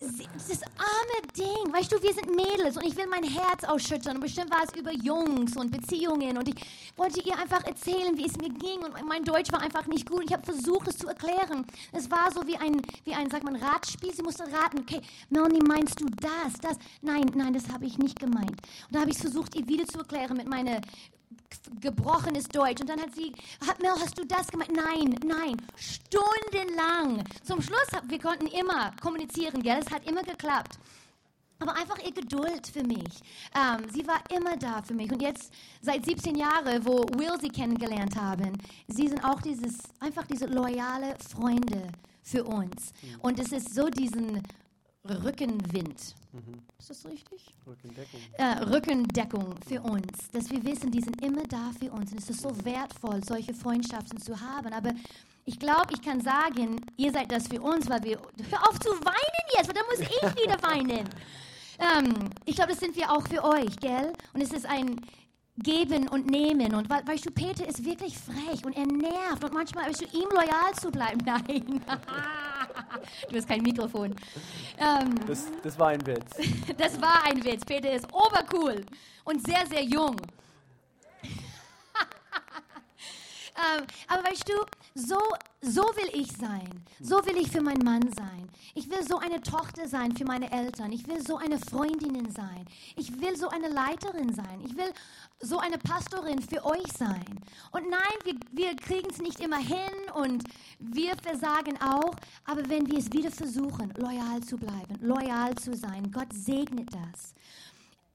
das 0.00 0.62
arme 0.76 1.32
Ding, 1.36 1.72
weißt 1.72 1.92
du, 1.92 2.02
wir 2.02 2.12
sind 2.12 2.34
Mädels 2.34 2.76
und 2.76 2.84
ich 2.84 2.96
will 2.96 3.06
mein 3.06 3.24
Herz 3.24 3.64
ausschüttern. 3.64 4.16
Und 4.16 4.22
bestimmt 4.22 4.50
war 4.50 4.64
es 4.64 4.78
über 4.78 4.92
Jungs 4.92 5.56
und 5.56 5.70
Beziehungen 5.70 6.36
und 6.36 6.48
ich 6.48 6.56
wollte 6.96 7.20
ihr 7.20 7.38
einfach 7.38 7.64
erzählen, 7.64 8.16
wie 8.16 8.26
es 8.26 8.36
mir 8.36 8.50
ging 8.50 8.82
und 8.82 9.06
mein 9.06 9.24
Deutsch 9.24 9.52
war 9.52 9.60
einfach 9.60 9.86
nicht 9.86 10.08
gut. 10.08 10.24
Ich 10.24 10.32
habe 10.32 10.44
versucht, 10.44 10.88
es 10.88 10.98
zu 10.98 11.06
erklären. 11.06 11.64
Es 11.92 12.10
war 12.10 12.32
so 12.32 12.46
wie 12.46 12.56
ein, 12.56 12.82
wie 13.04 13.14
ein, 13.14 13.30
sag 13.30 13.44
mal, 13.44 13.56
Ratspiel. 13.56 14.12
Sie 14.12 14.22
musste 14.22 14.44
raten, 14.44 14.80
okay, 14.80 15.00
Melanie, 15.30 15.62
meinst 15.66 16.00
du 16.00 16.06
das, 16.06 16.54
das? 16.60 16.78
Nein, 17.00 17.30
nein, 17.34 17.52
das 17.52 17.68
habe 17.68 17.86
ich 17.86 17.98
nicht 17.98 18.23
gemeint. 18.24 18.50
Und 18.50 18.92
da 18.92 19.00
habe 19.00 19.10
ich 19.10 19.18
versucht, 19.18 19.54
ihr 19.54 19.66
wieder 19.66 19.86
zu 19.86 19.98
erklären 19.98 20.36
mit 20.36 20.48
meinem 20.48 20.80
gebrochenes 21.80 22.48
Deutsch. 22.48 22.80
Und 22.80 22.88
dann 22.88 23.00
hat 23.00 23.14
sie, 23.14 23.32
Mel, 23.80 23.92
hast 23.92 24.18
du 24.18 24.24
das 24.24 24.46
gemeint? 24.48 24.72
Nein, 24.74 25.14
nein, 25.26 25.56
stundenlang. 25.76 27.24
Zum 27.42 27.60
Schluss, 27.62 27.88
wir 28.06 28.18
konnten 28.18 28.46
immer 28.46 28.92
kommunizieren, 29.00 29.62
gell? 29.62 29.80
Es 29.84 29.92
hat 29.92 30.08
immer 30.08 30.22
geklappt. 30.22 30.78
Aber 31.60 31.76
einfach 31.76 31.98
ihr 32.04 32.12
Geduld 32.12 32.66
für 32.66 32.82
mich. 32.82 33.22
Ähm, 33.54 33.88
sie 33.90 34.06
war 34.06 34.20
immer 34.36 34.56
da 34.56 34.82
für 34.82 34.92
mich. 34.92 35.10
Und 35.10 35.22
jetzt 35.22 35.52
seit 35.80 36.04
17 36.04 36.34
Jahren, 36.34 36.84
wo 36.84 37.04
Will 37.16 37.40
sie 37.40 37.48
kennengelernt 37.48 38.16
haben, 38.16 38.58
sie 38.88 39.08
sind 39.08 39.24
auch 39.24 39.40
dieses, 39.40 39.78
einfach 40.00 40.26
diese 40.26 40.46
loyale 40.46 41.16
Freunde 41.30 41.88
für 42.22 42.44
uns. 42.44 42.92
Mhm. 43.02 43.20
Und 43.20 43.38
es 43.38 43.52
ist 43.52 43.74
so 43.74 43.88
diesen 43.88 44.42
Rückenwind. 45.04 46.14
Mhm. 46.34 46.62
Ist 46.80 46.90
das 46.90 47.06
richtig? 47.06 47.54
Rückendeckung. 47.64 48.20
Äh, 48.32 48.58
Rückendeckung 48.64 49.54
für 49.66 49.80
uns, 49.82 50.30
dass 50.32 50.50
wir 50.50 50.64
wissen, 50.64 50.90
die 50.90 51.00
sind 51.00 51.22
immer 51.22 51.44
da 51.44 51.70
für 51.78 51.92
uns. 51.92 52.10
Und 52.10 52.18
es 52.18 52.28
ist 52.28 52.40
so 52.40 52.50
wertvoll, 52.64 53.22
solche 53.22 53.54
Freundschaften 53.54 54.20
zu 54.20 54.40
haben. 54.40 54.72
Aber 54.72 54.92
ich 55.44 55.60
glaube, 55.60 55.92
ich 55.92 56.02
kann 56.02 56.20
sagen, 56.20 56.80
ihr 56.96 57.12
seid 57.12 57.30
das 57.30 57.46
für 57.46 57.60
uns, 57.60 57.88
weil 57.88 58.02
wir. 58.02 58.18
Hör 58.50 58.68
auf 58.68 58.80
zu 58.80 58.90
weinen 58.90 59.46
jetzt, 59.56 59.68
weil 59.68 59.74
dann 59.74 59.86
muss 59.88 60.00
ich 60.00 60.42
wieder 60.44 60.60
weinen. 60.62 61.08
Ähm, 61.78 62.30
ich 62.44 62.56
glaube, 62.56 62.72
das 62.72 62.80
sind 62.80 62.96
wir 62.96 63.12
auch 63.12 63.22
für 63.22 63.44
euch, 63.44 63.76
gell? 63.78 64.12
Und 64.32 64.40
es 64.40 64.52
ist 64.52 64.66
ein 64.66 65.00
Geben 65.56 66.08
und 66.08 66.26
Nehmen. 66.28 66.74
Und 66.74 66.90
weißt 66.90 67.26
du, 67.26 67.30
Peter 67.30 67.66
ist 67.68 67.84
wirklich 67.84 68.18
frech 68.18 68.64
und 68.64 68.76
er 68.76 68.86
nervt. 68.86 69.44
Und 69.44 69.52
manchmal, 69.52 69.88
weißt 69.88 70.00
du, 70.00 70.18
ihm 70.18 70.28
loyal 70.30 70.74
zu 70.80 70.90
bleiben. 70.90 71.20
Nein. 71.24 71.80
du 73.30 73.36
hast 73.36 73.48
kein 73.48 73.62
Mikrofon. 73.62 74.14
Ähm, 74.78 75.14
das, 75.26 75.46
das 75.62 75.78
war 75.78 75.88
ein 75.88 76.06
Witz. 76.06 76.36
das 76.76 77.00
war 77.00 77.24
ein 77.24 77.44
Witz. 77.44 77.64
Peter 77.64 77.92
ist 77.92 78.06
obercool 78.12 78.84
und 79.24 79.46
sehr, 79.46 79.66
sehr 79.66 79.82
jung. 79.82 80.16
Ähm, 83.56 83.86
aber 84.08 84.24
weißt 84.24 84.48
du, 84.48 84.54
so, 84.94 85.18
so 85.60 85.82
will 85.82 86.10
ich 86.12 86.32
sein. 86.32 86.84
So 87.00 87.16
will 87.26 87.36
ich 87.36 87.50
für 87.50 87.60
meinen 87.60 87.84
Mann 87.84 88.12
sein. 88.12 88.48
Ich 88.74 88.90
will 88.90 89.06
so 89.06 89.18
eine 89.18 89.40
Tochter 89.40 89.88
sein 89.88 90.16
für 90.16 90.24
meine 90.24 90.50
Eltern. 90.50 90.90
Ich 90.92 91.06
will 91.06 91.24
so 91.24 91.36
eine 91.36 91.58
Freundin 91.58 92.30
sein. 92.30 92.64
Ich 92.96 93.20
will 93.20 93.36
so 93.36 93.48
eine 93.48 93.68
Leiterin 93.68 94.34
sein. 94.34 94.60
Ich 94.64 94.76
will 94.76 94.92
so 95.40 95.58
eine 95.58 95.78
Pastorin 95.78 96.40
für 96.42 96.64
euch 96.64 96.90
sein. 96.96 97.24
Und 97.70 97.88
nein, 97.88 98.00
wir, 98.24 98.34
wir 98.52 98.76
kriegen 98.76 99.08
es 99.10 99.18
nicht 99.18 99.40
immer 99.40 99.58
hin 99.58 99.78
und 100.14 100.44
wir 100.78 101.12
versagen 101.22 101.80
auch. 101.80 102.14
Aber 102.44 102.68
wenn 102.68 102.90
wir 102.90 102.98
es 102.98 103.12
wieder 103.12 103.30
versuchen, 103.30 103.92
loyal 103.96 104.40
zu 104.42 104.56
bleiben, 104.56 104.98
loyal 105.00 105.54
zu 105.54 105.76
sein, 105.76 106.10
Gott 106.10 106.32
segnet 106.32 106.88
das. 106.92 107.34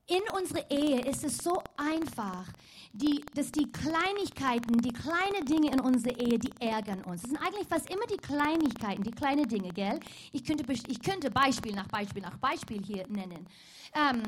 In 0.10 0.24
unserer 0.36 0.70
Ehe 0.72 1.02
ist 1.02 1.24
es 1.24 1.38
so 1.38 1.62
einfach, 1.78 2.46
die, 2.94 3.24
dass 3.36 3.52
die 3.52 3.72
Kleinigkeiten, 3.72 4.82
die 4.82 4.92
kleinen 4.92 5.46
Dinge 5.46 5.72
in 5.72 5.80
unserer 5.80 6.20
Ehe, 6.20 6.40
die 6.40 6.52
ärgern 6.60 7.04
uns. 7.04 7.24
Es 7.24 7.30
sind 7.30 7.38
eigentlich 7.38 7.68
fast 7.68 7.88
immer 7.92 8.08
die 8.08 8.18
Kleinigkeiten, 8.18 9.04
die 9.04 9.12
kleinen 9.12 9.48
Dinge, 9.48 9.70
gell? 9.70 10.00
Ich 10.32 10.44
könnte, 10.44 10.66
ich 10.72 11.00
könnte 11.00 11.30
Beispiel 11.30 11.76
nach 11.76 11.88
Beispiel 11.88 12.24
nach 12.24 12.38
Beispiel 12.38 12.84
hier 12.84 13.08
nennen. 13.08 13.46
Ähm, 13.94 14.24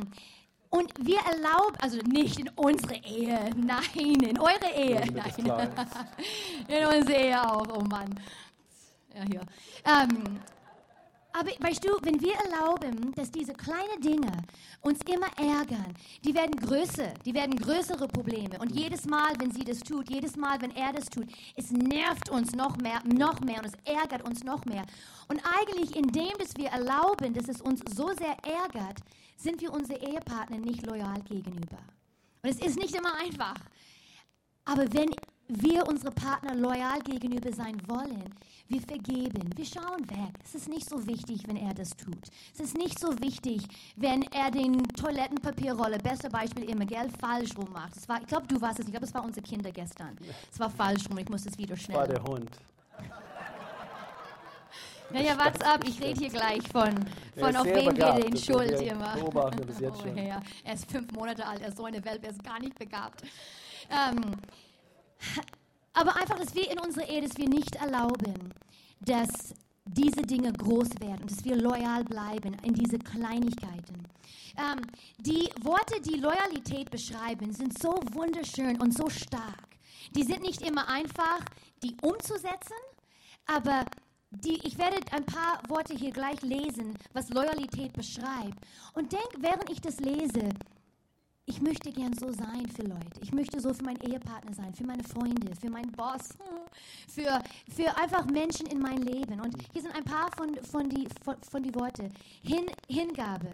und 0.70 0.94
wir 1.00 1.17
erlauben, 1.20 1.76
also 1.82 1.98
nicht 2.06 2.39
in 2.39 2.50
unsere 2.50 2.96
Ehe, 3.04 3.50
nein, 3.56 4.22
in 4.22 4.39
eure 4.39 4.72
Ehe, 4.76 5.04
nein. 5.12 5.34
in 6.67 6.86
unsere 6.86 7.17
Ehe 7.17 7.52
auch, 7.52 7.67
oh 7.74 7.82
Mann. 7.82 8.13
Ja, 9.15 9.24
hier. 9.24 9.41
Ähm, 9.84 10.39
aber 11.34 11.52
weißt 11.60 11.84
du, 11.84 11.89
wenn 12.02 12.20
wir 12.22 12.34
erlauben, 12.36 13.13
dass 13.13 13.32
diese 13.32 13.54
kleinen 13.54 14.02
Dinge 14.02 14.32
uns 14.82 15.00
immer 15.06 15.28
ärgern, 15.38 15.94
die 16.24 16.34
werden 16.34 16.56
größer, 16.56 17.13
die 17.26 17.34
werden 17.34 17.56
größere 17.56 18.08
Probleme. 18.08 18.60
Und 18.60 18.72
jedes 18.76 19.06
Mal, 19.06 19.34
wenn 19.39 19.52
sie 19.52 19.63
das 19.63 19.80
tut, 19.80 20.10
jedes 20.10 20.36
Mal, 20.36 20.62
wenn 20.62 20.76
er 20.76 20.91
das 20.94 21.06
tut, 21.06 21.28
es 21.56 21.72
nervt 21.72 22.30
uns 22.30 22.54
noch 22.54 22.78
mehr, 22.78 23.02
noch 23.06 23.39
mehr 23.41 23.60
und 23.60 23.65
es 23.65 23.74
ärgert 23.86 24.24
uns 24.24 24.44
noch 24.44 24.65
mehr. 24.65 24.84
Und 25.28 25.41
eigentlich, 25.46 25.96
indem 25.96 26.32
dass 26.38 26.56
wir 26.58 26.70
erlauben, 26.70 27.34
dass 27.34 27.48
es 27.48 27.62
uns 27.62 27.82
so 27.96 28.08
sehr 28.08 28.36
ärgert, 28.44 29.00
sind 29.38 29.62
wir 29.62 29.72
unsere 29.72 30.00
Ehepartner 30.00 30.58
nicht 30.58 30.86
loyal 30.86 31.22
gegenüber. 31.24 31.80
Und 32.44 32.50
es 32.50 32.60
ist 32.60 32.78
nicht 32.78 32.96
immer 32.96 33.15
einfach. 33.20 33.56
Aber 34.65 34.91
wenn 34.94 35.12
wir 35.52 35.88
unsere 35.88 36.12
Partner 36.12 36.56
loyal 36.56 37.00
gegenüber 37.02 37.52
sein 37.52 37.78
wollen, 37.88 38.34
wir 38.70 38.82
vergeben, 38.82 39.50
wir 39.56 39.66
schauen 39.66 40.10
weg. 40.10 40.34
Es 40.44 40.56
ist 40.56 40.70
nicht 40.70 40.90
so 40.90 41.06
wichtig, 41.06 41.44
wenn 41.46 41.58
er 41.58 41.74
das 41.74 41.90
tut. 41.90 42.30
Es 42.54 42.62
ist 42.62 42.78
nicht 42.78 42.98
so 42.98 43.20
wichtig, 43.20 43.62
wenn 43.98 44.22
er 44.32 44.50
den 44.50 44.82
Toilettenpapierrolle, 44.90 45.98
beste 45.98 46.30
Beispiel 46.30 46.70
immer, 46.70 46.86
gell, 46.86 47.10
falsch 47.20 47.58
rum 47.58 47.68
macht. 47.74 47.98
Das 47.98 48.08
war, 48.08 48.22
ich 48.22 48.28
glaube, 48.28 48.48
du 48.48 48.62
warst 48.62 48.80
es, 48.80 48.86
ich 48.86 48.92
glaube, 48.92 49.06
es 49.06 49.14
war 49.14 49.26
unsere 49.26 49.46
Kinder 49.46 49.72
gestern. 49.72 50.18
Es 50.52 50.60
war 50.60 50.70
falsch 50.70 51.10
rum, 51.10 51.18
ich 51.18 51.28
muss 51.28 51.46
es 51.46 51.58
wieder 51.58 51.76
schnell. 51.76 51.98
Das 51.98 52.08
war 52.08 52.16
der 52.16 52.24
Hund. 52.24 52.50
Naja, 55.14 55.38
what's 55.38 55.60
up? 55.62 55.86
Ich 55.86 56.02
rede 56.02 56.20
hier 56.20 56.30
gleich 56.30 56.66
von, 56.70 56.96
von 57.38 57.56
auf 57.58 57.66
wen 57.66 57.98
wir 57.98 58.14
den 58.14 58.38
Schuld 58.38 58.80
immer. 58.82 59.16
Beobachten 59.16 59.66
bis 59.66 59.80
jetzt 59.82 59.98
oh, 60.00 60.04
schon. 60.04 60.18
Ja. 60.18 60.42
Er 60.64 60.74
ist 60.74 60.90
fünf 60.90 61.12
Monate 61.12 61.46
alt, 61.46 61.62
er 61.62 61.68
ist 61.68 61.78
so 61.78 61.84
eine 61.84 62.04
Welt, 62.06 62.24
er 62.24 62.30
ist 62.30 62.44
gar 62.44 62.60
nicht 62.60 62.80
begabt. 62.80 63.22
Ähm, 63.90 64.22
aber 65.94 66.16
einfach, 66.16 66.38
dass 66.38 66.56
wir 66.56 66.70
in 66.72 66.80
unserer 66.80 67.08
Ehe, 67.08 67.22
dass 67.22 67.38
wir 67.38 67.50
nicht 67.50 67.76
erlauben, 67.76 68.54
dass 69.02 69.54
diese 69.86 70.22
Dinge 70.22 70.54
groß 70.54 70.90
werden 71.00 71.22
und 71.22 71.32
dass 71.32 71.44
wir 71.44 71.56
loyal 71.56 72.04
bleiben 72.04 72.56
in 72.64 72.74
diese 72.74 73.00
Kleinigkeiten. 73.00 74.06
Ähm, 74.58 74.82
die 75.18 75.50
Worte, 75.64 76.00
die 76.02 76.18
Loyalität 76.18 76.90
beschreiben, 76.92 77.54
sind 77.54 77.78
so 77.80 78.00
wunderschön 78.12 78.80
und 78.82 78.96
so 78.96 79.10
stark. 79.10 79.68
Die 80.16 80.24
sind 80.24 80.42
nicht 80.42 80.62
immer 80.62 80.88
einfach, 80.88 81.40
die 81.84 81.96
umzusetzen, 82.02 82.78
aber 83.46 83.86
die, 84.32 84.60
ich 84.64 84.78
werde 84.78 84.98
ein 85.12 85.26
paar 85.26 85.62
Worte 85.68 85.94
hier 85.94 86.12
gleich 86.12 86.42
lesen, 86.42 86.98
was 87.14 87.30
Loyalität 87.30 87.94
beschreibt. 87.94 88.58
Und 88.94 89.12
denk, 89.12 89.30
während 89.40 89.70
ich 89.70 89.82
das 89.82 90.00
lese, 90.00 90.50
ich 91.46 91.62
möchte 91.62 91.92
gern 91.92 92.14
so 92.14 92.32
sein 92.32 92.68
für 92.68 92.84
Leute. 92.84 93.20
Ich 93.22 93.32
möchte 93.32 93.60
so 93.60 93.74
für 93.74 93.84
meinen 93.84 94.02
Ehepartner 94.02 94.54
sein, 94.54 94.74
für 94.74 94.86
meine 94.86 95.04
Freunde, 95.04 95.56
für 95.56 95.70
meinen 95.70 95.92
Boss, 95.92 96.30
für, 97.08 97.42
für 97.74 97.98
einfach 97.98 98.26
Menschen 98.26 98.68
in 98.68 98.80
mein 98.80 99.02
Leben. 99.02 99.40
Und 99.40 99.56
hier 99.74 99.82
sind 99.82 99.96
ein 99.96 100.04
paar 100.04 100.30
von, 100.38 100.56
von, 100.64 100.90
die, 100.90 101.08
von, 101.24 101.36
von 101.42 101.64
die 101.64 101.74
Worte. 101.76 102.10
Hin, 102.44 102.66
Hingabe, 102.88 103.54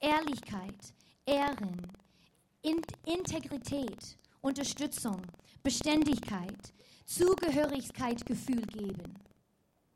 Ehrlichkeit, 0.00 0.94
Ehren, 1.26 1.86
in, 2.62 2.80
Integrität, 3.06 4.18
Unterstützung, 4.40 5.20
Beständigkeit, 5.62 6.72
Zugehörigkeit, 7.04 8.24
Gefühl 8.26 8.62
geben. 8.62 9.14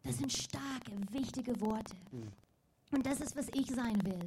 Das 0.02 0.18
sind 0.18 0.32
starke, 0.32 0.92
wichtige 1.10 1.60
Worte. 1.60 1.94
Und 2.90 3.06
das 3.06 3.20
ist, 3.20 3.36
was 3.36 3.48
ich 3.54 3.70
sein 3.70 4.04
will 4.04 4.20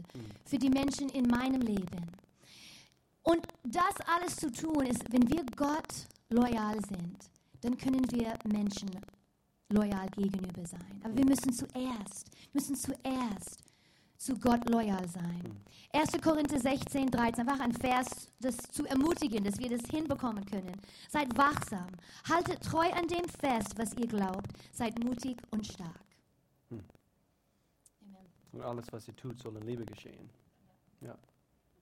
für 0.46 0.58
die 0.58 0.70
Menschen 0.70 1.10
in 1.10 1.28
meinem 1.28 1.62
Leben. 1.62 2.25
Und 3.26 3.42
das 3.64 3.96
alles 4.06 4.36
zu 4.36 4.52
tun 4.52 4.86
ist, 4.86 5.04
wenn 5.12 5.28
wir 5.28 5.44
Gott 5.56 6.08
loyal 6.30 6.78
sind, 6.86 7.18
dann 7.62 7.76
können 7.76 8.06
wir 8.12 8.38
Menschen 8.46 8.90
loyal 9.70 10.08
gegenüber 10.12 10.64
sein. 10.66 11.02
Aber 11.04 11.18
wir 11.18 11.26
müssen 11.26 11.52
zuerst, 11.52 12.30
müssen 12.54 12.76
zuerst 12.76 13.64
zu 14.18 14.38
Gott 14.38 14.70
loyal 14.70 15.10
sein. 15.10 15.42
1. 15.92 16.22
Korinther 16.22 16.60
16, 16.60 17.10
13, 17.10 17.48
einfach 17.48 17.60
ein 17.60 17.74
Vers, 17.74 18.30
das 18.40 18.58
zu 18.58 18.86
ermutigen, 18.86 19.44
dass 19.44 19.58
wir 19.58 19.76
das 19.76 19.90
hinbekommen 19.90 20.46
können. 20.46 20.80
Seid 21.10 21.36
wachsam, 21.36 21.88
haltet 22.30 22.62
treu 22.62 22.92
an 22.92 23.08
dem 23.08 23.28
fest, 23.28 23.74
was 23.76 23.92
ihr 23.96 24.08
glaubt, 24.08 24.52
seid 24.72 25.04
mutig 25.04 25.38
und 25.50 25.66
stark. 25.66 26.06
Hm. 26.70 26.84
Und 28.52 28.62
alles, 28.62 28.86
was 28.92 29.08
ihr 29.08 29.16
tut, 29.16 29.40
soll 29.40 29.58
in 29.58 29.64
Liebe 29.64 29.84
geschehen. 29.84 30.30
Ja, 31.02 31.18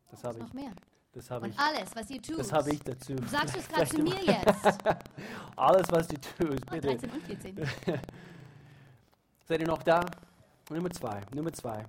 das 0.09 0.23
habe 0.23 0.39
ich. 0.39 0.43
Noch 0.45 0.53
mehr. 0.53 0.71
Das 1.13 1.29
habe 1.29 1.47
ich. 1.47 1.59
alles, 1.59 1.95
was 1.95 2.09
ihr 2.09 2.21
tut. 2.21 2.39
Das 2.39 2.51
habe 2.51 2.71
ich 2.73 2.81
dazu. 2.81 3.15
Sagst 3.27 3.55
du 3.55 3.59
es 3.59 3.67
gerade 3.69 3.87
zu 3.87 4.01
mir 4.01 4.19
jetzt? 4.23 4.79
Alles, 5.55 5.91
was 5.91 6.07
du 6.07 6.19
tust, 6.19 6.63
Oh, 6.67 6.71
bitte. 6.71 6.87
13 6.87 7.09
und 7.11 7.23
14. 7.23 7.69
Seid 9.47 9.61
ihr 9.61 9.67
noch 9.67 9.83
da? 9.83 10.03
Nummer 10.71 10.89
zwei. 10.89 11.21
Nummer 11.35 11.53
zwei. 11.53 11.85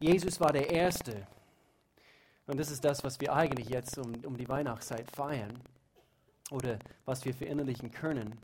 Jesus 0.00 0.40
war 0.40 0.52
der 0.52 0.68
Erste. 0.68 1.26
Und 2.46 2.58
das 2.58 2.70
ist 2.70 2.84
das, 2.84 3.04
was 3.04 3.20
wir 3.20 3.32
eigentlich 3.32 3.68
jetzt 3.68 3.96
um, 3.98 4.12
um 4.24 4.36
die 4.36 4.48
Weihnachtszeit 4.48 5.08
feiern. 5.12 5.60
Oder 6.50 6.78
was 7.04 7.24
wir 7.24 7.34
verinnerlichen 7.34 7.92
können. 7.92 8.40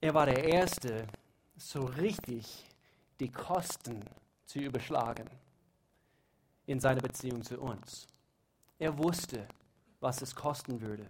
Er 0.00 0.12
war 0.12 0.26
der 0.26 0.44
Erste, 0.44 1.06
so 1.56 1.84
richtig 1.84 2.66
die 3.20 3.30
Kosten 3.30 4.00
zu 4.44 4.58
überschlagen 4.58 5.30
in 6.66 6.80
seiner 6.80 7.00
Beziehung 7.00 7.42
zu 7.42 7.60
uns. 7.60 8.06
Er 8.78 8.96
wusste, 8.98 9.46
was 10.00 10.22
es 10.22 10.34
kosten 10.34 10.80
würde, 10.80 11.06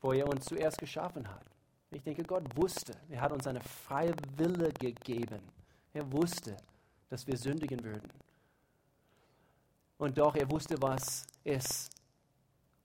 wo 0.00 0.12
er 0.12 0.26
uns 0.28 0.44
zuerst 0.44 0.78
geschaffen 0.78 1.28
hat. 1.28 1.44
Ich 1.90 2.02
denke, 2.02 2.22
Gott 2.22 2.44
wusste, 2.56 2.92
er 3.08 3.20
hat 3.20 3.32
uns 3.32 3.46
eine 3.46 3.60
freie 3.60 4.14
Wille 4.36 4.72
gegeben. 4.72 5.40
Er 5.92 6.10
wusste, 6.12 6.56
dass 7.08 7.26
wir 7.26 7.36
sündigen 7.36 7.82
würden. 7.82 8.08
Und 9.98 10.16
doch, 10.16 10.34
er 10.36 10.50
wusste, 10.50 10.80
was 10.80 11.26
es 11.44 11.90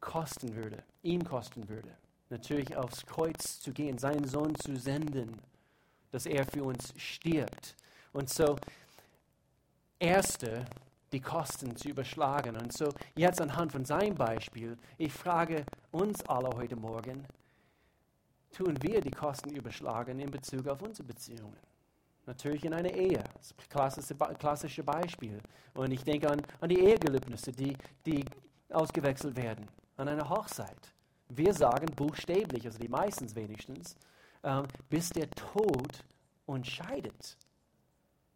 kosten 0.02 0.56
würde, 0.56 0.84
ihm 1.04 1.24
kosten 1.24 1.68
würde. 1.70 1.96
Natürlich 2.30 2.76
aufs 2.76 3.06
Kreuz 3.06 3.60
zu 3.62 3.72
gehen, 3.72 3.98
seinen 3.98 4.28
Sohn 4.28 4.56
zu 4.56 4.76
senden, 4.76 5.40
dass 6.12 6.26
er 6.26 6.46
für 6.46 6.64
uns 6.64 6.94
stirbt. 6.98 7.76
Und 8.12 8.30
so, 8.30 8.58
erste, 10.00 10.66
die 11.16 11.22
Kosten 11.22 11.78
zu 11.78 11.88
überschlagen. 11.88 12.58
Und 12.58 12.74
so, 12.74 12.90
jetzt 13.16 13.40
anhand 13.40 13.72
von 13.72 13.86
seinem 13.86 14.16
Beispiel, 14.16 14.78
ich 14.98 15.14
frage 15.14 15.66
uns 15.92 16.22
alle 16.28 16.50
heute 16.50 16.76
Morgen, 16.76 17.26
tun 18.52 18.76
wir 18.82 19.00
die 19.00 19.12
Kosten 19.12 19.56
überschlagen 19.56 20.20
in 20.20 20.30
Bezug 20.30 20.68
auf 20.68 20.82
unsere 20.82 21.08
Beziehungen? 21.08 21.56
Natürlich 22.26 22.66
in 22.66 22.74
einer 22.74 22.92
Ehe, 22.92 23.24
das 23.38 23.56
klassische, 23.70 24.16
klassische 24.16 24.84
Beispiel. 24.84 25.40
Und 25.74 25.92
ich 25.92 26.04
denke 26.04 26.30
an, 26.30 26.42
an 26.60 26.68
die 26.68 26.80
Ehegelübnisse, 26.80 27.54
die, 27.54 27.78
die 28.06 28.26
ausgewechselt 28.70 29.38
werden, 29.38 29.68
an 29.96 30.10
einer 30.10 30.28
Hochzeit. 30.30 30.94
Wir 31.30 31.54
sagen 31.54 31.86
buchstäblich, 31.96 32.66
also 32.66 32.78
die 32.78 32.90
meistens 32.90 33.36
wenigstens, 33.36 33.96
ähm, 34.44 34.66
bis 34.90 35.10
der 35.10 35.30
Tod 35.32 36.04
uns 36.46 36.68
scheidet. 36.68 37.38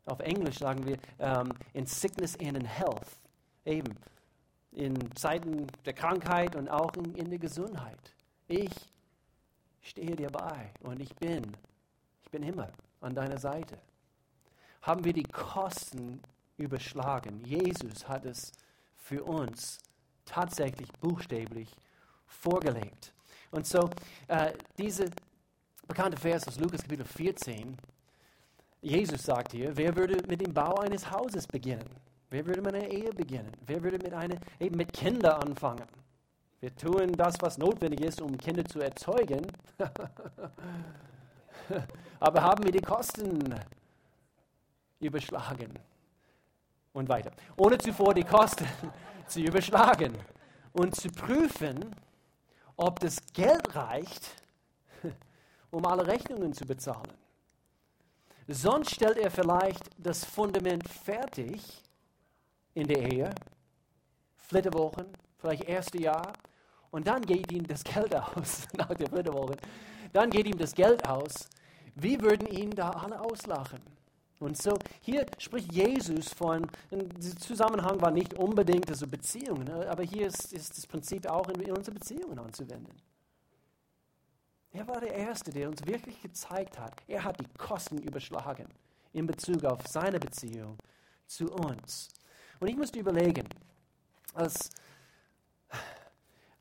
Auf 0.09 0.19
Englisch 0.21 0.57
sagen 0.57 0.85
wir 0.85 0.97
ähm, 1.19 1.53
in 1.73 1.85
Sickness 1.85 2.35
and 2.39 2.57
in 2.57 2.65
Health. 2.65 3.19
Eben 3.65 3.95
in 4.71 5.15
Zeiten 5.15 5.67
der 5.85 5.93
Krankheit 5.93 6.55
und 6.55 6.67
auch 6.67 6.93
in, 6.95 7.13
in 7.15 7.29
der 7.29 7.37
Gesundheit. 7.37 8.15
Ich 8.47 8.71
stehe 9.81 10.15
dir 10.15 10.29
bei 10.29 10.71
und 10.81 10.99
ich 10.99 11.15
bin, 11.15 11.43
ich 12.23 12.29
bin 12.31 12.41
immer 12.43 12.69
an 13.01 13.13
deiner 13.13 13.37
Seite. 13.37 13.77
Haben 14.81 15.03
wir 15.03 15.13
die 15.13 15.23
Kosten 15.23 16.21
überschlagen? 16.57 17.43
Jesus 17.45 18.07
hat 18.07 18.25
es 18.25 18.51
für 18.95 19.23
uns 19.23 19.79
tatsächlich 20.25 20.91
buchstäblich 20.93 21.69
vorgelegt. 22.25 23.13
Und 23.51 23.67
so, 23.67 23.89
äh, 24.27 24.53
diese 24.77 25.09
bekannte 25.87 26.17
Vers 26.17 26.47
aus 26.47 26.59
Lukas 26.59 26.81
Kapitel 26.81 27.05
14, 27.05 27.77
Jesus 28.81 29.23
sagt 29.23 29.51
hier, 29.51 29.75
wer 29.75 29.95
würde 29.95 30.25
mit 30.27 30.39
dem 30.39 30.53
Bau 30.53 30.75
eines 30.75 31.09
Hauses 31.11 31.45
beginnen? 31.45 31.89
Wer 32.29 32.45
würde 32.45 32.61
mit 32.61 32.75
einer 32.75 32.87
Ehe 32.87 33.11
beginnen? 33.11 33.51
Wer 33.65 33.83
würde 33.83 33.97
mit, 33.97 34.13
einer, 34.13 34.37
eben 34.59 34.77
mit 34.77 34.93
Kindern 34.93 35.41
anfangen? 35.41 35.85
Wir 36.61 36.75
tun 36.75 37.11
das, 37.13 37.35
was 37.41 37.57
notwendig 37.57 38.01
ist, 38.01 38.21
um 38.21 38.37
Kinder 38.37 38.63
zu 38.65 38.79
erzeugen. 38.79 39.45
Aber 42.19 42.41
haben 42.41 42.63
wir 42.63 42.71
die 42.71 42.81
Kosten 42.81 43.55
überschlagen? 44.99 45.73
Und 46.93 47.07
weiter. 47.07 47.31
Ohne 47.57 47.77
zuvor 47.77 48.13
die 48.13 48.23
Kosten 48.23 48.65
zu 49.27 49.41
überschlagen 49.41 50.17
und 50.73 50.95
zu 50.95 51.09
prüfen, 51.09 51.95
ob 52.75 52.99
das 52.99 53.17
Geld 53.33 53.75
reicht, 53.75 54.43
um 55.71 55.85
alle 55.85 56.07
Rechnungen 56.07 56.53
zu 56.53 56.65
bezahlen. 56.65 57.18
Sonst 58.51 58.95
stellt 58.95 59.17
er 59.17 59.29
vielleicht 59.29 59.91
das 59.99 60.25
Fundament 60.25 60.89
fertig 60.89 61.61
in 62.73 62.87
der 62.87 62.97
Ehe, 62.97 63.29
Flitterwochen, 64.37 65.05
vielleicht 65.37 65.65
erste 65.65 66.01
Jahr, 66.01 66.33
und 66.89 67.05
dann 67.05 67.21
geht 67.21 67.51
ihm 67.51 67.67
das 67.67 67.83
Geld 67.83 68.15
aus, 68.15 68.67
nach 68.73 68.95
der 68.95 69.07
Flitterwoche, 69.07 69.55
dann 70.13 70.31
geht 70.31 70.47
ihm 70.47 70.57
das 70.57 70.73
Geld 70.73 71.07
aus. 71.07 71.47
Wie 71.93 72.19
würden 72.19 72.47
ihn 72.47 72.71
da 72.71 72.89
alle 72.89 73.21
auslachen? 73.21 73.81
Und 74.39 74.59
so, 74.59 74.79
hier 75.01 75.27
spricht 75.37 75.71
Jesus 75.71 76.33
von, 76.33 76.65
dieser 76.89 77.37
Zusammenhang 77.37 78.01
war 78.01 78.09
nicht 78.09 78.33
unbedingt 78.33 78.89
also 78.89 79.05
Beziehungen, 79.05 79.69
aber 79.69 80.01
hier 80.01 80.25
ist, 80.25 80.53
ist 80.53 80.75
das 80.75 80.87
Prinzip 80.87 81.29
auch 81.29 81.49
in, 81.49 81.61
in 81.61 81.71
unsere 81.73 81.93
Beziehungen 81.93 82.39
anzuwenden. 82.39 82.95
Er 84.71 84.87
war 84.87 84.99
der 84.99 85.13
Erste, 85.13 85.51
der 85.51 85.67
uns 85.67 85.85
wirklich 85.85 86.21
gezeigt 86.21 86.77
hat, 86.77 86.93
er 87.07 87.23
hat 87.23 87.39
die 87.39 87.47
Kosten 87.57 87.97
überschlagen 87.97 88.67
in 89.13 89.25
Bezug 89.25 89.63
auf 89.65 89.87
seine 89.87 90.19
Beziehung 90.19 90.77
zu 91.25 91.51
uns. 91.51 92.09
Und 92.59 92.67
ich 92.67 92.77
musste 92.77 92.99
überlegen, 92.99 93.47
als, 94.33 94.69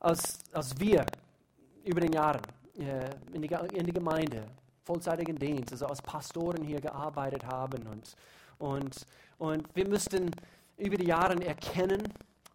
als, 0.00 0.38
als 0.52 0.78
wir 0.80 1.04
über 1.84 2.00
den 2.00 2.12
Jahren 2.12 2.40
äh, 2.78 3.10
in, 3.32 3.42
die, 3.42 3.48
in 3.74 3.86
die 3.86 3.92
Gemeinde, 3.92 4.46
vollzeitigen 4.84 5.38
Dienst, 5.38 5.72
also 5.72 5.86
als 5.86 6.00
Pastoren 6.00 6.64
hier 6.64 6.80
gearbeitet 6.80 7.44
haben 7.44 7.86
und, 7.88 8.16
und, 8.58 9.06
und 9.38 9.76
wir 9.76 9.86
müssten 9.86 10.30
über 10.78 10.96
die 10.96 11.06
Jahre 11.06 11.34
erkennen, 11.44 12.02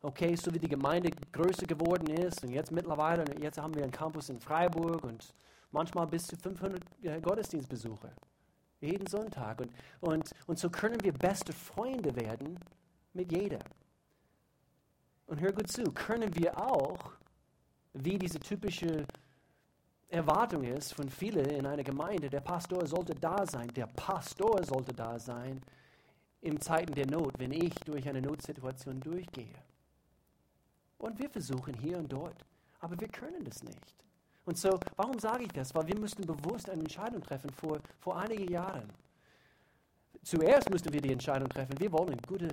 okay, 0.03 0.35
so 0.35 0.53
wie 0.53 0.59
die 0.59 0.67
Gemeinde 0.67 1.09
größer 1.31 1.65
geworden 1.65 2.07
ist 2.07 2.43
und 2.43 2.51
jetzt 2.51 2.71
mittlerweile, 2.71 3.23
jetzt 3.41 3.57
haben 3.57 3.73
wir 3.73 3.83
einen 3.83 3.91
Campus 3.91 4.29
in 4.29 4.39
Freiburg 4.39 5.03
und 5.03 5.33
manchmal 5.71 6.05
bis 6.07 6.27
zu 6.27 6.35
500 6.35 6.83
äh, 7.01 7.21
Gottesdienstbesucher. 7.21 8.11
Jeden 8.81 9.07
Sonntag. 9.07 9.61
Und, 9.61 9.71
und, 10.01 10.31
und 10.45 10.59
so 10.59 10.69
können 10.69 11.01
wir 11.01 11.13
beste 11.13 11.53
Freunde 11.53 12.13
werden 12.17 12.59
mit 13.13 13.31
jeder. 13.31 13.59
Und 15.25 15.39
hör 15.39 15.53
gut 15.53 15.71
zu, 15.71 15.83
können 15.93 16.35
wir 16.35 16.57
auch, 16.57 17.13
wie 17.93 18.17
diese 18.17 18.39
typische 18.39 19.05
Erwartung 20.09 20.63
ist 20.63 20.93
von 20.93 21.09
vielen 21.09 21.45
in 21.45 21.65
einer 21.65 21.83
Gemeinde, 21.83 22.29
der 22.29 22.41
Pastor 22.41 22.85
sollte 22.85 23.15
da 23.15 23.45
sein, 23.45 23.69
der 23.69 23.87
Pastor 23.87 24.63
sollte 24.63 24.93
da 24.93 25.17
sein 25.17 25.61
in 26.41 26.59
Zeiten 26.59 26.93
der 26.93 27.07
Not, 27.07 27.39
wenn 27.39 27.53
ich 27.53 27.73
durch 27.85 28.07
eine 28.09 28.21
Notsituation 28.21 28.99
durchgehe. 28.99 29.55
Und 31.03 31.19
wir 31.19 31.29
versuchen 31.29 31.73
hier 31.73 31.97
und 31.97 32.09
dort, 32.13 32.45
aber 32.79 32.97
wir 32.97 33.09
können 33.09 33.43
das 33.43 33.61
nicht. 33.61 33.93
Und 34.45 34.57
so, 34.57 34.79
warum 34.95 35.19
sage 35.19 35.43
ich 35.43 35.51
das? 35.51 35.75
Weil 35.75 35.87
wir 35.87 35.99
müssten 35.99 36.25
bewusst 36.25 36.69
eine 36.69 36.79
Entscheidung 36.79 37.21
treffen 37.21 37.49
vor, 37.49 37.79
vor 37.99 38.17
einigen 38.17 38.49
Jahren. 38.49 38.89
Zuerst 40.23 40.69
müssten 40.69 40.93
wir 40.93 41.01
die 41.01 41.11
Entscheidung 41.11 41.49
treffen, 41.49 41.77
wir 41.77 41.91
wollen 41.91 42.17
gute, 42.25 42.47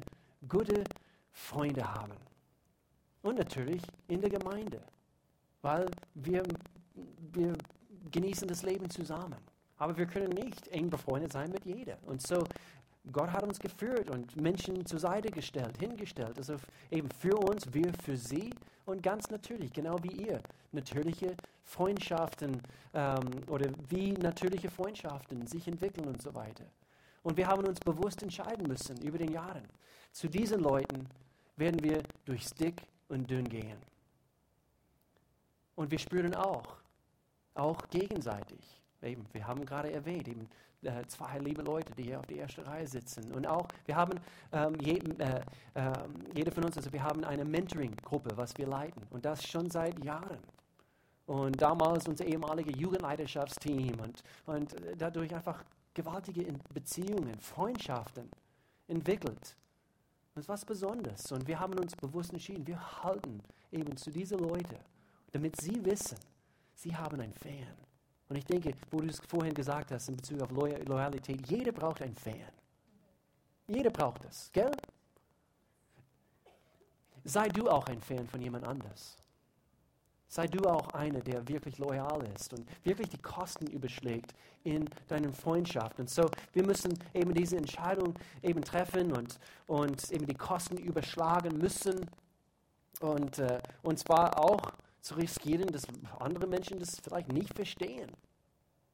gute 0.49 0.83
Freunde 1.31 1.85
haben. 1.95 2.15
Und 3.23 3.39
natürlich 3.39 3.83
in 4.09 4.21
der 4.21 4.31
Gemeinde, 4.31 4.83
weil 5.63 5.87
wir, 6.15 6.43
wir 7.33 7.53
genießen 8.11 8.49
das 8.49 8.65
Leben 8.65 8.91
zusammen. 8.91 9.37
Aber 9.77 9.97
wir 9.97 10.07
können 10.07 10.31
nicht 10.31 10.67
eng 10.69 10.91
befreundet 10.91 11.33
sein 11.33 11.53
mit 11.53 11.65
jeder. 11.65 11.99
Und 12.03 12.27
so, 12.27 12.45
Gott 13.13 13.33
hat 13.33 13.43
uns 13.43 13.59
geführt 13.59 14.11
und 14.11 14.37
Menschen 14.37 14.85
zur 14.85 15.01
Seite 15.01 15.31
gestellt, 15.31 15.77
hingestellt. 15.79 16.37
Also 16.37 16.57
eben 16.91 17.09
für 17.19 17.37
uns, 17.37 17.73
wir 17.73 17.93
für 18.05 18.17
sie 18.17 18.51
und 18.85 19.03
ganz 19.03 19.31
natürlich, 19.31 19.73
genau 19.73 19.97
wie 20.03 20.27
ihr, 20.27 20.41
natürliche 20.73 21.35
Freundschaften 21.65 22.61
ähm, 22.95 23.31
oder 23.47 23.71
wie 23.89 24.13
natürliche 24.13 24.71
Freundschaften 24.71 25.47
sich 25.47 25.67
entwickeln 25.67 26.09
und 26.09 26.21
so 26.21 26.35
weiter. 26.35 26.65
Und 27.23 27.37
wir 27.37 27.47
haben 27.47 27.65
uns 27.65 27.81
bewusst 27.81 28.23
entscheiden 28.23 28.67
müssen 28.67 29.01
über 29.03 29.19
den 29.19 29.33
Jahren. 29.33 29.65
Zu 30.13 30.29
diesen 30.29 30.61
Leuten 30.61 31.09
werden 31.57 31.83
wir 31.83 32.03
durchs 32.25 32.55
Dick 32.55 32.83
und 33.09 33.31
Dünn 33.31 33.49
gehen. 33.49 33.79
Und 35.77 35.91
wir 35.91 35.99
spüren 35.99 36.35
auch, 36.35 36.77
auch 37.55 37.89
gegenseitig. 37.89 38.81
Eben, 39.03 39.27
wir 39.33 39.47
haben 39.47 39.65
gerade 39.65 39.93
erwähnt, 39.93 40.29
eben 40.29 40.49
äh, 40.83 41.07
zwei 41.07 41.39
liebe 41.39 41.63
Leute, 41.63 41.95
die 41.95 42.05
hier 42.05 42.19
auf 42.19 42.27
der 42.27 42.39
ersten 42.39 42.63
Reihe 42.63 42.87
sitzen. 42.87 43.33
Und 43.33 43.47
auch, 43.47 43.67
wir 43.87 43.97
haben, 43.97 44.19
ähm, 44.53 44.75
je, 44.81 44.99
äh, 45.19 45.41
äh, 45.75 45.93
jeder 46.35 46.53
von 46.53 46.65
uns, 46.65 46.77
also 46.77 46.93
wir 46.93 47.03
haben 47.03 47.25
eine 47.25 47.45
Mentoring-Gruppe, 47.45 48.31
was 48.37 48.57
wir 48.57 48.67
leiten. 48.67 49.03
Und 49.11 49.25
das 49.25 49.47
schon 49.47 49.71
seit 49.71 50.03
Jahren. 50.05 50.39
Und 51.27 51.61
damals 51.61 52.09
unser 52.09 52.25
ehemaliges 52.25 52.77
Jugendleiterschaftsteam 52.79 54.01
und, 54.01 54.23
und 54.47 54.75
dadurch 54.99 55.35
einfach 55.35 55.63
gewaltige 55.95 56.53
Beziehungen, 56.73 57.39
Freundschaften 57.41 58.29
entwickelt. 58.89 59.57
Das 60.35 60.45
ist 60.45 60.49
was 60.49 60.65
Besonderes. 60.65 61.31
Und 61.33 61.47
wir 61.47 61.59
haben 61.61 61.79
uns 61.79 61.95
bewusst 61.95 62.33
entschieden, 62.33 62.67
wir 62.67 62.81
halten 63.05 63.43
eben 63.71 63.97
zu 63.97 64.11
diesen 64.11 64.39
Leuten, 64.39 64.77
damit 65.33 65.61
sie 65.61 65.85
wissen, 65.85 66.19
sie 66.75 66.97
haben 66.97 67.21
einen 67.21 67.35
Fan. 67.35 67.77
Und 68.31 68.37
ich 68.37 68.45
denke, 68.45 68.75
wo 68.93 69.01
du 69.01 69.09
es 69.09 69.21
vorhin 69.29 69.53
gesagt 69.53 69.91
hast 69.91 70.09
in 70.09 70.17
Bezug 70.17 70.41
auf 70.41 70.53
Loyalität, 70.53 71.49
jeder 71.49 71.73
braucht 71.73 72.01
einen 72.01 72.15
Fan. 72.15 72.37
Jeder 73.67 73.91
braucht 73.91 74.25
das, 74.25 74.51
gell? 74.53 74.71
Sei 77.25 77.49
du 77.49 77.69
auch 77.69 77.87
ein 77.87 78.01
Fan 78.01 78.29
von 78.29 78.41
jemand 78.41 78.67
anders. 78.69 79.17
Sei 80.29 80.47
du 80.47 80.65
auch 80.65 80.89
einer, 80.91 81.19
der 81.19 81.47
wirklich 81.49 81.79
loyal 81.79 82.25
ist 82.37 82.53
und 82.53 82.69
wirklich 82.85 83.09
die 83.09 83.19
Kosten 83.19 83.67
überschlägt 83.67 84.33
in 84.63 84.89
deinen 85.09 85.35
Freundschaften. 85.35 86.03
Und 86.03 86.11
so, 86.11 86.31
wir 86.53 86.65
müssen 86.65 86.97
eben 87.13 87.35
diese 87.35 87.57
Entscheidung 87.57 88.15
eben 88.43 88.63
treffen 88.63 89.13
und, 89.13 89.41
und 89.67 90.09
eben 90.13 90.27
die 90.27 90.37
Kosten 90.37 90.77
überschlagen 90.77 91.59
müssen. 91.59 92.09
Und, 93.01 93.41
äh, 93.41 93.61
und 93.83 93.99
zwar 93.99 94.39
auch 94.39 94.73
zu 95.01 95.15
riskieren, 95.15 95.69
dass 95.69 95.85
andere 96.19 96.47
Menschen 96.47 96.79
das 96.79 97.01
vielleicht 97.01 97.33
nicht 97.33 97.55
verstehen. 97.55 98.11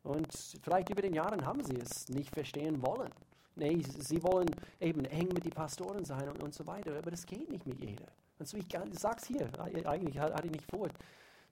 Und 0.03 0.33
vielleicht 0.63 0.91
über 0.91 1.03
den 1.03 1.15
Jahren 1.15 1.45
haben 1.45 1.65
sie 1.65 1.77
es 1.77 2.09
nicht 2.09 2.33
verstehen 2.33 2.81
wollen. 2.83 3.13
Nee, 3.57 3.83
sie 3.83 4.23
wollen 4.23 4.51
eben 4.81 5.05
eng 5.07 5.29
mit 5.29 5.45
den 5.45 5.53
Pastoren 5.53 6.05
sein 6.05 6.29
und, 6.29 6.43
und 6.43 6.55
so 6.55 6.67
weiter, 6.67 6.97
aber 6.97 7.11
das 7.11 7.25
geht 7.25 7.51
nicht 7.51 7.67
mit 7.67 7.81
jedem. 7.81 8.07
Und 8.39 8.47
so, 8.47 8.57
ich, 8.59 8.67
sage 8.93 9.17
es 9.19 9.27
hier, 9.27 9.51
eigentlich 9.87 10.19
hatte 10.19 10.47
ich 10.47 10.53
nicht 10.53 10.71
vor, 10.71 10.89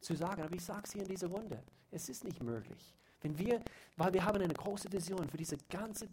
zu 0.00 0.14
sagen, 0.14 0.42
aber 0.42 0.54
ich 0.54 0.62
sage 0.62 0.82
es 0.84 0.92
hier 0.92 1.02
in 1.02 1.08
dieser 1.08 1.28
Runde. 1.28 1.62
Es 1.90 2.08
ist 2.08 2.24
nicht 2.24 2.42
möglich. 2.42 2.94
Wenn 3.22 3.38
wir, 3.38 3.62
weil 3.96 4.12
wir 4.12 4.24
haben 4.24 4.40
eine 4.40 4.52
große 4.52 4.92
Vision 4.92 5.28
für 5.30 5.38
diese 5.38 5.56
ganze 5.70 6.06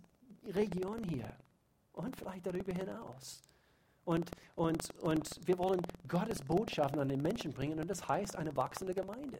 Region 0.45 1.03
hier 1.03 1.29
und 1.93 2.15
vielleicht 2.15 2.45
darüber 2.45 2.71
hinaus. 2.71 3.43
Und, 4.05 4.29
und, 4.55 4.89
und 5.01 5.47
wir 5.47 5.57
wollen 5.57 5.81
Gottes 6.07 6.41
Botschaften 6.41 6.99
an 6.99 7.09
den 7.09 7.21
Menschen 7.21 7.53
bringen 7.53 7.79
und 7.79 7.89
das 7.89 8.07
heißt 8.07 8.35
eine 8.35 8.55
wachsende 8.55 8.93
Gemeinde. 8.93 9.39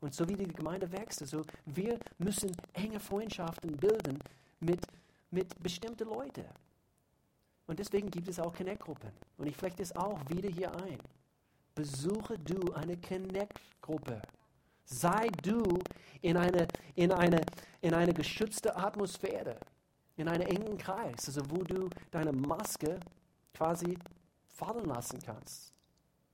Und 0.00 0.14
so 0.14 0.28
wie 0.28 0.34
die 0.34 0.48
Gemeinde 0.48 0.90
wächst, 0.92 1.22
also 1.22 1.42
wir 1.64 1.98
müssen 2.18 2.52
enge 2.74 3.00
Freundschaften 3.00 3.76
bilden 3.76 4.18
mit, 4.60 4.80
mit 5.30 5.62
bestimmten 5.62 6.08
Leuten. 6.08 6.44
Und 7.66 7.78
deswegen 7.78 8.10
gibt 8.10 8.28
es 8.28 8.38
auch 8.38 8.54
Connect-Gruppen. 8.54 9.10
Und 9.38 9.46
ich 9.46 9.56
flechte 9.56 9.82
es 9.82 9.94
auch 9.96 10.20
wieder 10.28 10.48
hier 10.48 10.74
ein 10.76 10.98
besuche 11.76 12.36
du 12.38 12.72
eine 12.72 12.96
Connect-Gruppe. 12.96 14.20
Sei 14.84 15.28
du 15.42 15.78
in 16.22 16.36
eine, 16.36 16.66
in, 16.96 17.12
eine, 17.12 17.40
in 17.80 17.94
eine 17.94 18.12
geschützte 18.12 18.74
Atmosphäre, 18.74 19.56
in 20.16 20.26
einem 20.28 20.48
engen 20.48 20.78
Kreis, 20.78 21.26
also 21.26 21.42
wo 21.50 21.62
du 21.62 21.88
deine 22.10 22.32
Maske 22.32 22.98
quasi 23.56 23.98
fallen 24.48 24.84
lassen 24.84 25.20
kannst, 25.24 25.72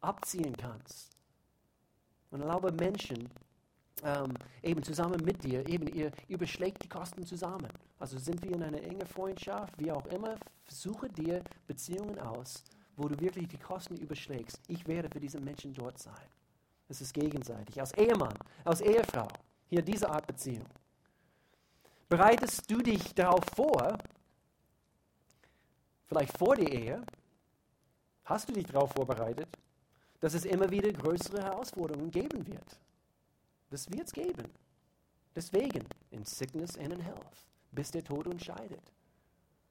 abziehen 0.01 0.57
kannst. 0.57 1.11
Und 2.31 2.41
erlaube 2.41 2.73
Menschen, 2.73 3.29
ähm, 4.03 4.35
eben 4.63 4.83
zusammen 4.83 5.23
mit 5.25 5.45
dir, 5.45 5.67
eben 5.69 5.87
ihr 5.87 6.11
überschlägt 6.29 6.83
die 6.83 6.89
Kosten 6.89 7.25
zusammen. 7.25 7.69
Also 7.99 8.19
sind 8.19 8.43
wir 8.43 8.53
in 8.53 8.63
einer 8.63 8.83
engen 8.83 9.07
Freundschaft, 9.07 9.75
wie 9.79 9.93
auch 9.93 10.07
immer, 10.07 10.37
suche 10.67 11.09
dir 11.09 11.43
Beziehungen 11.67 12.19
aus, 12.19 12.65
wo 12.97 13.09
du 13.09 13.19
wirklich 13.21 13.49
die 13.49 13.59
Kosten 13.59 13.97
überschlägst. 13.97 14.59
Ich 14.67 14.87
werde 14.87 15.09
für 15.09 15.21
diese 15.21 15.41
Menschen 15.41 15.73
dort 15.75 15.99
sein. 15.99 16.29
Es 16.89 17.01
ist 17.01 17.15
gegenseitig. 17.15 17.79
Als 17.81 17.93
Ehemann, 17.93 18.35
als 18.65 18.81
Ehefrau, 18.81 19.29
hier 19.69 19.83
diese 19.83 20.11
Art 20.11 20.27
Beziehung. 20.27 20.67
Bereitest 22.09 22.71
du 22.71 22.79
dich 22.79 23.15
darauf 23.15 23.45
vor, 23.57 23.97
vielleicht 26.13 26.37
vor 26.37 26.57
der 26.57 26.71
Ehe, 26.71 27.03
hast 28.25 28.49
du 28.49 28.53
dich 28.53 28.67
darauf 28.67 28.93
vorbereitet, 28.93 29.49
dass 30.21 30.35
es 30.35 30.45
immer 30.45 30.71
wieder 30.71 30.93
größere 30.93 31.43
Herausforderungen 31.43 32.11
geben 32.11 32.47
wird? 32.47 32.79
Das 33.71 33.91
wird 33.91 34.07
es 34.07 34.13
geben. 34.13 34.51
Deswegen, 35.35 35.87
in 36.11 36.25
Sickness 36.25 36.77
and 36.77 36.93
in 36.93 37.01
Health, 37.01 37.47
bis 37.71 37.91
der 37.91 38.05
Tod 38.05 38.27
uns 38.27 38.45
scheidet. 38.45 38.83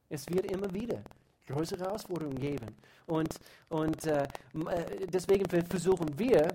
Es 0.09 0.27
wird 0.29 0.51
immer 0.51 0.73
wieder 0.73 1.03
größere 1.45 1.83
Herausforderungen 1.83 2.39
geben. 2.39 2.75
Und, 3.05 3.35
und 3.69 4.05
äh, 4.07 4.23
äh, 4.23 5.07
deswegen 5.07 5.47
versuchen 5.47 6.17
wir, 6.17 6.47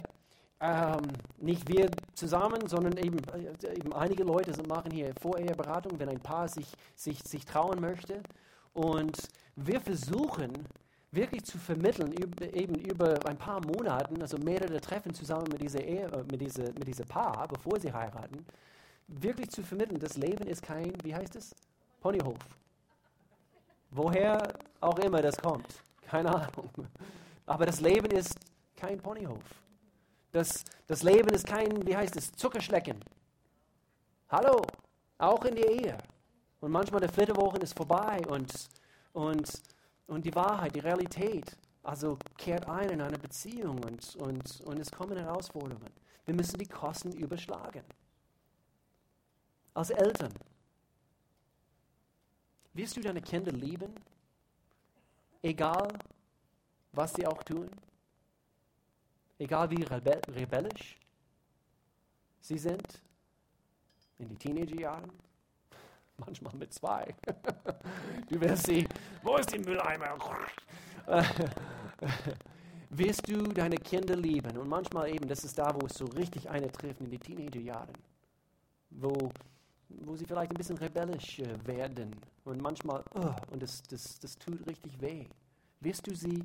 ähm, 0.58 1.06
nicht 1.36 1.68
wir 1.68 1.90
zusammen, 2.14 2.66
sondern 2.66 2.96
eben, 2.96 3.18
äh, 3.28 3.76
eben 3.76 3.92
einige 3.92 4.24
Leute 4.24 4.60
machen 4.66 4.90
hier 4.90 5.12
Voreheberatung, 5.20 5.98
wenn 6.00 6.08
ein 6.08 6.20
Paar 6.20 6.48
sich, 6.48 6.66
sich, 6.96 7.22
sich 7.22 7.44
trauen 7.44 7.80
möchte. 7.80 8.20
Und 8.72 9.16
wir 9.56 9.80
versuchen 9.80 10.52
wirklich 11.10 11.44
zu 11.44 11.58
vermitteln, 11.58 12.12
eben 12.52 12.74
über 12.74 13.18
ein 13.26 13.38
paar 13.38 13.64
Monaten, 13.64 14.20
also 14.20 14.36
mehrere 14.38 14.80
Treffen 14.80 15.14
zusammen 15.14 15.46
mit 15.50 15.62
dieser, 15.62 15.82
Ehe, 15.82 16.06
äh, 16.06 16.22
mit 16.30 16.40
dieser, 16.40 16.64
mit 16.64 16.86
dieser 16.86 17.06
Paar, 17.06 17.48
bevor 17.48 17.80
sie 17.80 17.92
heiraten, 17.92 18.44
wirklich 19.08 19.50
zu 19.50 19.62
vermitteln, 19.62 19.98
das 19.98 20.16
Leben 20.16 20.46
ist 20.46 20.62
kein, 20.62 20.92
wie 21.02 21.14
heißt 21.14 21.36
es? 21.36 21.54
Ponyhof. 22.00 22.38
Woher 23.90 24.58
auch 24.80 24.98
immer 24.98 25.22
das 25.22 25.38
kommt. 25.38 25.66
Keine 26.02 26.34
Ahnung. 26.34 26.70
Aber 27.46 27.64
das 27.64 27.80
Leben 27.80 28.10
ist 28.10 28.36
kein 28.76 28.98
Ponyhof. 28.98 29.42
Das, 30.32 30.64
das 30.86 31.02
Leben 31.02 31.30
ist 31.30 31.46
kein, 31.46 31.86
wie 31.86 31.96
heißt 31.96 32.16
es, 32.16 32.30
Zuckerschlecken. 32.32 33.00
Hallo, 34.28 34.62
auch 35.18 35.44
in 35.44 35.54
der 35.54 35.70
Ehe. 35.70 35.98
Und 36.60 36.72
manchmal 36.72 37.00
der 37.00 37.08
Flitterwochen 37.08 37.62
ist 37.62 37.76
vorbei 37.76 38.20
und, 38.28 38.52
und, 39.16 39.50
und 40.08 40.26
die 40.26 40.34
Wahrheit, 40.34 40.74
die 40.74 40.80
Realität, 40.80 41.56
also 41.82 42.18
kehrt 42.36 42.68
ein 42.68 42.90
in 42.90 43.00
eine 43.00 43.18
Beziehung 43.18 43.82
und, 43.82 44.14
und, 44.16 44.60
und 44.60 44.78
es 44.78 44.90
kommen 44.90 45.16
Herausforderungen. 45.16 45.90
Wir 46.26 46.34
müssen 46.34 46.58
die 46.58 46.66
Kosten 46.66 47.12
überschlagen. 47.12 47.82
Als 49.72 49.88
Eltern 49.88 50.34
wirst 52.74 52.94
du 52.98 53.00
deine 53.00 53.22
Kinder 53.22 53.52
lieben, 53.52 53.94
egal 55.40 55.88
was 56.92 57.14
sie 57.14 57.26
auch 57.26 57.42
tun? 57.42 57.70
Egal 59.38 59.70
wie 59.70 59.82
rebe 59.82 60.20
rebellisch 60.28 60.98
sie 62.42 62.58
sind 62.58 63.00
in 64.18 64.28
die 64.28 64.36
Teenagerjahren? 64.36 65.10
Manchmal 66.24 66.54
mit 66.54 66.72
zwei. 66.72 67.14
Du 68.28 68.40
wirst 68.40 68.66
sie, 68.66 68.86
wo 69.22 69.36
ist 69.36 69.52
die 69.52 69.58
Mülleimer? 69.58 70.18
wirst 72.90 73.28
du 73.28 73.42
deine 73.52 73.76
Kinder 73.76 74.16
lieben? 74.16 74.56
Und 74.58 74.68
manchmal 74.68 75.14
eben, 75.14 75.28
das 75.28 75.44
ist 75.44 75.56
da, 75.56 75.72
wo 75.74 75.86
es 75.86 75.94
so 75.94 76.06
richtig 76.06 76.50
eine 76.50 76.70
trifft 76.72 77.00
in 77.00 77.10
die 77.10 77.18
Teenagerjahren, 77.18 77.94
wo 78.90 79.30
wo 79.88 80.16
sie 80.16 80.24
vielleicht 80.24 80.50
ein 80.50 80.56
bisschen 80.56 80.78
rebellisch 80.78 81.38
äh, 81.38 81.66
werden 81.66 82.14
und 82.44 82.60
manchmal, 82.60 83.02
oh, 83.14 83.34
und 83.50 83.62
das, 83.62 83.82
das, 83.84 84.18
das 84.18 84.36
tut 84.38 84.66
richtig 84.66 85.00
weh. 85.00 85.26
Wirst 85.80 86.06
du 86.06 86.14
sie 86.14 86.42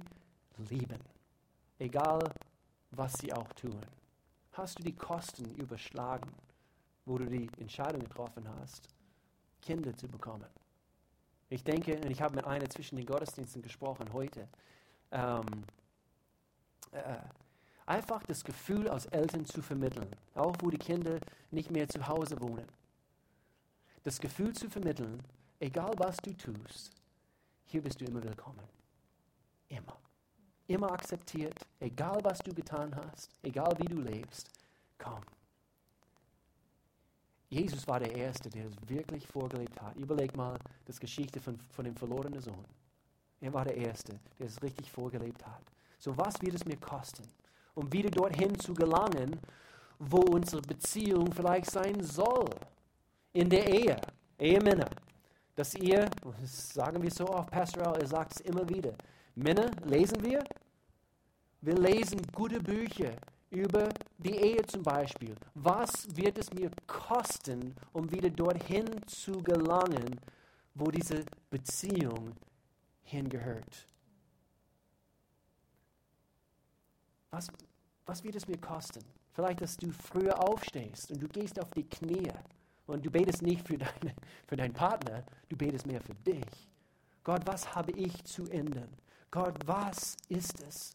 lieben, 0.69 0.99
egal 1.79 2.19
was 2.91 3.13
sie 3.13 3.33
auch 3.33 3.51
tun? 3.53 3.79
Hast 4.53 4.79
du 4.79 4.83
die 4.83 4.95
Kosten 4.95 5.45
überschlagen, 5.55 6.29
wo 7.05 7.17
du 7.17 7.25
die 7.25 7.49
Entscheidung 7.57 8.01
getroffen 8.01 8.47
hast, 8.59 8.87
Kinder 9.61 9.95
zu 9.95 10.07
bekommen? 10.07 10.47
Ich 11.49 11.63
denke, 11.63 11.95
und 11.95 12.09
ich 12.09 12.21
habe 12.21 12.35
mit 12.35 12.45
einer 12.45 12.69
zwischen 12.69 12.95
den 12.95 13.05
Gottesdiensten 13.05 13.61
gesprochen 13.61 14.11
heute, 14.13 14.47
ähm, 15.11 15.45
äh, 16.91 17.17
einfach 17.85 18.23
das 18.23 18.43
Gefühl 18.43 18.87
als 18.87 19.05
Eltern 19.07 19.45
zu 19.45 19.61
vermitteln, 19.61 20.09
auch 20.33 20.55
wo 20.61 20.69
die 20.69 20.77
Kinder 20.77 21.19
nicht 21.51 21.69
mehr 21.69 21.87
zu 21.89 22.07
Hause 22.07 22.39
wohnen. 22.39 22.67
Das 24.03 24.19
Gefühl 24.19 24.53
zu 24.53 24.69
vermitteln, 24.69 25.21
egal 25.59 25.93
was 25.97 26.17
du 26.17 26.33
tust, 26.33 26.91
hier 27.65 27.81
bist 27.81 28.01
du 28.01 28.05
immer 28.05 28.23
willkommen. 28.23 28.67
Immer. 29.67 29.97
Immer 30.67 30.91
akzeptiert, 30.91 31.67
egal 31.79 32.19
was 32.23 32.39
du 32.39 32.53
getan 32.53 32.95
hast, 32.95 33.29
egal 33.43 33.77
wie 33.77 33.85
du 33.85 33.99
lebst, 33.99 34.49
komm. 34.97 35.21
Jesus 37.51 37.85
war 37.85 37.99
der 37.99 38.15
Erste, 38.15 38.49
der 38.49 38.65
es 38.65 38.89
wirklich 38.89 39.27
vorgelebt 39.27 39.79
hat. 39.81 39.93
Überleg 39.97 40.35
mal 40.37 40.57
das 40.85 40.97
Geschichte 40.97 41.41
von, 41.41 41.59
von 41.69 41.83
dem 41.83 41.97
verlorenen 41.97 42.39
Sohn. 42.39 42.65
Er 43.41 43.53
war 43.53 43.65
der 43.65 43.75
Erste, 43.75 44.17
der 44.39 44.47
es 44.47 44.63
richtig 44.63 44.89
vorgelebt 44.89 45.45
hat. 45.45 45.61
So 45.99 46.17
was 46.17 46.41
wird 46.41 46.55
es 46.55 46.63
mir 46.63 46.77
kosten, 46.77 47.27
um 47.75 47.91
wieder 47.91 48.09
dorthin 48.09 48.57
zu 48.57 48.73
gelangen, 48.73 49.37
wo 49.99 50.21
unsere 50.21 50.61
Beziehung 50.61 51.33
vielleicht 51.33 51.69
sein 51.69 52.01
soll? 52.01 52.49
In 53.33 53.49
der 53.49 53.67
Ehe, 53.67 53.99
Ehemänner, 54.39 54.89
dass 55.55 55.75
ihr, 55.75 56.09
das 56.39 56.69
sagen 56.69 57.03
wir 57.03 57.11
so 57.11 57.27
oft, 57.27 57.51
Pastor 57.51 57.97
er 57.97 58.07
sagt 58.07 58.31
es 58.33 58.41
immer 58.41 58.67
wieder, 58.69 58.93
Männer 59.35 59.71
lesen 59.83 60.23
wir, 60.23 60.41
wir 61.59 61.75
lesen 61.75 62.21
gute 62.33 62.61
Bücher 62.61 63.11
über 63.51 63.89
die 64.17 64.35
Ehe 64.35 64.65
zum 64.65 64.81
Beispiel. 64.81 65.35
Was 65.53 66.15
wird 66.15 66.37
es 66.37 66.51
mir 66.53 66.71
kosten, 66.87 67.75
um 67.93 68.09
wieder 68.11 68.29
dorthin 68.29 68.87
zu 69.05 69.43
gelangen, 69.43 70.19
wo 70.73 70.89
diese 70.89 71.25
Beziehung 71.49 72.31
hingehört? 73.03 73.85
Was, 77.29 77.47
was 78.05 78.23
wird 78.23 78.35
es 78.35 78.47
mir 78.47 78.57
kosten? 78.57 79.03
Vielleicht, 79.33 79.61
dass 79.61 79.77
du 79.77 79.91
früher 79.91 80.37
aufstehst 80.41 81.11
und 81.11 81.21
du 81.21 81.27
gehst 81.27 81.59
auf 81.59 81.71
die 81.71 81.87
Knie 81.87 82.31
und 82.87 83.05
du 83.05 83.11
betest 83.11 83.41
nicht 83.41 83.65
für, 83.65 83.77
deine, 83.77 84.15
für 84.47 84.55
deinen 84.55 84.73
Partner, 84.73 85.23
du 85.49 85.55
betest 85.55 85.85
mehr 85.85 86.01
für 86.01 86.15
dich. 86.15 86.69
Gott, 87.23 87.41
was 87.45 87.75
habe 87.75 87.91
ich 87.91 88.23
zu 88.23 88.45
ändern? 88.47 88.89
Gott, 89.29 89.55
was 89.65 90.17
ist 90.27 90.61
es? 90.67 90.93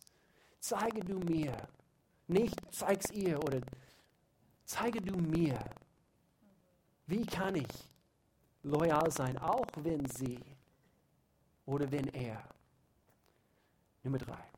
Zeige 0.58 1.00
du 1.00 1.18
mir, 1.20 1.56
nicht 2.28 2.56
zeig's 2.70 3.10
ihr 3.10 3.42
oder 3.42 3.60
zeige 4.64 5.00
du 5.00 5.16
mir, 5.16 5.58
wie 7.06 7.24
kann 7.24 7.54
ich 7.54 7.68
loyal 8.62 9.10
sein, 9.10 9.38
auch 9.38 9.66
wenn 9.76 10.04
sie 10.06 10.38
oder 11.64 11.90
wenn 11.90 12.08
er. 12.08 12.42
Nummer 14.02 14.18
drei. 14.18 14.55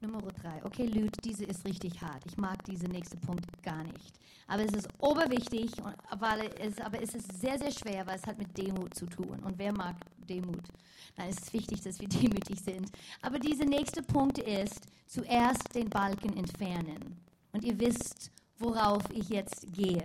Nummer 0.00 0.22
drei. 0.22 0.64
Okay, 0.64 0.86
Lüd, 0.86 1.16
diese 1.24 1.44
ist 1.44 1.64
richtig 1.64 2.00
hart. 2.00 2.24
Ich 2.26 2.36
mag 2.36 2.62
diesen 2.64 2.90
nächsten 2.90 3.18
Punkt 3.20 3.44
gar 3.62 3.82
nicht. 3.82 4.18
Aber 4.46 4.64
es 4.64 4.72
ist 4.72 4.88
oberwichtig, 4.98 5.72
weil 6.18 6.50
es, 6.60 6.80
aber 6.80 7.02
es 7.02 7.14
ist 7.14 7.40
sehr, 7.40 7.58
sehr 7.58 7.72
schwer, 7.72 8.06
weil 8.06 8.16
es 8.16 8.26
hat 8.26 8.38
mit 8.38 8.56
Demut 8.56 8.94
zu 8.94 9.06
tun. 9.06 9.40
Und 9.44 9.58
wer 9.58 9.72
mag 9.72 9.96
Demut? 10.28 10.62
Nein, 11.16 11.30
es 11.30 11.38
ist 11.38 11.52
wichtig, 11.52 11.82
dass 11.82 12.00
wir 12.00 12.08
demütig 12.08 12.60
sind. 12.60 12.90
Aber 13.22 13.38
dieser 13.38 13.64
nächste 13.64 14.02
Punkt 14.02 14.38
ist, 14.38 14.80
zuerst 15.06 15.74
den 15.74 15.90
Balken 15.90 16.36
entfernen. 16.36 17.16
Und 17.52 17.64
ihr 17.64 17.78
wisst, 17.80 18.30
worauf 18.58 19.02
ich 19.12 19.28
jetzt 19.28 19.72
gehe. 19.72 20.02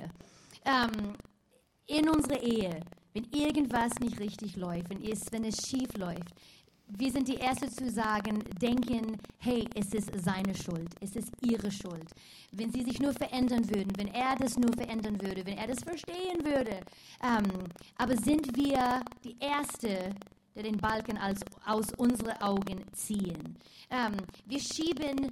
Ähm, 0.66 1.14
in 1.86 2.10
unserer 2.10 2.42
Ehe, 2.42 2.80
wenn 3.14 3.26
irgendwas 3.32 3.92
nicht 4.00 4.20
richtig 4.20 4.56
läuft, 4.56 4.90
wenn 4.90 5.04
es, 5.04 5.32
wenn 5.32 5.44
es 5.44 5.68
schief 5.68 5.96
läuft, 5.98 6.34
wir 6.88 7.12
sind 7.12 7.28
die 7.28 7.40
Ersten 7.40 7.70
zu 7.72 7.90
sagen, 7.90 8.44
denken, 8.62 9.18
hey, 9.40 9.68
es 9.76 9.94
ist 9.94 10.12
seine 10.24 10.54
Schuld, 10.56 10.90
es 11.00 11.16
ist 11.16 11.32
ihre 11.42 11.72
Schuld. 11.72 12.10
Wenn 12.52 12.72
sie 12.72 12.84
sich 12.84 13.00
nur 13.00 13.14
verändern 13.14 13.68
würden, 13.70 13.92
wenn 13.98 14.10
er 14.10 14.36
das 14.36 14.58
nur 14.58 14.74
verändern 14.74 15.20
würde, 15.22 15.46
wenn 15.46 15.58
er 15.58 15.68
das 15.68 15.84
verstehen 15.84 16.44
würde. 16.44 16.82
Ähm, 17.24 17.46
aber 17.98 18.16
sind 18.18 18.56
wir 18.56 19.02
die 19.24 19.36
Erste, 19.40 20.14
der 20.56 20.64
den 20.64 20.78
Balken 20.78 21.18
als, 21.18 21.42
aus 21.66 21.88
unseren 21.98 22.38
Augen 22.42 22.84
ziehen? 22.92 23.58
Ähm, 23.90 24.18
wir 24.46 24.60
schieben 24.60 25.32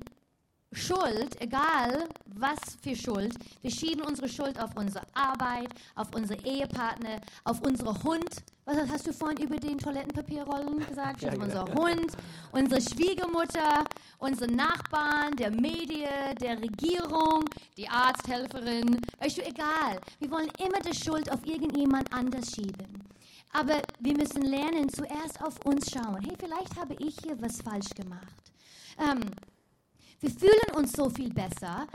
Schuld, 0.74 1.40
egal 1.42 2.08
was 2.26 2.60
für 2.82 2.96
Schuld, 2.96 3.36
wir 3.62 3.72
schieben 3.72 4.04
unsere 4.06 4.30
Schuld 4.30 4.58
auf 4.60 4.72
unsere 4.78 5.06
Arbeit, 5.14 5.70
auf 5.96 6.08
unsere 6.16 6.42
Ehepartner, 6.46 7.20
auf 7.44 7.62
unseren 7.62 8.02
Hund. 8.04 8.44
Was 8.66 8.78
hast 8.90 9.08
du 9.08 9.14
vorhin 9.14 9.40
über 9.40 9.58
den 9.58 9.78
Toilettenpapierrollen 9.80 10.86
gesagt? 10.88 11.24
Ja, 11.24 11.34
unser 11.34 11.68
ja. 11.68 11.76
Hund, 11.76 12.12
unsere 12.52 12.80
Schwiegermutter, 12.80 13.86
unsere 14.20 14.52
Nachbarn, 14.52 15.36
der 15.36 15.50
Medien, 15.50 16.36
der 16.40 16.62
Regierung, 16.62 17.46
die 17.76 17.90
Arzthelferin. 17.90 19.02
Weißt 19.20 19.38
du, 19.38 19.42
egal. 19.46 20.00
Wir 20.20 20.30
wollen 20.30 20.50
immer 20.60 20.80
die 20.80 20.96
Schuld 20.96 21.32
auf 21.32 21.46
irgendjemand 21.46 22.14
anders 22.14 22.54
schieben. 22.54 23.04
Aber 23.54 23.82
wir 24.00 24.16
müssen 24.16 24.44
lernen, 24.44 24.88
zuerst 24.90 25.42
auf 25.44 25.60
uns 25.66 25.92
schauen. 25.92 26.22
Hey, 26.22 26.36
vielleicht 26.40 26.80
habe 26.80 26.96
ich 27.00 27.18
hier 27.24 27.42
was 27.42 27.62
falsch 27.62 27.90
gemacht. 27.96 28.54
Ähm, 29.00 29.22
wir 30.20 30.30
fühlen 30.30 30.76
uns 30.76 30.94
so 30.94 31.10
viel 31.10 31.34
besser, 31.34 31.88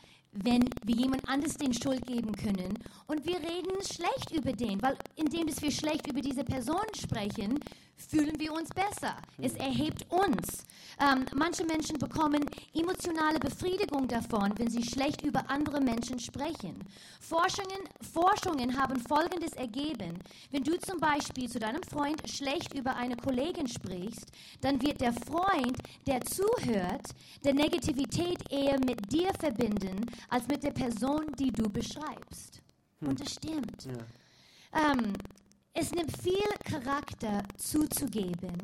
wenn 0.45 0.69
wir 0.85 0.95
jemand 0.95 1.29
anderes 1.29 1.55
den 1.57 1.73
Schuld 1.73 2.07
geben 2.07 2.33
können. 2.33 2.79
Und 3.07 3.27
wir 3.27 3.37
reden 3.37 3.83
schlecht 3.83 4.33
über 4.33 4.53
den, 4.53 4.81
weil 4.83 4.97
indem 5.17 5.49
wir 5.63 5.71
schlecht 5.71 6.07
über 6.07 6.21
diese 6.21 6.45
Person 6.45 6.85
sprechen, 6.95 7.61
fühlen 7.97 8.39
wir 8.39 8.53
uns 8.53 8.69
besser. 8.71 9.17
Es 9.39 9.55
hm. 9.55 9.61
erhebt 9.61 10.07
uns. 10.11 10.65
Ähm, 10.99 11.27
manche 11.35 11.65
Menschen 11.65 11.99
bekommen 11.99 12.49
emotionale 12.75 13.39
Befriedigung 13.39 14.09
davon, 14.09 14.53
wenn 14.57 14.71
sie 14.71 14.83
schlecht 14.83 15.23
über 15.23 15.51
andere 15.51 15.81
Menschen 15.81 16.19
sprechen. 16.19 16.83
Forschungen, 17.21 17.83
Forschungen 18.01 18.79
haben 18.79 18.99
Folgendes 19.01 19.53
ergeben. 19.53 20.19
Wenn 20.51 20.65
du 20.65 20.79
zum 20.79 20.99
Beispiel 20.99 21.51
zu 21.51 21.59
deinem 21.59 21.83
Freund 21.83 22.27
schlecht 22.29 22.73
über 22.73 22.97
eine 22.97 23.17
Kollegin 23.17 23.69
sprichst, 23.69 24.27
dann 24.63 24.81
wird 24.81 25.01
der 25.03 25.13
Freund, 25.13 25.77
der 26.07 26.23
zuhört, 26.23 27.09
der 27.45 27.53
Negativität 27.53 28.51
eher 28.51 28.79
mit 28.79 29.13
dir 29.13 29.33
verbinden, 29.39 30.07
als 30.31 30.47
mit 30.49 30.63
der 30.63 30.73
Person, 30.73 31.27
die 31.39 31.53
du 31.53 31.69
beschreibst. 31.69 32.63
Hm. 33.01 33.09
Und 33.09 33.21
das 33.21 33.35
stimmt. 33.35 33.85
Ja. 33.85 34.93
Ähm, 34.93 35.13
es 35.79 35.93
nimmt 35.93 36.17
viel 36.17 36.49
Charakter 36.65 37.43
zuzugeben 37.59 38.57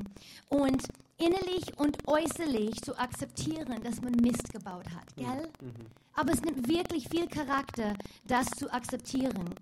und 0.49 0.83
innerlich 1.19 1.79
und 1.79 1.97
äußerlich 2.09 2.81
zu 2.81 2.99
akzeptieren, 2.99 3.83
dass 3.85 4.01
man 4.01 4.13
Mist 4.13 4.51
gebaut 4.51 4.87
hat, 4.87 5.15
gell? 5.17 5.49
Mhm. 5.61 5.87
Aber 6.15 6.33
es 6.33 6.41
nimmt 6.41 6.69
wirklich 6.69 7.09
viel 7.09 7.29
Charakter, 7.29 7.95
das 8.27 8.47
zu 8.51 8.73
akzeptieren. 8.73 9.55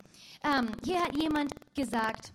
Ähm, 0.44 0.68
hier 0.84 1.00
hat 1.00 1.16
jemand 1.16 1.52
gesagt, 1.74 2.32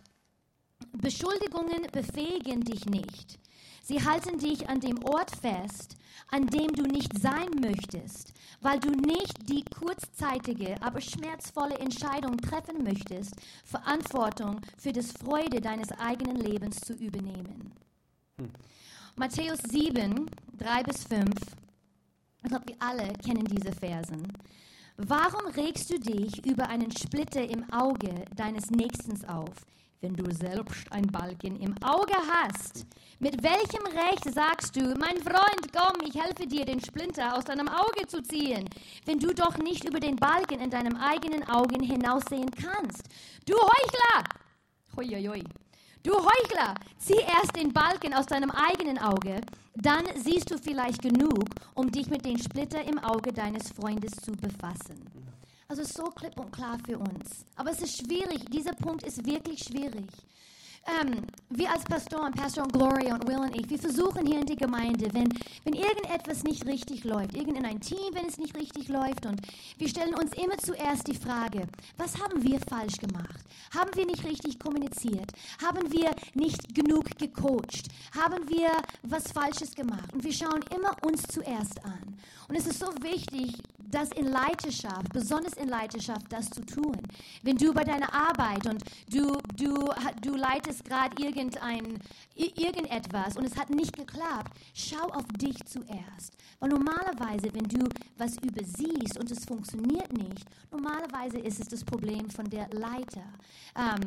Beschuldigungen 0.91 1.87
befähigen 1.91 2.63
dich 2.63 2.85
nicht. 2.85 3.39
Sie 3.87 4.03
halten 4.03 4.39
dich 4.39 4.67
an 4.67 4.79
dem 4.79 5.03
Ort 5.03 5.29
fest, 5.29 5.95
an 6.31 6.47
dem 6.47 6.73
du 6.73 6.85
nicht 6.85 7.19
sein 7.21 7.51
möchtest, 7.61 8.33
weil 8.59 8.79
du 8.79 8.89
nicht 8.89 9.47
die 9.47 9.63
kurzzeitige, 9.63 10.75
aber 10.81 10.99
schmerzvolle 10.99 11.77
Entscheidung 11.77 12.35
treffen 12.37 12.83
möchtest, 12.83 13.35
Verantwortung 13.63 14.59
für 14.75 14.91
das 14.91 15.11
Freude 15.11 15.61
deines 15.61 15.91
eigenen 15.99 16.37
Lebens 16.37 16.81
zu 16.81 16.93
übernehmen. 16.93 17.73
Hm. 18.39 18.49
Matthäus 19.17 19.59
7, 19.69 20.31
3 20.57 20.81
bis 20.81 21.03
5. 21.03 21.29
Ich 22.41 22.49
glaube, 22.49 22.65
wir 22.65 22.77
alle 22.79 23.13
kennen 23.23 23.45
diese 23.45 23.71
Versen. 23.71 24.33
Warum 24.97 25.45
regst 25.53 25.91
du 25.91 25.99
dich 25.99 26.43
über 26.43 26.69
einen 26.69 26.91
Splitter 26.91 27.47
im 27.47 27.71
Auge 27.71 28.25
deines 28.35 28.71
Nächsten 28.71 29.23
auf, 29.25 29.53
wenn 30.01 30.15
du 30.15 30.31
selbst 30.33 30.91
ein 30.91 31.07
Balken 31.07 31.59
im 31.59 31.75
Auge 31.83 32.15
hast. 32.29 32.85
Mit 33.19 33.41
welchem 33.41 33.85
Recht 33.87 34.33
sagst 34.33 34.75
du, 34.75 34.81
mein 34.97 35.17
Freund, 35.17 35.73
komm, 35.73 36.07
ich 36.07 36.21
helfe 36.21 36.45
dir, 36.45 36.65
den 36.65 36.83
Splinter 36.83 37.35
aus 37.35 37.45
deinem 37.45 37.67
Auge 37.67 38.05
zu 38.07 38.21
ziehen, 38.21 38.69
wenn 39.05 39.19
du 39.19 39.33
doch 39.33 39.57
nicht 39.57 39.85
über 39.85 39.99
den 39.99 40.15
Balken 40.15 40.59
in 40.59 40.69
deinem 40.69 40.95
eigenen 40.97 41.47
Augen 41.47 41.81
hinaussehen 41.81 42.51
kannst? 42.51 43.03
Du 43.45 43.55
Heuchler! 43.55 44.23
Hui, 44.95 45.07
hui, 45.07 45.27
hui. 45.27 45.43
Du 46.03 46.13
Heuchler, 46.13 46.75
zieh 46.99 47.19
erst 47.19 47.55
den 47.55 47.73
Balken 47.73 48.13
aus 48.13 48.27
deinem 48.27 48.51
eigenen 48.51 48.99
Auge, 48.99 49.41
dann 49.75 50.03
siehst 50.15 50.51
du 50.51 50.57
vielleicht 50.59 51.01
genug, 51.01 51.45
um 51.73 51.91
dich 51.91 52.09
mit 52.09 52.23
dem 52.25 52.37
Splitter 52.37 52.83
im 52.85 52.99
Auge 52.99 53.33
deines 53.33 53.71
Freundes 53.71 54.11
zu 54.17 54.31
befassen. 54.33 55.24
Also 55.67 55.83
so 55.83 56.03
klipp 56.11 56.39
und 56.39 56.51
klar 56.51 56.77
für 56.85 56.97
uns. 56.97 57.43
Aber 57.55 57.71
es 57.71 57.81
ist 57.81 57.97
schwierig. 57.97 58.45
Dieser 58.51 58.73
Punkt 58.73 59.03
ist 59.03 59.25
wirklich 59.25 59.63
schwierig. 59.63 60.07
ähm, 60.87 61.25
wir 61.49 61.71
als 61.71 61.83
Pastoren, 61.83 62.31
Pastor 62.33 62.67
Gloria 62.67 63.15
und 63.15 63.27
Will 63.27 63.37
und 63.37 63.55
ich, 63.55 63.67
wir 63.69 63.79
versuchen 63.79 64.25
hier 64.25 64.39
in 64.41 64.45
der 64.45 64.55
Gemeinde, 64.55 65.11
wenn, 65.13 65.29
wenn 65.63 65.73
irgendetwas 65.73 66.43
nicht 66.43 66.65
richtig 66.67 67.03
läuft, 67.03 67.35
irgendein 67.35 67.79
Team, 67.81 68.13
wenn 68.13 68.27
es 68.27 68.37
nicht 68.37 68.55
richtig 68.55 68.87
läuft 68.87 69.25
und 69.25 69.41
wir 69.77 69.87
stellen 69.89 70.13
uns 70.13 70.31
immer 70.33 70.57
zuerst 70.59 71.07
die 71.07 71.15
Frage, 71.15 71.67
was 71.97 72.21
haben 72.21 72.43
wir 72.43 72.59
falsch 72.69 72.97
gemacht? 72.97 73.43
Haben 73.73 73.89
wir 73.95 74.05
nicht 74.05 74.23
richtig 74.25 74.59
kommuniziert? 74.59 75.31
Haben 75.59 75.91
wir 75.91 76.11
nicht 76.35 76.75
genug 76.75 77.05
gecoacht? 77.17 77.87
Haben 78.15 78.47
wir 78.47 78.69
was 79.03 79.31
Falsches 79.31 79.73
gemacht? 79.73 80.13
Und 80.13 80.23
wir 80.23 80.33
schauen 80.33 80.63
immer 80.75 80.95
uns 81.03 81.23
zuerst 81.23 81.83
an. 81.83 82.15
Und 82.47 82.55
es 82.55 82.67
ist 82.67 82.79
so 82.79 82.87
wichtig, 83.01 83.57
das 83.91 84.09
in 84.11 84.27
Leiterschaft, 84.27 85.11
besonders 85.13 85.53
in 85.53 85.69
Leiterschaft, 85.69 86.25
das 86.29 86.49
zu 86.49 86.65
tun. 86.65 86.97
Wenn 87.43 87.57
du 87.57 87.73
bei 87.73 87.83
deiner 87.83 88.11
Arbeit 88.13 88.65
und 88.67 88.83
du, 89.09 89.37
du, 89.55 89.89
du 90.21 90.35
leitest 90.35 90.85
gerade 90.85 91.21
irgendein, 91.21 91.99
irgendetwas 92.35 93.37
und 93.37 93.45
es 93.45 93.57
hat 93.57 93.69
nicht 93.69 93.95
geklappt, 93.95 94.51
schau 94.73 95.05
auf 95.07 95.25
dich 95.37 95.57
zuerst. 95.65 96.35
Weil 96.59 96.69
normalerweise, 96.69 97.53
wenn 97.53 97.67
du 97.67 97.87
was 98.17 98.37
übersiehst 98.37 99.19
und 99.19 99.31
es 99.31 99.45
funktioniert 99.45 100.11
nicht, 100.13 100.45
normalerweise 100.71 101.37
ist 101.39 101.59
es 101.59 101.67
das 101.67 101.83
Problem 101.83 102.29
von 102.29 102.49
der 102.49 102.67
Leiter. 102.71 103.23
Ähm, 103.77 104.01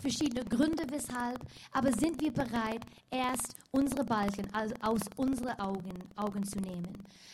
verschiedene 0.00 0.44
Gründe 0.44 0.84
weshalb, 0.90 1.40
aber 1.72 1.92
sind 1.92 2.20
wir 2.20 2.32
bereit, 2.32 2.84
erst 3.10 3.56
unsere 3.70 4.04
Balken 4.04 4.48
also 4.52 4.74
aus 4.80 5.00
unseren 5.16 5.58
Augen, 5.60 5.98
Augen 6.16 6.44
zu 6.44 6.58
nehmen? 6.58 6.92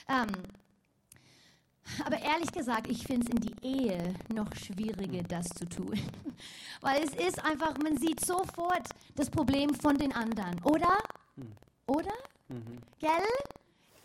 Ähm, 0.09 0.28
aber 2.05 2.20
ehrlich 2.20 2.53
gesagt, 2.53 2.89
ich 2.89 3.07
finde 3.07 3.26
es 3.26 3.34
in 3.34 3.41
die 3.41 3.66
Ehe 3.66 4.14
noch 4.32 4.55
schwieriger, 4.57 5.22
das 5.22 5.49
zu 5.49 5.66
tun. 5.68 5.99
Weil 6.80 7.03
es 7.03 7.14
ist 7.14 7.45
einfach, 7.45 7.76
man 7.78 7.97
sieht 7.99 8.24
sofort 8.24 8.89
das 9.14 9.30
Problem 9.30 9.74
von 9.74 9.97
den 9.97 10.12
anderen, 10.12 10.61
oder? 10.64 10.99
Hm. 11.37 11.53
Oder? 11.87 12.12
Mhm. 12.49 12.78
Gell? 12.99 13.11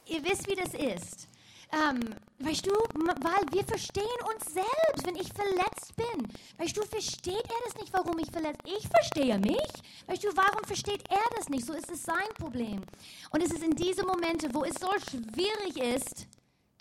Ihr 0.08 0.24
wisst, 0.24 0.48
wie 0.48 0.56
das 0.56 0.74
ist. 0.74 1.28
Ähm, 1.74 2.02
weißt 2.40 2.66
du, 2.66 2.72
weil 2.72 3.46
wir 3.52 3.64
verstehen 3.64 4.06
uns 4.34 4.54
selbst, 4.54 5.06
wenn 5.06 5.16
ich 5.16 5.32
verletzt 5.32 5.96
bin. 5.96 6.28
Weißt 6.58 6.76
du, 6.76 6.82
versteht 6.84 7.46
er 7.46 7.66
das 7.66 7.76
nicht, 7.78 7.94
warum 7.94 8.20
ich 8.20 8.30
verletzt 8.30 8.60
Ich 8.66 8.88
verstehe 8.90 9.40
mich. 9.40 9.72
Weißt 10.08 10.24
du, 10.24 10.36
warum 10.36 10.64
versteht 10.66 11.04
er 11.10 11.24
das 11.38 11.48
nicht? 11.48 11.66
So 11.66 11.74
ist 11.74 11.90
es 11.90 12.04
sein 12.04 12.28
Problem. 12.38 12.82
Und 13.30 13.42
es 13.42 13.52
ist 13.54 13.64
in 13.64 13.76
diesen 13.76 14.06
Momente, 14.06 14.54
wo 14.54 14.66
es 14.66 14.76
so 14.76 14.90
schwierig 15.10 15.78
ist, 15.96 16.28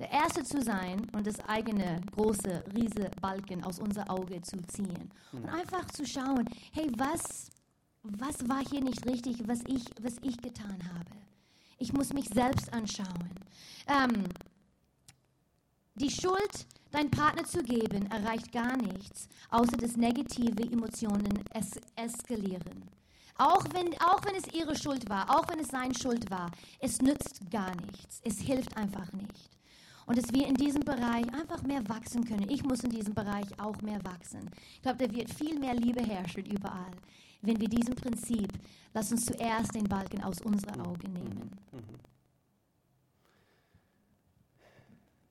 der 0.00 0.10
Erste 0.10 0.42
zu 0.42 0.62
sein 0.62 1.06
und 1.12 1.26
das 1.26 1.38
eigene 1.46 2.00
große, 2.12 2.64
riese 2.74 3.10
Balken 3.20 3.62
aus 3.62 3.78
unser 3.78 4.10
Auge 4.10 4.40
zu 4.40 4.56
ziehen. 4.66 5.10
Und 5.30 5.46
hm. 5.46 5.54
einfach 5.54 5.84
zu 5.88 6.06
schauen, 6.06 6.48
hey, 6.72 6.90
was, 6.96 7.50
was 8.02 8.48
war 8.48 8.64
hier 8.70 8.80
nicht 8.80 9.06
richtig, 9.06 9.46
was 9.46 9.60
ich, 9.66 9.84
was 10.00 10.16
ich 10.22 10.38
getan 10.38 10.78
habe. 10.94 11.10
Ich 11.78 11.92
muss 11.92 12.14
mich 12.14 12.28
selbst 12.28 12.72
anschauen. 12.72 13.30
Ähm, 13.86 14.24
die 15.96 16.10
Schuld 16.10 16.66
deinem 16.90 17.10
Partner 17.10 17.44
zu 17.44 17.62
geben, 17.62 18.10
erreicht 18.10 18.50
gar 18.52 18.76
nichts, 18.78 19.28
außer 19.50 19.76
dass 19.76 19.96
negative 19.96 20.62
Emotionen 20.62 21.44
es 21.52 21.78
eskalieren. 21.94 22.88
Auch 23.36 23.64
wenn, 23.72 23.92
auch 24.00 24.24
wenn 24.24 24.34
es 24.34 24.52
ihre 24.52 24.76
Schuld 24.76 25.08
war, 25.10 25.28
auch 25.30 25.46
wenn 25.48 25.60
es 25.60 25.68
seine 25.68 25.94
Schuld 25.94 26.30
war, 26.30 26.50
es 26.80 27.00
nützt 27.00 27.50
gar 27.50 27.74
nichts. 27.86 28.20
Es 28.24 28.40
hilft 28.40 28.76
einfach 28.76 29.12
nicht 29.12 29.59
und 30.10 30.18
dass 30.18 30.32
wir 30.32 30.48
in 30.48 30.56
diesem 30.56 30.82
Bereich 30.82 31.32
einfach 31.32 31.62
mehr 31.62 31.88
wachsen 31.88 32.24
können. 32.24 32.50
Ich 32.50 32.64
muss 32.64 32.82
in 32.82 32.90
diesem 32.90 33.14
Bereich 33.14 33.46
auch 33.60 33.80
mehr 33.80 34.04
wachsen. 34.04 34.50
Ich 34.74 34.82
glaube, 34.82 35.06
da 35.06 35.14
wird 35.14 35.32
viel 35.32 35.56
mehr 35.56 35.72
Liebe 35.72 36.02
herrschen 36.02 36.44
überall, 36.46 36.90
wenn 37.42 37.60
wir 37.60 37.68
diesem 37.68 37.94
Prinzip, 37.94 38.52
lass 38.92 39.12
uns 39.12 39.26
zuerst 39.26 39.72
den 39.72 39.84
Balken 39.84 40.20
aus 40.24 40.40
unseren 40.40 40.80
Augen 40.80 41.12
nehmen. 41.12 41.56
Mhm. 41.70 41.78
mhm. 41.78 42.00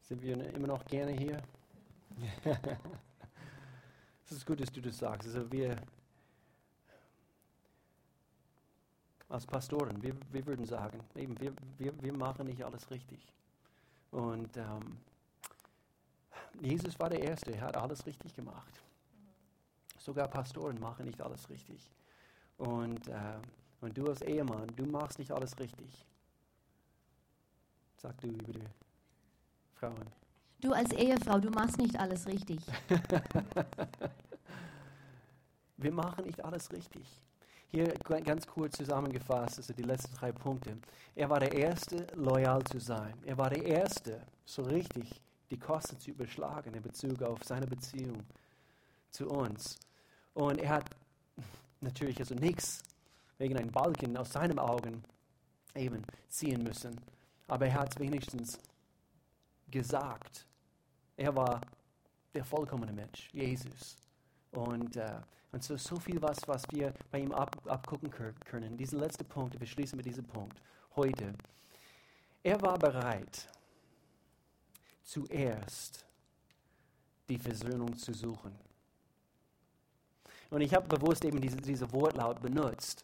Sind 0.02 0.22
wir 0.22 0.56
immer 0.56 0.68
noch 0.68 0.86
gerne 0.86 1.12
hier? 1.12 1.42
Es 4.26 4.36
ist 4.36 4.46
gut, 4.46 4.62
dass 4.62 4.72
du 4.72 4.80
das 4.80 4.96
sagst. 4.96 5.28
Also 5.28 5.52
wir 5.52 5.76
als 9.28 9.46
Pastoren, 9.48 10.02
wir, 10.04 10.16
wir 10.32 10.46
würden 10.46 10.66
sagen, 10.66 11.00
eben, 11.16 11.38
wir, 11.40 11.52
wir, 11.80 12.02
wir 12.02 12.14
machen 12.14 12.46
nicht 12.46 12.64
alles 12.64 12.92
richtig. 12.92 13.20
Und 14.12 14.58
ähm, 14.58 14.98
Jesus 16.62 17.00
war 17.00 17.10
der 17.10 17.22
Erste, 17.22 17.54
er 17.54 17.62
hat 17.62 17.78
alles 17.78 18.06
richtig 18.06 18.34
gemacht. 18.36 18.82
Sogar 19.98 20.28
Pastoren 20.28 20.80
machen 20.80 21.06
nicht 21.06 21.22
alles 21.22 21.50
richtig. 21.50 21.90
Und, 22.58 23.08
äh, 23.08 23.40
und 23.82 23.98
du 23.98 24.08
als 24.08 24.22
Ehemann, 24.22 24.68
du 24.76 24.86
machst 24.86 25.20
nicht 25.20 25.32
alles 25.32 25.58
richtig. 25.60 26.06
Sag 27.98 28.18
du 28.22 28.28
über 28.28 28.54
die 28.54 28.64
Frauen. 29.76 30.10
Du 30.62 30.74
als 30.74 30.92
Ehefrau, 30.92 31.40
du 31.40 31.50
machst 31.52 31.78
nicht 31.78 31.98
alles 31.98 32.28
richtig. 32.28 32.60
Wir 35.78 35.94
machen 35.94 36.26
nicht 36.26 36.44
alles 36.44 36.72
richtig. 36.72 37.22
Hier 37.72 37.94
ganz 38.24 38.48
kurz 38.48 38.78
zusammengefasst, 38.78 39.58
also 39.58 39.74
die 39.74 39.84
letzten 39.84 40.16
drei 40.16 40.32
Punkte. 40.32 40.76
Er 41.16 41.30
war 41.30 41.40
der 41.40 41.54
Erste, 41.54 42.08
loyal 42.16 42.64
zu 42.64 42.80
sein. 42.80 43.14
Er 43.26 43.38
war 43.38 43.52
der 43.52 43.64
Erste, 43.64 44.22
so 44.44 44.64
richtig 44.64 45.22
die 45.52 45.60
Kosten 45.60 46.00
zu 46.00 46.10
überschlagen 46.10 46.74
in 46.74 46.82
Bezug 46.82 47.22
auf 47.22 47.44
seine 47.44 47.68
Beziehung 47.68 48.24
zu 49.12 49.28
uns. 49.28 49.78
Und 50.34 50.58
er 50.60 50.70
hat 50.70 50.90
natürlich 51.82 52.20
also 52.20 52.34
nichts 52.34 52.82
wegen 53.38 53.56
einem 53.56 53.72
Balken 53.72 54.18
aus 54.18 54.32
seinen 54.32 54.58
Augen 54.58 55.04
eben 55.76 56.04
ziehen 56.28 56.64
müssen. 56.64 57.00
Aber 57.48 57.68
er 57.68 57.76
hat 57.76 57.94
es 57.94 58.00
wenigstens 58.00 58.60
gesagt. 59.70 60.48
Er 61.18 61.36
war 61.36 61.62
der 62.34 62.46
vollkommene 62.46 62.94
Mensch, 62.94 63.30
Jesus. 63.32 63.96
Und 64.52 64.96
äh, 64.96 65.20
und 65.52 65.64
so, 65.64 65.78
so 65.78 65.98
viel 65.98 66.22
was, 66.22 66.48
was 66.48 66.64
wir 66.72 66.94
bei 67.12 67.20
ihm 67.20 67.32
ab, 67.32 67.56
abgucken 67.66 68.12
können. 68.12 68.78
Dieser 68.78 68.98
letzte 68.98 69.24
Punkt, 69.24 69.60
wir 69.60 69.68
schließen 69.68 69.98
mit 69.98 70.06
diesem 70.06 70.26
Punkt 70.26 70.62
heute. 70.96 71.34
Er 72.44 72.62
war 72.62 72.78
bereit, 72.78 73.48
zuerst 75.04 76.06
die 77.28 77.38
Versöhnung 77.38 77.96
zu 77.98 78.14
suchen. 78.14 78.56
Und 80.50 80.62
ich 80.62 80.74
habe 80.74 80.88
bewusst 80.88 81.24
eben 81.26 81.40
diese, 81.40 81.58
diese 81.58 81.92
Wortlaut 81.92 82.42
benutzt, 82.42 83.04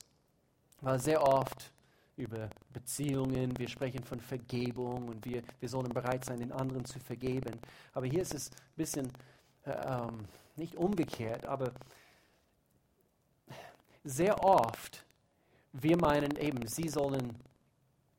weil 0.82 1.00
sehr 1.00 1.22
oft 1.22 1.72
über 2.18 2.50
Beziehungen, 2.72 3.58
wir 3.58 3.68
sprechen 3.68 4.04
von 4.04 4.20
Vergebung 4.20 5.10
und 5.10 5.26
wir, 5.26 5.44
wir 5.60 5.70
sollen 5.70 5.90
bereit 5.90 6.26
sein, 6.26 6.40
den 6.40 6.52
anderen 6.52 6.86
zu 6.86 7.00
vergeben. 7.00 7.60
Aber 7.94 8.06
hier 8.06 8.22
ist 8.22 8.34
es 8.34 8.52
ein 8.52 8.78
bisschen 8.78 9.12
äh, 9.66 9.72
ähm, 9.72 10.26
nicht 10.56 10.76
umgekehrt, 10.76 11.46
aber 11.46 11.74
sehr 14.06 14.42
oft, 14.44 15.04
wir 15.74 15.98
meinen 15.98 16.38
eben, 16.38 16.66
sie 16.68 16.88
sollen 16.88 17.36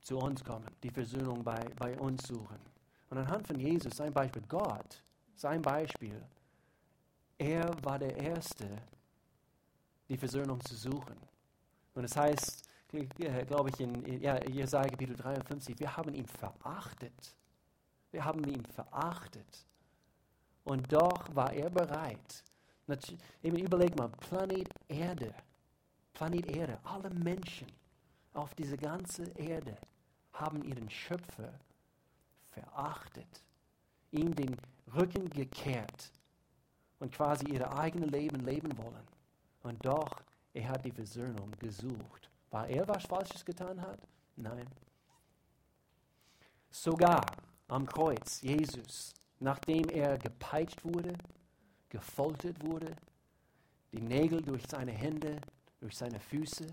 zu 0.00 0.18
uns 0.18 0.44
kommen, 0.44 0.66
die 0.82 0.90
Versöhnung 0.90 1.42
bei, 1.42 1.64
bei 1.76 1.98
uns 1.98 2.26
suchen. 2.26 2.58
Und 3.08 3.18
anhand 3.18 3.46
von 3.46 3.58
Jesus, 3.58 3.96
sein 3.96 4.12
Beispiel, 4.12 4.42
Gott, 4.48 5.02
sein 5.36 5.62
Beispiel, 5.62 6.20
er 7.38 7.72
war 7.84 7.98
der 7.98 8.16
Erste, 8.16 8.68
die 10.08 10.16
Versöhnung 10.16 10.60
zu 10.64 10.74
suchen. 10.74 11.16
Und 11.94 12.04
es 12.04 12.12
das 12.12 12.22
heißt, 12.22 12.68
glaube 13.46 13.70
ich, 13.70 13.80
in 13.80 14.20
ja, 14.20 14.42
Jesaja 14.44 14.88
Kapitel 14.88 15.16
53, 15.16 15.78
wir 15.78 15.96
haben 15.96 16.14
ihn 16.14 16.26
verachtet. 16.26 17.36
Wir 18.10 18.24
haben 18.24 18.44
ihn 18.44 18.64
verachtet. 18.66 19.66
Und 20.64 20.92
doch 20.92 21.34
war 21.34 21.52
er 21.52 21.70
bereit. 21.70 22.44
Eben 23.42 23.56
überleg 23.56 23.96
mal, 23.96 24.08
Planet 24.08 24.68
Erde 24.88 25.34
Planet 26.16 26.46
Erde, 26.46 26.78
alle 26.84 27.10
Menschen 27.10 27.66
auf 28.32 28.54
dieser 28.54 28.78
ganzen 28.78 29.30
Erde 29.36 29.76
haben 30.32 30.64
ihren 30.64 30.88
Schöpfer 30.88 31.52
verachtet, 32.52 33.42
ihm 34.12 34.34
den 34.34 34.56
Rücken 34.94 35.28
gekehrt 35.28 36.10
und 37.00 37.12
quasi 37.12 37.44
ihr 37.48 37.70
eigenes 37.70 38.10
Leben 38.10 38.40
leben 38.46 38.78
wollen. 38.78 39.06
Und 39.62 39.84
doch, 39.84 40.22
er 40.54 40.70
hat 40.70 40.86
die 40.86 40.90
Versöhnung 40.90 41.50
gesucht. 41.58 42.30
Weil 42.50 42.70
er 42.70 42.88
was 42.88 43.04
Falsches 43.04 43.44
getan 43.44 43.78
hat? 43.82 43.98
Nein. 44.36 44.66
Sogar 46.70 47.26
am 47.68 47.84
Kreuz, 47.84 48.40
Jesus, 48.40 49.12
nachdem 49.38 49.90
er 49.90 50.16
gepeitscht 50.16 50.82
wurde, 50.82 51.12
gefoltert 51.90 52.64
wurde, 52.64 52.96
die 53.92 54.00
Nägel 54.00 54.40
durch 54.40 54.66
seine 54.66 54.92
Hände 54.92 55.42
durch 55.86 55.98
seine 55.98 56.18
Füße 56.18 56.66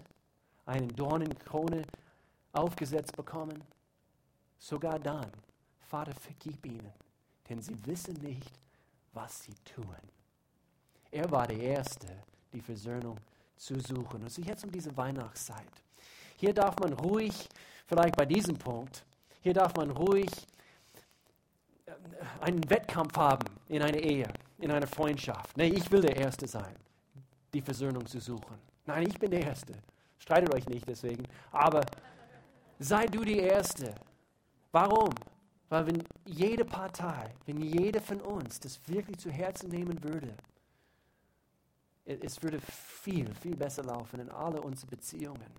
eine 0.66 0.88
Dornenkrone 0.88 1.84
aufgesetzt 2.51 3.16
bekommen. 3.16 3.64
Sogar 4.57 4.97
dann, 4.97 5.30
Vater, 5.82 6.16
vergib 6.16 6.66
ihnen, 6.66 6.91
denn 7.47 7.61
sie 7.61 7.78
wissen 7.86 8.16
nicht, 8.16 8.51
was 9.14 9.43
sie 9.43 9.53
tun. 9.66 9.95
Er 11.11 11.30
war 11.30 11.45
der 11.45 11.59
Erste, 11.59 12.07
die 12.53 12.61
Versöhnung 12.61 13.18
zu 13.55 13.80
suchen. 13.80 14.24
Und 14.24 14.32
so 14.32 14.41
jetzt 14.41 14.64
um 14.64 14.72
diese 14.72 14.97
Weihnachtszeit. 14.97 15.84
Hier 16.38 16.53
darf 16.55 16.76
man 16.80 16.93
ruhig, 16.93 17.47
vielleicht 17.86 18.16
bei 18.16 18.26
diesem 18.26 18.57
Punkt, 18.57 19.05
hier 19.41 19.53
darf 19.53 19.76
man 19.76 19.91
ruhig 19.91 20.32
äh, 21.86 21.91
einen 22.41 22.68
Wettkampf 22.68 23.16
haben 23.16 23.45
in 23.68 23.84
einer 23.84 23.99
Ehe, 23.99 24.28
in 24.57 24.72
einer 24.72 24.88
Freundschaft. 24.88 25.55
Nee, 25.55 25.68
ich 25.68 25.91
will 25.91 26.01
der 26.01 26.16
Erste 26.16 26.47
sein, 26.47 26.76
die 27.53 27.61
Versöhnung 27.61 28.07
zu 28.07 28.20
suchen. 28.20 28.72
Nein, 28.86 29.08
ich 29.08 29.18
bin 29.20 29.32
der 29.32 29.42
Erste. 29.42 29.74
Streitet 30.18 30.54
euch 30.54 30.68
nicht 30.68 30.88
deswegen. 30.88 31.24
Aber 31.52 31.86
sei 32.80 33.06
du 33.06 33.24
die 33.24 33.40
Erste. 33.40 33.94
Warum? 34.72 35.14
Weil 35.70 35.88
wenn 35.88 36.04
jede 36.26 36.66
Partei, 36.66 37.34
wenn 37.46 37.62
jede 37.62 38.00
von 38.00 38.22
uns 38.22 38.60
das 38.60 38.80
wirklich 38.88 39.18
zu 39.18 39.32
Herzen 39.32 39.70
nehmen 39.70 40.04
würde, 40.04 40.36
es 42.06 42.42
würde 42.44 42.60
viel, 42.62 43.34
viel 43.36 43.56
besser 43.56 43.84
laufen 43.84 44.20
in 44.20 44.30
alle 44.30 44.62
unsere 44.62 44.88
Beziehungen. 44.92 45.52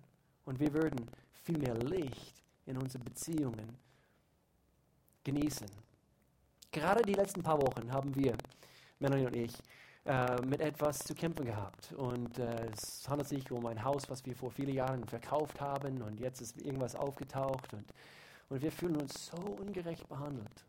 Und 0.45 0.59
wir 0.59 0.73
würden 0.73 1.09
viel 1.43 1.57
mehr 1.57 1.75
Licht 1.75 2.35
in 2.65 2.77
unsere 2.77 3.03
Beziehungen 3.03 3.77
genießen. 5.23 5.67
Gerade 6.71 7.01
die 7.03 7.13
letzten 7.13 7.41
paar 7.41 7.61
Wochen 7.61 7.91
haben 7.91 8.15
wir, 8.15 8.35
Melanie 8.99 9.25
und 9.25 9.35
ich, 9.35 9.53
äh, 10.05 10.41
mit 10.45 10.61
etwas 10.61 10.99
zu 10.99 11.15
kämpfen 11.15 11.45
gehabt. 11.45 11.91
Und 11.93 12.37
äh, 12.37 12.67
es 12.71 13.07
handelt 13.09 13.27
sich 13.27 13.51
um 13.51 13.65
ein 13.65 13.83
Haus, 13.83 14.09
was 14.09 14.25
wir 14.25 14.35
vor 14.35 14.51
vielen 14.51 14.73
Jahren 14.73 15.03
verkauft 15.05 15.59
haben 15.59 16.01
und 16.01 16.19
jetzt 16.19 16.41
ist 16.41 16.61
irgendwas 16.61 16.95
aufgetaucht 16.95 17.73
und, 17.73 17.85
und 18.49 18.61
wir 18.61 18.71
fühlen 18.71 18.97
uns 18.97 19.27
so 19.27 19.37
ungerecht 19.37 20.07
behandelt. 20.07 20.65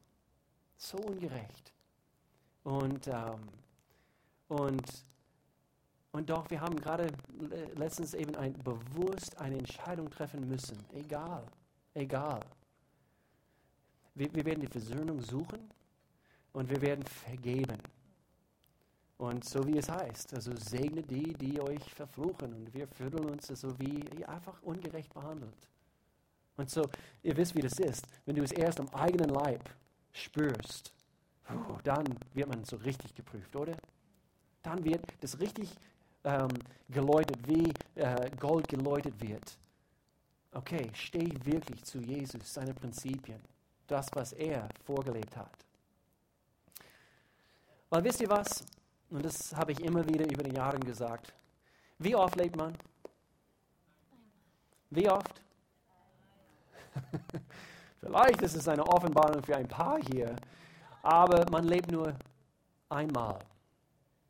So 0.78 0.98
ungerecht. 0.98 1.72
Und, 2.64 3.08
ähm, 3.08 3.48
und 4.48 5.06
und 6.16 6.30
doch, 6.30 6.48
wir 6.48 6.62
haben 6.62 6.76
gerade 6.76 7.08
letztens 7.74 8.14
eben 8.14 8.34
ein, 8.36 8.54
bewusst 8.54 9.38
eine 9.38 9.58
Entscheidung 9.58 10.08
treffen 10.08 10.48
müssen. 10.48 10.82
Egal, 10.94 11.44
egal. 11.92 12.40
Wir, 14.14 14.34
wir 14.34 14.46
werden 14.46 14.62
die 14.62 14.66
Versöhnung 14.66 15.20
suchen 15.20 15.70
und 16.54 16.70
wir 16.70 16.80
werden 16.80 17.04
vergeben. 17.04 17.76
Und 19.18 19.44
so 19.44 19.66
wie 19.66 19.78
es 19.78 19.88
heißt, 19.88 20.34
also 20.34 20.54
segne 20.56 21.02
die, 21.02 21.32
die 21.34 21.60
euch 21.60 21.82
verfluchen. 21.94 22.52
Und 22.52 22.74
wir 22.74 22.86
fühlen 22.86 23.24
uns 23.30 23.46
so 23.46 23.78
wie 23.78 24.24
einfach 24.26 24.60
ungerecht 24.62 25.12
behandelt. 25.14 25.68
Und 26.56 26.70
so, 26.70 26.88
ihr 27.22 27.36
wisst, 27.36 27.54
wie 27.54 27.62
das 27.62 27.78
ist. 27.78 28.06
Wenn 28.24 28.36
du 28.36 28.42
es 28.42 28.52
erst 28.52 28.80
am 28.80 28.88
eigenen 28.90 29.30
Leib 29.30 29.68
spürst, 30.12 30.92
dann 31.84 32.04
wird 32.34 32.48
man 32.48 32.64
so 32.64 32.76
richtig 32.76 33.14
geprüft, 33.14 33.54
oder? 33.56 33.76
Dann 34.62 34.84
wird 34.84 35.02
das 35.20 35.38
richtig 35.38 35.70
ähm, 36.24 36.48
geläutet, 36.88 37.38
wie 37.46 37.72
äh, 37.94 38.30
Gold 38.38 38.68
geläutet 38.68 39.14
wird. 39.20 39.58
Okay, 40.52 40.90
steh 40.94 41.30
wirklich 41.44 41.84
zu 41.84 41.98
Jesus, 41.98 42.52
seine 42.52 42.74
Prinzipien, 42.74 43.40
das, 43.86 44.08
was 44.12 44.32
er 44.32 44.68
vorgelebt 44.84 45.36
hat. 45.36 45.52
Weil 47.90 48.02
wisst 48.04 48.20
ihr 48.20 48.28
was? 48.28 48.64
Und 49.10 49.24
das 49.24 49.54
habe 49.54 49.72
ich 49.72 49.80
immer 49.80 50.06
wieder 50.06 50.24
über 50.30 50.42
die 50.42 50.54
Jahre 50.54 50.78
gesagt. 50.78 51.32
Wie 51.98 52.14
oft 52.14 52.36
lebt 52.36 52.56
man? 52.56 52.76
Wie 54.90 55.08
oft? 55.08 55.40
Vielleicht 58.00 58.42
ist 58.42 58.56
es 58.56 58.68
eine 58.68 58.86
Offenbarung 58.86 59.42
für 59.42 59.56
ein 59.56 59.68
paar 59.68 59.98
hier, 59.98 60.36
aber 61.02 61.48
man 61.50 61.64
lebt 61.64 61.90
nur 61.90 62.14
einmal. 62.88 63.38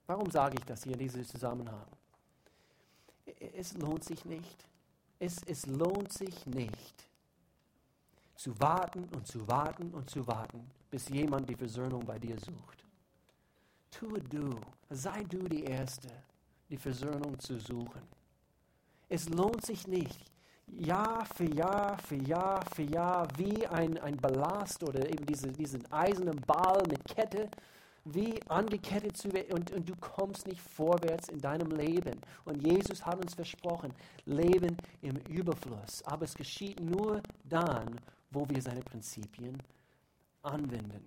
Warum 0.07 0.31
sage 0.31 0.57
ich 0.59 0.65
das 0.65 0.85
hier 0.85 0.93
in 0.93 0.99
diesem 1.01 1.25
Zusammenhang? 1.25 1.87
Es 3.57 3.75
lohnt 3.75 4.05
sich 4.05 4.25
nicht. 4.25 4.67
Es, 5.19 5.43
es 5.45 5.67
lohnt 5.67 6.13
sich 6.13 6.47
nicht, 6.47 7.09
zu 8.35 8.59
warten 8.61 9.09
und 9.15 9.27
zu 9.27 9.49
warten 9.49 9.95
und 9.95 10.11
zu 10.11 10.27
warten, 10.27 10.71
bis 10.91 11.09
jemand 11.09 11.49
die 11.49 11.55
Versöhnung 11.55 12.05
bei 12.05 12.19
dir 12.19 12.39
sucht. 12.39 12.86
Tue 13.99 14.21
du, 14.21 14.61
sei 14.91 15.23
du 15.25 15.39
die 15.49 15.65
Erste, 15.65 16.09
die 16.69 16.77
Versöhnung 16.77 17.39
zu 17.39 17.59
suchen. 17.59 18.03
Es 19.09 19.29
lohnt 19.31 19.65
sich 19.65 19.87
nicht, 19.87 20.19
Jahr 20.67 21.25
für 21.25 21.51
Jahr 21.55 21.97
für 21.99 22.17
Jahr 22.17 22.63
für 22.75 22.83
Jahr 22.83 23.27
wie 23.39 23.67
ein, 23.67 23.97
ein 23.99 24.17
Ballast 24.19 24.83
oder 24.83 25.09
eben 25.09 25.25
diese, 25.25 25.51
diesen 25.51 25.91
eisernen 25.91 26.41
Ball 26.47 26.83
mit 26.91 27.03
Kette 27.07 27.49
wie 28.05 28.39
angekettet 28.49 29.17
zu 29.17 29.33
werden 29.33 29.55
und, 29.55 29.71
und 29.71 29.89
du 29.89 29.95
kommst 29.97 30.47
nicht 30.47 30.61
vorwärts 30.61 31.29
in 31.31 31.41
deinem 31.41 31.71
Leben. 31.71 32.21
Und 32.45 32.63
Jesus 32.63 33.05
hat 33.05 33.21
uns 33.21 33.35
versprochen, 33.35 33.93
Leben 34.27 34.77
im 35.01 35.17
Überfluss. 35.29 36.03
Aber 36.05 36.25
es 36.25 36.35
geschieht 36.35 36.81
nur 36.81 37.23
dann, 37.45 37.99
wo 38.31 38.47
wir 38.49 38.61
seine 38.61 38.83
Prinzipien 38.83 39.61
anwenden 40.43 41.07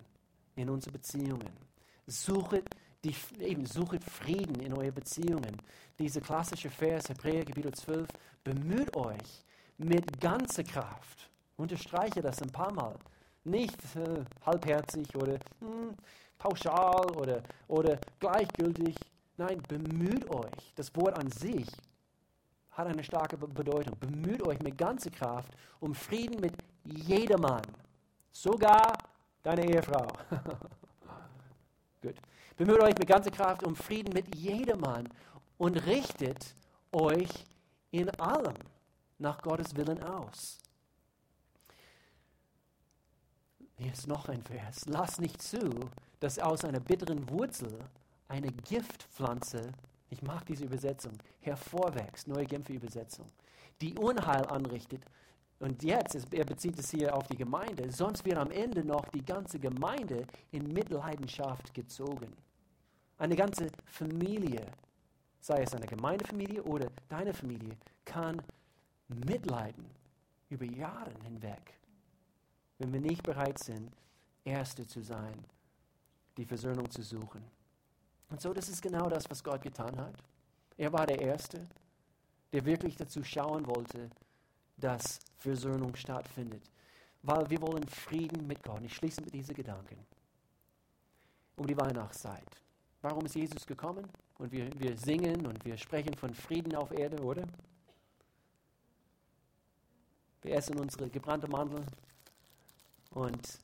in 0.56 0.68
unsere 0.68 0.92
Beziehungen. 0.92 1.69
Suchet, 2.10 2.64
die, 3.04 3.14
eben, 3.38 3.64
suchet 3.66 4.04
Frieden 4.04 4.60
in 4.60 4.74
eure 4.74 4.92
Beziehungen. 4.92 5.56
Dieser 5.98 6.20
klassische 6.20 6.68
Vers, 6.68 7.08
Hebräer 7.08 7.44
Kapitel 7.44 7.72
12, 7.72 8.08
bemüht 8.42 8.94
euch 8.96 9.44
mit 9.78 10.20
ganzer 10.20 10.64
Kraft. 10.64 11.30
Unterstreiche 11.56 12.20
das 12.20 12.42
ein 12.42 12.50
paar 12.50 12.72
Mal. 12.72 12.96
Nicht 13.44 13.78
äh, 13.96 14.24
halbherzig 14.44 15.14
oder 15.14 15.38
hm, 15.60 15.94
pauschal 16.36 17.10
oder, 17.16 17.42
oder 17.68 17.98
gleichgültig. 18.18 18.96
Nein, 19.36 19.62
bemüht 19.68 20.28
euch. 20.28 20.74
Das 20.74 20.94
Wort 20.96 21.18
an 21.18 21.30
sich 21.30 21.66
hat 22.72 22.86
eine 22.86 23.04
starke 23.04 23.36
Bedeutung. 23.36 23.98
Bemüht 23.98 24.42
euch 24.42 24.60
mit 24.60 24.76
ganzer 24.76 25.10
Kraft 25.10 25.52
um 25.80 25.94
Frieden 25.94 26.40
mit 26.40 26.52
jedermann, 26.84 27.62
sogar 28.32 28.98
deine 29.42 29.64
Ehefrau. 29.64 30.06
Gut. 32.02 32.16
Bemüht 32.56 32.80
euch 32.80 32.98
mit 32.98 33.06
ganzer 33.06 33.30
Kraft 33.30 33.62
um 33.62 33.76
Frieden 33.76 34.12
mit 34.12 34.34
jedermann 34.34 35.08
und 35.58 35.76
richtet 35.86 36.54
euch 36.92 37.28
in 37.90 38.08
allem 38.18 38.56
nach 39.18 39.42
Gottes 39.42 39.74
Willen 39.76 40.02
aus. 40.02 40.58
Hier 43.76 43.92
ist 43.92 44.06
noch 44.06 44.28
ein 44.28 44.42
Vers. 44.42 44.86
Lass 44.86 45.18
nicht 45.20 45.40
zu, 45.40 45.90
dass 46.20 46.38
aus 46.38 46.64
einer 46.64 46.80
bitteren 46.80 47.28
Wurzel 47.30 47.78
eine 48.28 48.52
Giftpflanze, 48.52 49.72
ich 50.10 50.22
mag 50.22 50.44
diese 50.46 50.64
Übersetzung, 50.64 51.12
hervorwächst, 51.40 52.28
neue 52.28 52.46
Genfer 52.46 52.74
Übersetzung, 52.74 53.26
die 53.80 53.94
Unheil 53.94 54.46
anrichtet. 54.46 55.02
Und 55.60 55.82
jetzt, 55.82 56.32
er 56.32 56.44
bezieht 56.44 56.78
es 56.78 56.90
hier 56.90 57.14
auf 57.14 57.28
die 57.28 57.36
Gemeinde, 57.36 57.92
sonst 57.92 58.24
wird 58.24 58.38
am 58.38 58.50
Ende 58.50 58.82
noch 58.82 59.06
die 59.10 59.24
ganze 59.24 59.58
Gemeinde 59.58 60.26
in 60.52 60.72
Mitleidenschaft 60.72 61.72
gezogen. 61.74 62.32
Eine 63.18 63.36
ganze 63.36 63.68
Familie, 63.84 64.66
sei 65.40 65.62
es 65.62 65.74
eine 65.74 65.86
Gemeindefamilie 65.86 66.62
oder 66.62 66.88
deine 67.08 67.34
Familie, 67.34 67.76
kann 68.06 68.40
mitleiden 69.08 69.84
über 70.48 70.64
Jahre 70.64 71.12
hinweg, 71.24 71.78
wenn 72.78 72.92
wir 72.92 73.00
nicht 73.00 73.22
bereit 73.22 73.58
sind, 73.58 73.92
Erste 74.44 74.86
zu 74.86 75.02
sein 75.02 75.44
die 76.38 76.46
Versöhnung 76.46 76.90
zu 76.90 77.02
suchen. 77.02 77.44
Und 78.30 78.40
so, 78.40 78.54
das 78.54 78.70
ist 78.70 78.80
genau 78.80 79.10
das, 79.10 79.28
was 79.28 79.44
Gott 79.44 79.60
getan 79.60 79.98
hat. 79.98 80.14
Er 80.78 80.90
war 80.90 81.06
der 81.06 81.20
Erste, 81.20 81.66
der 82.52 82.64
wirklich 82.64 82.96
dazu 82.96 83.22
schauen 83.22 83.66
wollte, 83.66 84.08
dass 84.80 85.20
Versöhnung 85.36 85.94
stattfindet. 85.94 86.62
Weil 87.22 87.48
wir 87.50 87.60
wollen 87.60 87.86
Frieden 87.88 88.46
mit 88.46 88.62
Gott. 88.62 88.82
Ich 88.82 88.96
schließe 88.96 89.20
mit 89.22 89.34
diesen 89.34 89.54
Gedanken. 89.54 90.06
Um 91.56 91.66
die 91.66 91.76
Weihnachtszeit. 91.76 92.46
Warum 93.02 93.26
ist 93.26 93.34
Jesus 93.34 93.66
gekommen? 93.66 94.06
Und 94.38 94.52
wir, 94.52 94.70
wir 94.78 94.96
singen 94.96 95.46
und 95.46 95.64
wir 95.64 95.76
sprechen 95.76 96.14
von 96.14 96.34
Frieden 96.34 96.74
auf 96.74 96.90
Erde, 96.92 97.22
oder? 97.22 97.44
Wir 100.42 100.54
essen 100.54 100.78
unsere 100.78 101.10
gebrannte 101.10 101.48
Mandel 101.48 101.84
und 103.10 103.58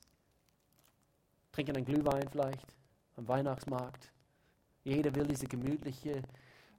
trinken 1.51 1.75
einen 1.75 1.85
Glühwein 1.85 2.29
vielleicht 2.29 2.67
am 3.15 3.27
Weihnachtsmarkt. 3.27 4.11
Jeder 4.83 5.13
will 5.15 5.25
diese 5.25 5.47
gemütliche 5.47 6.21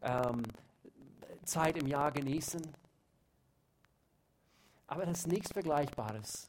ähm, 0.02 0.44
Zeit 1.44 1.76
im 1.76 1.88
Jahr 1.88 2.12
genießen. 2.12 2.62
Aber 4.88 5.06
das 5.06 5.20
ist 5.20 5.28
nichts 5.28 5.52
Vergleichbares 5.52 6.48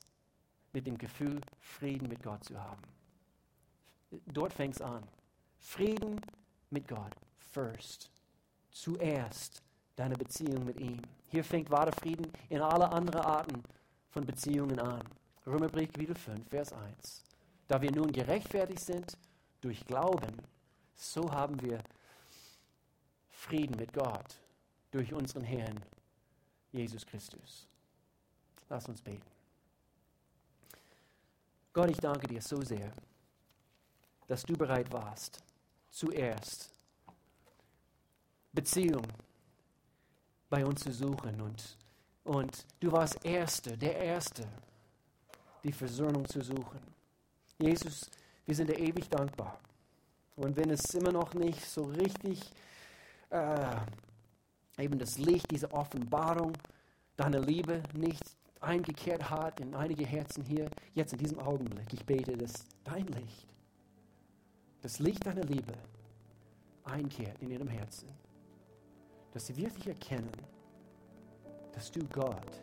mit 0.73 0.87
dem 0.87 0.97
Gefühl, 0.97 1.41
Frieden 1.59 2.07
mit 2.07 2.23
Gott 2.23 2.43
zu 2.43 2.59
haben. 2.59 2.81
Dort 4.25 4.53
fängt 4.53 4.75
es 4.75 4.81
an. 4.81 5.03
Frieden 5.59 6.19
mit 6.69 6.87
Gott. 6.87 7.13
First. 7.51 8.09
Zuerst 8.71 9.61
deine 9.95 10.15
Beziehung 10.15 10.65
mit 10.65 10.79
ihm. 10.79 11.01
Hier 11.27 11.43
fängt 11.43 11.69
wahrer 11.69 11.91
Frieden 11.91 12.31
in 12.49 12.61
alle 12.61 12.89
anderen 12.91 13.21
Arten 13.21 13.63
von 14.09 14.25
Beziehungen 14.25 14.79
an. 14.79 15.03
Römerbrief 15.45 15.91
Kapitel 15.91 16.15
5, 16.15 16.47
Vers 16.49 16.73
1. 16.73 17.23
Da 17.67 17.81
wir 17.81 17.91
nun 17.91 18.11
gerechtfertigt 18.11 18.79
sind 18.79 19.17
durch 19.61 19.85
Glauben, 19.85 20.37
so 20.95 21.31
haben 21.31 21.61
wir 21.61 21.79
Frieden 23.29 23.75
mit 23.77 23.93
Gott 23.93 24.39
durch 24.91 25.13
unseren 25.13 25.43
Herrn 25.43 25.83
Jesus 26.71 27.05
Christus. 27.05 27.67
Lass 28.69 28.87
uns 28.87 29.01
beten. 29.01 29.25
Gott, 31.73 31.89
ich 31.89 31.97
danke 31.97 32.27
dir 32.27 32.41
so 32.41 32.61
sehr, 32.61 32.91
dass 34.27 34.43
du 34.43 34.53
bereit 34.53 34.91
warst, 34.91 35.43
zuerst 35.89 36.71
Beziehung 38.51 39.05
bei 40.49 40.65
uns 40.65 40.81
zu 40.81 40.91
suchen. 40.91 41.41
Und, 41.41 41.77
und 42.23 42.65
du 42.79 42.91
warst 42.91 43.23
Erste, 43.23 43.77
der 43.77 43.97
Erste, 43.97 44.47
die 45.63 45.73
Versöhnung 45.73 46.27
zu 46.27 46.41
suchen. 46.41 46.79
Jesus, 47.57 48.09
wir 48.45 48.55
sind 48.55 48.69
dir 48.69 48.79
ewig 48.79 49.09
dankbar. 49.09 49.59
Und 50.35 50.55
wenn 50.55 50.69
es 50.69 50.93
immer 50.93 51.11
noch 51.11 51.33
nicht 51.33 51.63
so 51.65 51.83
richtig 51.83 52.51
äh, 53.29 53.75
eben 54.77 54.97
das 54.97 55.17
Licht, 55.17 55.51
diese 55.51 55.71
Offenbarung, 55.71 56.53
deine 57.17 57.39
Liebe 57.39 57.83
nicht 57.93 58.23
eingekehrt 58.59 59.29
hat 59.29 59.59
in 59.59 59.73
einige 59.73 60.05
Herzen 60.05 60.43
hier, 60.43 60.69
jetzt 60.93 61.13
in 61.13 61.19
diesem 61.19 61.39
Augenblick, 61.39 61.93
ich 61.93 62.05
bete, 62.05 62.35
dass 62.35 62.65
dein 62.83 63.07
Licht, 63.07 63.47
das 64.81 64.99
Licht 64.99 65.25
deiner 65.25 65.43
Liebe 65.43 65.73
einkehrt 66.83 67.41
in 67.41 67.51
ihrem 67.51 67.67
Herzen 67.67 68.09
dass 69.31 69.47
sie 69.47 69.57
wirklich 69.57 69.87
erkennen, 69.87 70.31
dass 71.73 71.91
du 71.91 72.01
Gott 72.11 72.61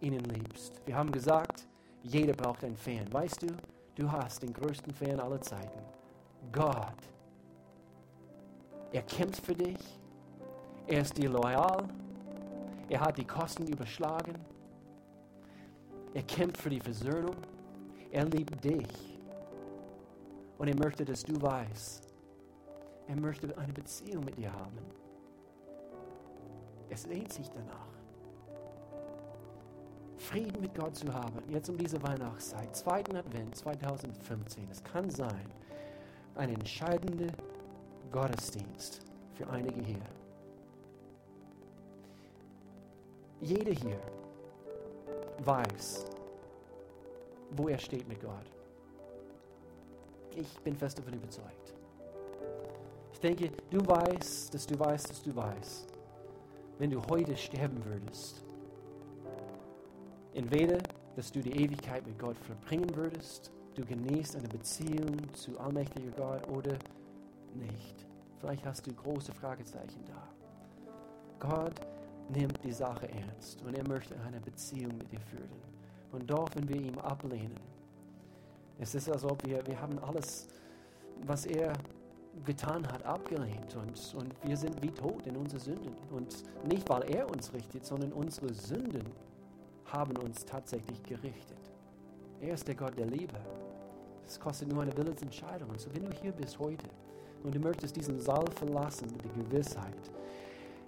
ihnen 0.00 0.20
liebst. 0.20 0.80
Wir 0.84 0.96
haben 0.96 1.10
gesagt, 1.10 1.66
jeder 2.02 2.34
braucht 2.34 2.64
einen 2.64 2.76
Fan. 2.76 3.10
Weißt 3.12 3.42
du, 3.42 3.46
du 3.94 4.10
hast 4.10 4.42
den 4.42 4.52
größten 4.52 4.92
Fan 4.92 5.18
aller 5.20 5.40
Zeiten. 5.40 5.80
Gott. 6.52 6.94
Er 8.92 9.02
kämpft 9.02 9.44
für 9.44 9.54
dich. 9.54 9.78
Er 10.86 11.00
ist 11.00 11.16
dir 11.16 11.30
loyal. 11.30 11.88
Er 12.88 13.00
hat 13.00 13.18
die 13.18 13.24
Kosten 13.24 13.66
überschlagen. 13.66 14.34
Er 16.16 16.22
kämpft 16.22 16.62
für 16.62 16.70
die 16.70 16.80
Versöhnung. 16.80 17.36
Er 18.10 18.24
liebt 18.24 18.64
dich. 18.64 19.20
Und 20.56 20.66
er 20.66 20.74
möchte, 20.74 21.04
dass 21.04 21.22
du 21.22 21.40
weißt, 21.42 22.08
er 23.06 23.16
möchte 23.16 23.54
eine 23.58 23.74
Beziehung 23.74 24.24
mit 24.24 24.38
dir 24.38 24.50
haben. 24.50 24.78
Es 26.88 27.06
lehnt 27.06 27.34
sich 27.34 27.50
danach. 27.50 27.92
Frieden 30.16 30.58
mit 30.62 30.74
Gott 30.74 30.96
zu 30.96 31.12
haben, 31.12 31.38
jetzt 31.50 31.68
um 31.68 31.76
diese 31.76 32.02
Weihnachtszeit, 32.02 32.74
zweiten 32.74 33.14
Advent 33.14 33.54
2015. 33.54 34.70
Es 34.70 34.82
kann 34.82 35.10
sein, 35.10 35.52
ein 36.34 36.48
entscheidender 36.48 37.30
Gottesdienst 38.10 39.02
für 39.34 39.46
einige 39.50 39.82
hier. 39.82 40.06
Jeder 43.42 43.72
hier 43.72 44.00
weiß, 45.44 46.06
wo 47.50 47.68
er 47.68 47.78
steht 47.78 48.08
mit 48.08 48.20
Gott. 48.20 48.50
Ich 50.34 50.58
bin 50.60 50.76
fest 50.76 50.98
davon 50.98 51.14
überzeugt. 51.14 51.74
Ich 53.12 53.20
denke, 53.20 53.50
du 53.70 53.86
weißt, 53.86 54.52
dass 54.52 54.66
du 54.66 54.78
weißt, 54.78 55.10
dass 55.10 55.22
du 55.22 55.34
weißt, 55.34 55.86
wenn 56.78 56.90
du 56.90 57.00
heute 57.08 57.36
sterben 57.36 57.82
würdest. 57.84 58.44
Entweder, 60.34 60.78
dass 61.16 61.32
du 61.32 61.40
die 61.40 61.52
Ewigkeit 61.52 62.06
mit 62.06 62.18
Gott 62.18 62.36
verbringen 62.36 62.94
würdest, 62.94 63.50
du 63.74 63.84
genießt 63.86 64.36
eine 64.36 64.48
Beziehung 64.48 65.16
zu 65.32 65.58
allmächtiger 65.58 66.10
Gott 66.10 66.46
oder 66.48 66.76
nicht. 67.54 68.06
Vielleicht 68.38 68.66
hast 68.66 68.86
du 68.86 68.92
große 68.92 69.32
Fragezeichen 69.32 70.04
da. 70.04 70.28
Gott 71.38 71.80
nimmt 72.28 72.62
die 72.64 72.72
Sache 72.72 73.08
ernst 73.08 73.62
und 73.62 73.76
er 73.76 73.86
möchte 73.88 74.14
eine 74.26 74.40
Beziehung 74.40 74.96
mit 74.98 75.10
dir 75.12 75.20
führen. 75.20 75.48
Und 76.12 76.30
doch, 76.30 76.48
wenn 76.54 76.68
wir 76.68 76.76
ihn 76.76 76.98
ablehnen, 76.98 77.60
es 78.78 78.94
ist, 78.94 79.10
als 79.10 79.24
ob 79.24 79.44
wir, 79.46 79.66
wir 79.66 79.80
haben 79.80 79.98
alles, 80.00 80.48
was 81.24 81.46
er 81.46 81.72
getan 82.44 82.86
hat, 82.88 83.04
abgelehnt. 83.04 83.74
Und, 83.76 84.14
und 84.14 84.34
wir 84.44 84.56
sind 84.56 84.80
wie 84.82 84.90
tot 84.90 85.26
in 85.26 85.36
unseren 85.36 85.60
Sünden. 85.60 85.94
Und 86.10 86.34
nicht, 86.68 86.88
weil 86.88 87.10
er 87.10 87.28
uns 87.30 87.52
richtet, 87.52 87.86
sondern 87.86 88.12
unsere 88.12 88.52
Sünden 88.52 89.06
haben 89.86 90.16
uns 90.18 90.44
tatsächlich 90.44 91.02
gerichtet. 91.02 91.56
Er 92.40 92.54
ist 92.54 92.68
der 92.68 92.74
Gott 92.74 92.98
der 92.98 93.06
Liebe. 93.06 93.36
Es 94.26 94.38
kostet 94.38 94.68
nur 94.68 94.82
eine 94.82 94.94
Willensentscheidung. 94.96 95.70
Und 95.70 95.80
so, 95.80 95.88
wenn 95.94 96.04
du 96.04 96.16
hier 96.20 96.32
bist 96.32 96.58
heute 96.58 96.86
und 97.44 97.54
du 97.54 97.60
möchtest 97.60 97.96
diesen 97.96 98.20
Saal 98.20 98.50
verlassen 98.50 99.08
mit 99.12 99.24
der 99.24 99.44
Gewissheit, 99.44 100.10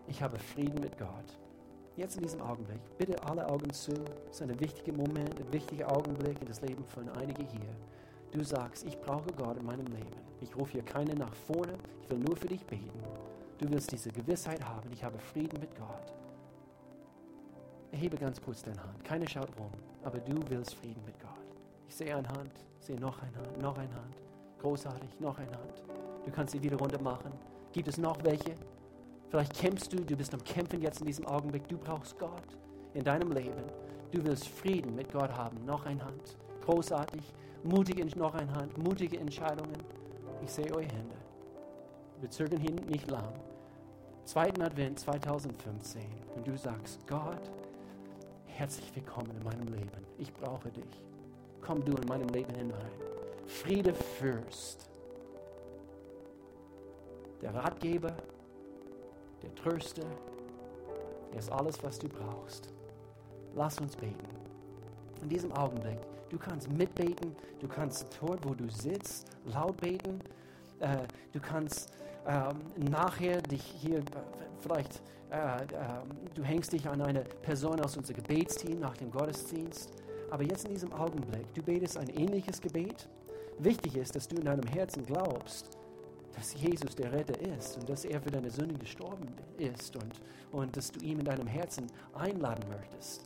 ich 0.09 0.23
habe 0.23 0.39
Frieden 0.39 0.81
mit 0.81 0.99
Gott. 0.99 1.39
Jetzt 1.97 2.17
in 2.17 2.23
diesem 2.23 2.41
Augenblick, 2.41 2.81
bitte 2.97 3.23
alle 3.25 3.47
Augen 3.49 3.71
zu. 3.73 3.93
Es 4.31 4.37
ist 4.37 4.43
ein 4.43 4.61
wichtiger 4.61 4.93
Moment, 4.93 5.39
ein 5.39 5.53
wichtiger 5.53 5.91
Augenblick 5.95 6.41
in 6.41 6.47
das 6.47 6.61
Leben 6.61 6.85
von 6.85 7.09
einigen 7.11 7.47
hier. 7.47 7.77
Du 8.31 8.45
sagst, 8.45 8.85
ich 8.85 9.01
brauche 9.01 9.33
Gott 9.33 9.57
in 9.57 9.67
meinem 9.67 9.87
Leben. 9.87 10.17
Ich 10.41 10.55
rufe 10.57 10.73
hier 10.73 10.83
keinen 10.83 11.19
nach 11.19 11.35
vorne. 11.35 11.75
Ich 12.03 12.11
will 12.11 12.19
nur 12.19 12.37
für 12.37 12.47
dich 12.47 12.65
beten. 12.65 13.03
Du 13.59 13.69
willst 13.71 13.91
diese 13.91 14.11
Gewissheit 14.11 14.65
haben. 14.65 14.89
Ich 14.93 15.03
habe 15.03 15.19
Frieden 15.19 15.59
mit 15.61 15.75
Gott. 15.77 16.13
Erhebe 17.91 18.17
ganz 18.17 18.41
kurz 18.41 18.63
deine 18.63 18.83
Hand. 18.83 19.05
Keiner 19.05 19.27
schaut 19.27 19.49
rum, 19.59 19.73
aber 20.05 20.19
du 20.19 20.41
willst 20.49 20.75
Frieden 20.75 21.03
mit 21.05 21.19
Gott. 21.21 21.31
Ich 21.89 21.97
sehe 21.97 22.15
eine 22.15 22.29
Hand, 22.29 22.53
sehe 22.81 23.01
noch 23.01 23.21
eine 23.23 23.37
Hand, 23.37 23.61
noch 23.61 23.77
eine 23.77 23.95
Hand. 23.95 24.23
Großartig, 24.61 25.19
noch 25.21 25.39
eine 25.39 25.51
Hand. 25.51 25.83
Du 26.25 26.31
kannst 26.31 26.53
sie 26.53 26.63
wieder 26.63 26.77
runter 26.77 27.01
machen. 27.01 27.33
Gibt 27.73 27.89
es 27.89 27.97
noch 27.97 28.23
welche? 28.23 28.55
Vielleicht 29.31 29.55
kämpfst 29.55 29.93
du, 29.93 29.97
du 30.05 30.17
bist 30.17 30.33
am 30.33 30.43
Kämpfen 30.43 30.81
jetzt 30.81 31.01
in 31.01 31.07
diesem 31.07 31.27
Augenblick. 31.27 31.69
Du 31.69 31.77
brauchst 31.77 32.19
Gott 32.19 32.57
in 32.95 33.05
deinem 33.05 33.31
Leben. 33.33 33.63
Du 34.11 34.25
willst 34.25 34.49
Frieden 34.49 34.95
mit 34.95 35.13
Gott 35.13 35.31
haben. 35.37 35.65
Noch 35.67 35.85
eine 35.85 36.03
Hand. 36.03 36.37
Großartig. 36.65 37.23
Mutige, 37.63 38.07
noch 38.19 38.35
eine 38.35 38.53
Hand. 38.55 38.79
Mutige 38.79 39.19
Entscheidungen. 39.19 39.77
Ich 40.43 40.51
sehe 40.51 40.73
eure 40.73 40.83
Hände. 40.83 41.17
Wir 42.21 42.31
zögern 42.31 42.61
hier 42.61 42.73
nicht 42.73 43.11
lang. 43.11 43.33
Zweiten 44.25 44.63
Advent 44.63 44.99
2015. 44.99 46.03
Und 46.35 46.47
du 46.47 46.57
sagst, 46.57 47.07
Gott, 47.07 47.51
herzlich 48.47 48.95
willkommen 48.97 49.31
in 49.37 49.45
meinem 49.45 49.69
Leben. 49.69 50.07
Ich 50.19 50.33
brauche 50.33 50.71
dich. 50.71 51.03
Komm 51.61 51.85
du 51.85 51.93
in 51.93 52.09
meinem 52.09 52.29
Leben 52.29 52.55
hinein. 52.55 52.91
Friede 53.47 53.93
Fürst. 53.93 54.91
Der 57.43 57.55
Ratgeber, 57.55 58.17
der 59.49 59.55
Tröster, 59.63 60.07
er 61.33 61.39
ist 61.39 61.51
alles, 61.51 61.83
was 61.83 61.99
du 61.99 62.09
brauchst. 62.09 62.73
Lass 63.55 63.79
uns 63.81 63.97
beten. 63.97 64.27
In 65.23 65.29
diesem 65.29 65.53
Augenblick 65.53 65.99
Du 66.29 66.37
kannst 66.37 66.71
mitbeten, 66.71 67.35
du 67.59 67.69
kannst 67.69 68.07
dort, 68.21 68.47
wo 68.47 68.55
du 68.55 68.69
sitzt, 68.69 69.31
laut 69.47 69.77
beten. 69.79 70.21
Äh, 70.81 70.99
du 71.33 71.41
kannst 71.41 71.93
ähm, 72.27 72.59
nachher 72.91 73.41
dich 73.41 73.63
hier, 73.63 73.99
äh, 73.99 74.03
vielleicht, 74.61 75.01
äh, 75.31 75.63
ähm, 75.63 76.11
du 76.35 76.43
hängst 76.43 76.73
dich 76.73 76.87
an 76.87 77.01
eine 77.01 77.21
Person 77.21 77.81
aus 77.81 77.97
unserem 77.97 78.17
Gebetsteam 78.17 78.79
nach 78.79 78.97
dem 78.99 79.11
Gottesdienst. 79.11 79.91
Aber 80.31 80.43
jetzt 80.43 80.67
in 80.67 80.73
diesem 80.73 80.93
Augenblick, 80.93 81.53
du 81.55 81.63
betest 81.63 81.97
ein 81.97 82.09
ähnliches 82.11 82.61
Gebet. 82.61 83.09
Wichtig 83.59 83.97
ist, 83.97 84.15
dass 84.15 84.29
du 84.29 84.37
in 84.37 84.45
deinem 84.45 84.67
Herzen 84.67 85.07
glaubst, 85.07 85.78
dass 86.39 86.55
Jesus 86.55 86.95
der 86.95 87.13
Retter 87.13 87.39
ist 87.57 87.79
und 87.79 87.89
dass 87.89 88.05
er 88.05 88.21
für 88.21 88.31
deine 88.31 88.49
Sünden 88.49 88.79
gestorben 88.79 89.27
ist 89.57 89.97
und, 89.97 90.21
und 90.53 90.77
dass 90.77 90.93
du 90.93 91.01
ihn 91.01 91.19
in 91.19 91.25
deinem 91.25 91.49
Herzen 91.49 91.89
einladen 92.15 92.65
möchtest 92.69 93.25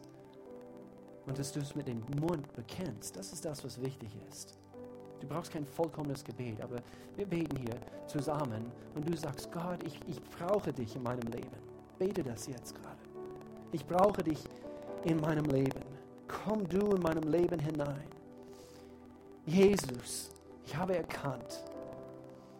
und 1.26 1.38
dass 1.38 1.52
du 1.52 1.60
es 1.60 1.74
mit 1.74 1.88
dem 1.88 2.02
Mund 2.18 2.50
bekennst. 2.54 3.14
Das 3.14 3.34
ist 3.34 3.44
das, 3.44 3.62
was 3.64 3.82
wichtig 3.82 4.08
ist. 4.30 4.58
Du 5.20 5.26
brauchst 5.28 5.52
kein 5.52 5.66
vollkommenes 5.66 6.24
Gebet, 6.24 6.62
aber 6.62 6.76
wir 7.14 7.26
beten 7.26 7.56
hier 7.56 7.76
zusammen 8.06 8.72
und 8.94 9.06
du 9.06 9.14
sagst, 9.14 9.52
Gott, 9.52 9.82
ich, 9.84 10.00
ich 10.08 10.20
brauche 10.38 10.72
dich 10.72 10.96
in 10.96 11.02
meinem 11.02 11.30
Leben. 11.30 11.50
Bete 11.98 12.24
das 12.24 12.46
jetzt 12.46 12.74
gerade. 12.74 12.96
Ich 13.72 13.84
brauche 13.84 14.22
dich 14.24 14.42
in 15.04 15.20
meinem 15.20 15.44
Leben. 15.44 15.82
Komm 16.26 16.66
du 16.66 16.92
in 16.92 17.02
meinem 17.02 17.30
Leben 17.30 17.60
hinein. 17.60 18.08
Jesus, 19.44 20.30
ich 20.64 20.74
habe 20.74 20.96
erkannt, 20.96 21.62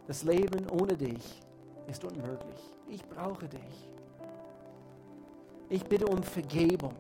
das 0.07 0.22
Leben 0.24 0.68
ohne 0.70 0.96
dich 0.96 1.42
ist 1.86 2.05
unmöglich. 2.05 2.61
Ich 2.88 3.05
brauche 3.09 3.48
dich. 3.48 3.88
Ich 5.68 5.84
bitte 5.84 6.07
um 6.07 6.22
Vergebung 6.22 6.94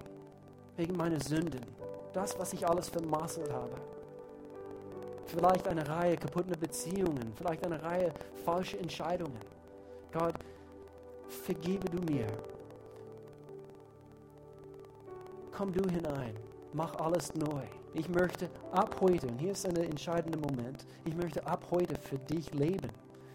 wegen 0.76 0.96
meiner 0.96 1.20
Sünden, 1.20 1.60
das, 2.12 2.38
was 2.38 2.52
ich 2.52 2.66
alles 2.66 2.88
vermasselt 2.88 3.52
habe. 3.52 3.74
Vielleicht 5.26 5.68
eine 5.68 5.86
Reihe 5.86 6.16
kaputter 6.16 6.56
Beziehungen, 6.56 7.32
vielleicht 7.36 7.64
eine 7.64 7.82
Reihe 7.82 8.12
falscher 8.44 8.78
Entscheidungen. 8.78 9.40
Gott, 10.12 10.34
vergebe 11.28 11.88
du 11.88 11.98
mir. 12.12 12.26
Komm 15.56 15.72
du 15.72 15.88
hinein, 15.90 16.36
mach 16.72 16.94
alles 16.96 17.34
neu. 17.34 17.62
Ich 17.94 18.08
möchte 18.08 18.48
ab 18.70 18.96
heute, 19.00 19.26
und 19.26 19.38
hier 19.38 19.52
ist 19.52 19.66
ein 19.66 19.76
entscheidender 19.76 20.38
Moment, 20.38 20.86
ich 21.04 21.14
möchte 21.14 21.46
ab 21.46 21.66
heute 21.70 21.94
für 21.96 22.18
dich 22.18 22.52
leben. 22.54 22.88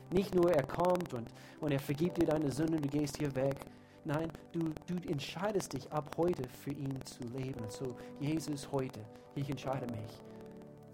Nicht 0.09 0.33
nur 0.33 0.51
er 0.51 0.63
kommt 0.63 1.13
und, 1.13 1.27
und 1.59 1.71
er 1.71 1.79
vergibt 1.79 2.17
dir 2.17 2.25
deine 2.25 2.51
Sünden, 2.51 2.81
du 2.81 2.87
gehst 2.87 3.17
hier 3.17 3.33
weg. 3.35 3.57
Nein, 4.03 4.31
du, 4.53 4.71
du 4.87 4.95
entscheidest 5.09 5.73
dich 5.73 5.91
ab 5.91 6.15
heute 6.17 6.47
für 6.63 6.71
ihn 6.71 6.99
zu 7.03 7.23
leben. 7.37 7.61
So, 7.69 7.95
Jesus, 8.19 8.71
heute, 8.71 9.01
ich 9.35 9.49
entscheide 9.49 9.85
mich, 9.87 10.21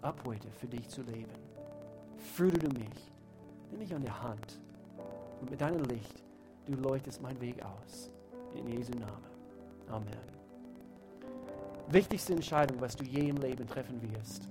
ab 0.02 0.20
heute 0.26 0.50
für 0.60 0.68
dich 0.68 0.90
zu 0.90 1.02
leben. 1.04 1.32
Führe 2.18 2.58
du 2.58 2.68
mich, 2.70 3.12
nimm 3.70 3.80
mich 3.80 3.94
an 3.94 4.02
der 4.02 4.24
Hand 4.24 4.60
und 5.40 5.52
mit 5.52 5.62
deinem 5.62 5.84
Licht, 5.84 6.24
du 6.66 6.74
leuchtest 6.74 7.22
meinen 7.22 7.40
Weg 7.40 7.64
aus. 7.64 8.10
In 8.56 8.68
Jesu 8.68 8.94
Namen. 8.94 9.26
Amen. 9.90 10.43
Wichtigste 11.94 12.34
Entscheidung, 12.34 12.82
was 12.82 12.96
du 12.96 13.04
je 13.04 13.30
im 13.30 13.38
Leben 13.38 13.68
treffen 13.68 14.02
wirst 14.02 14.50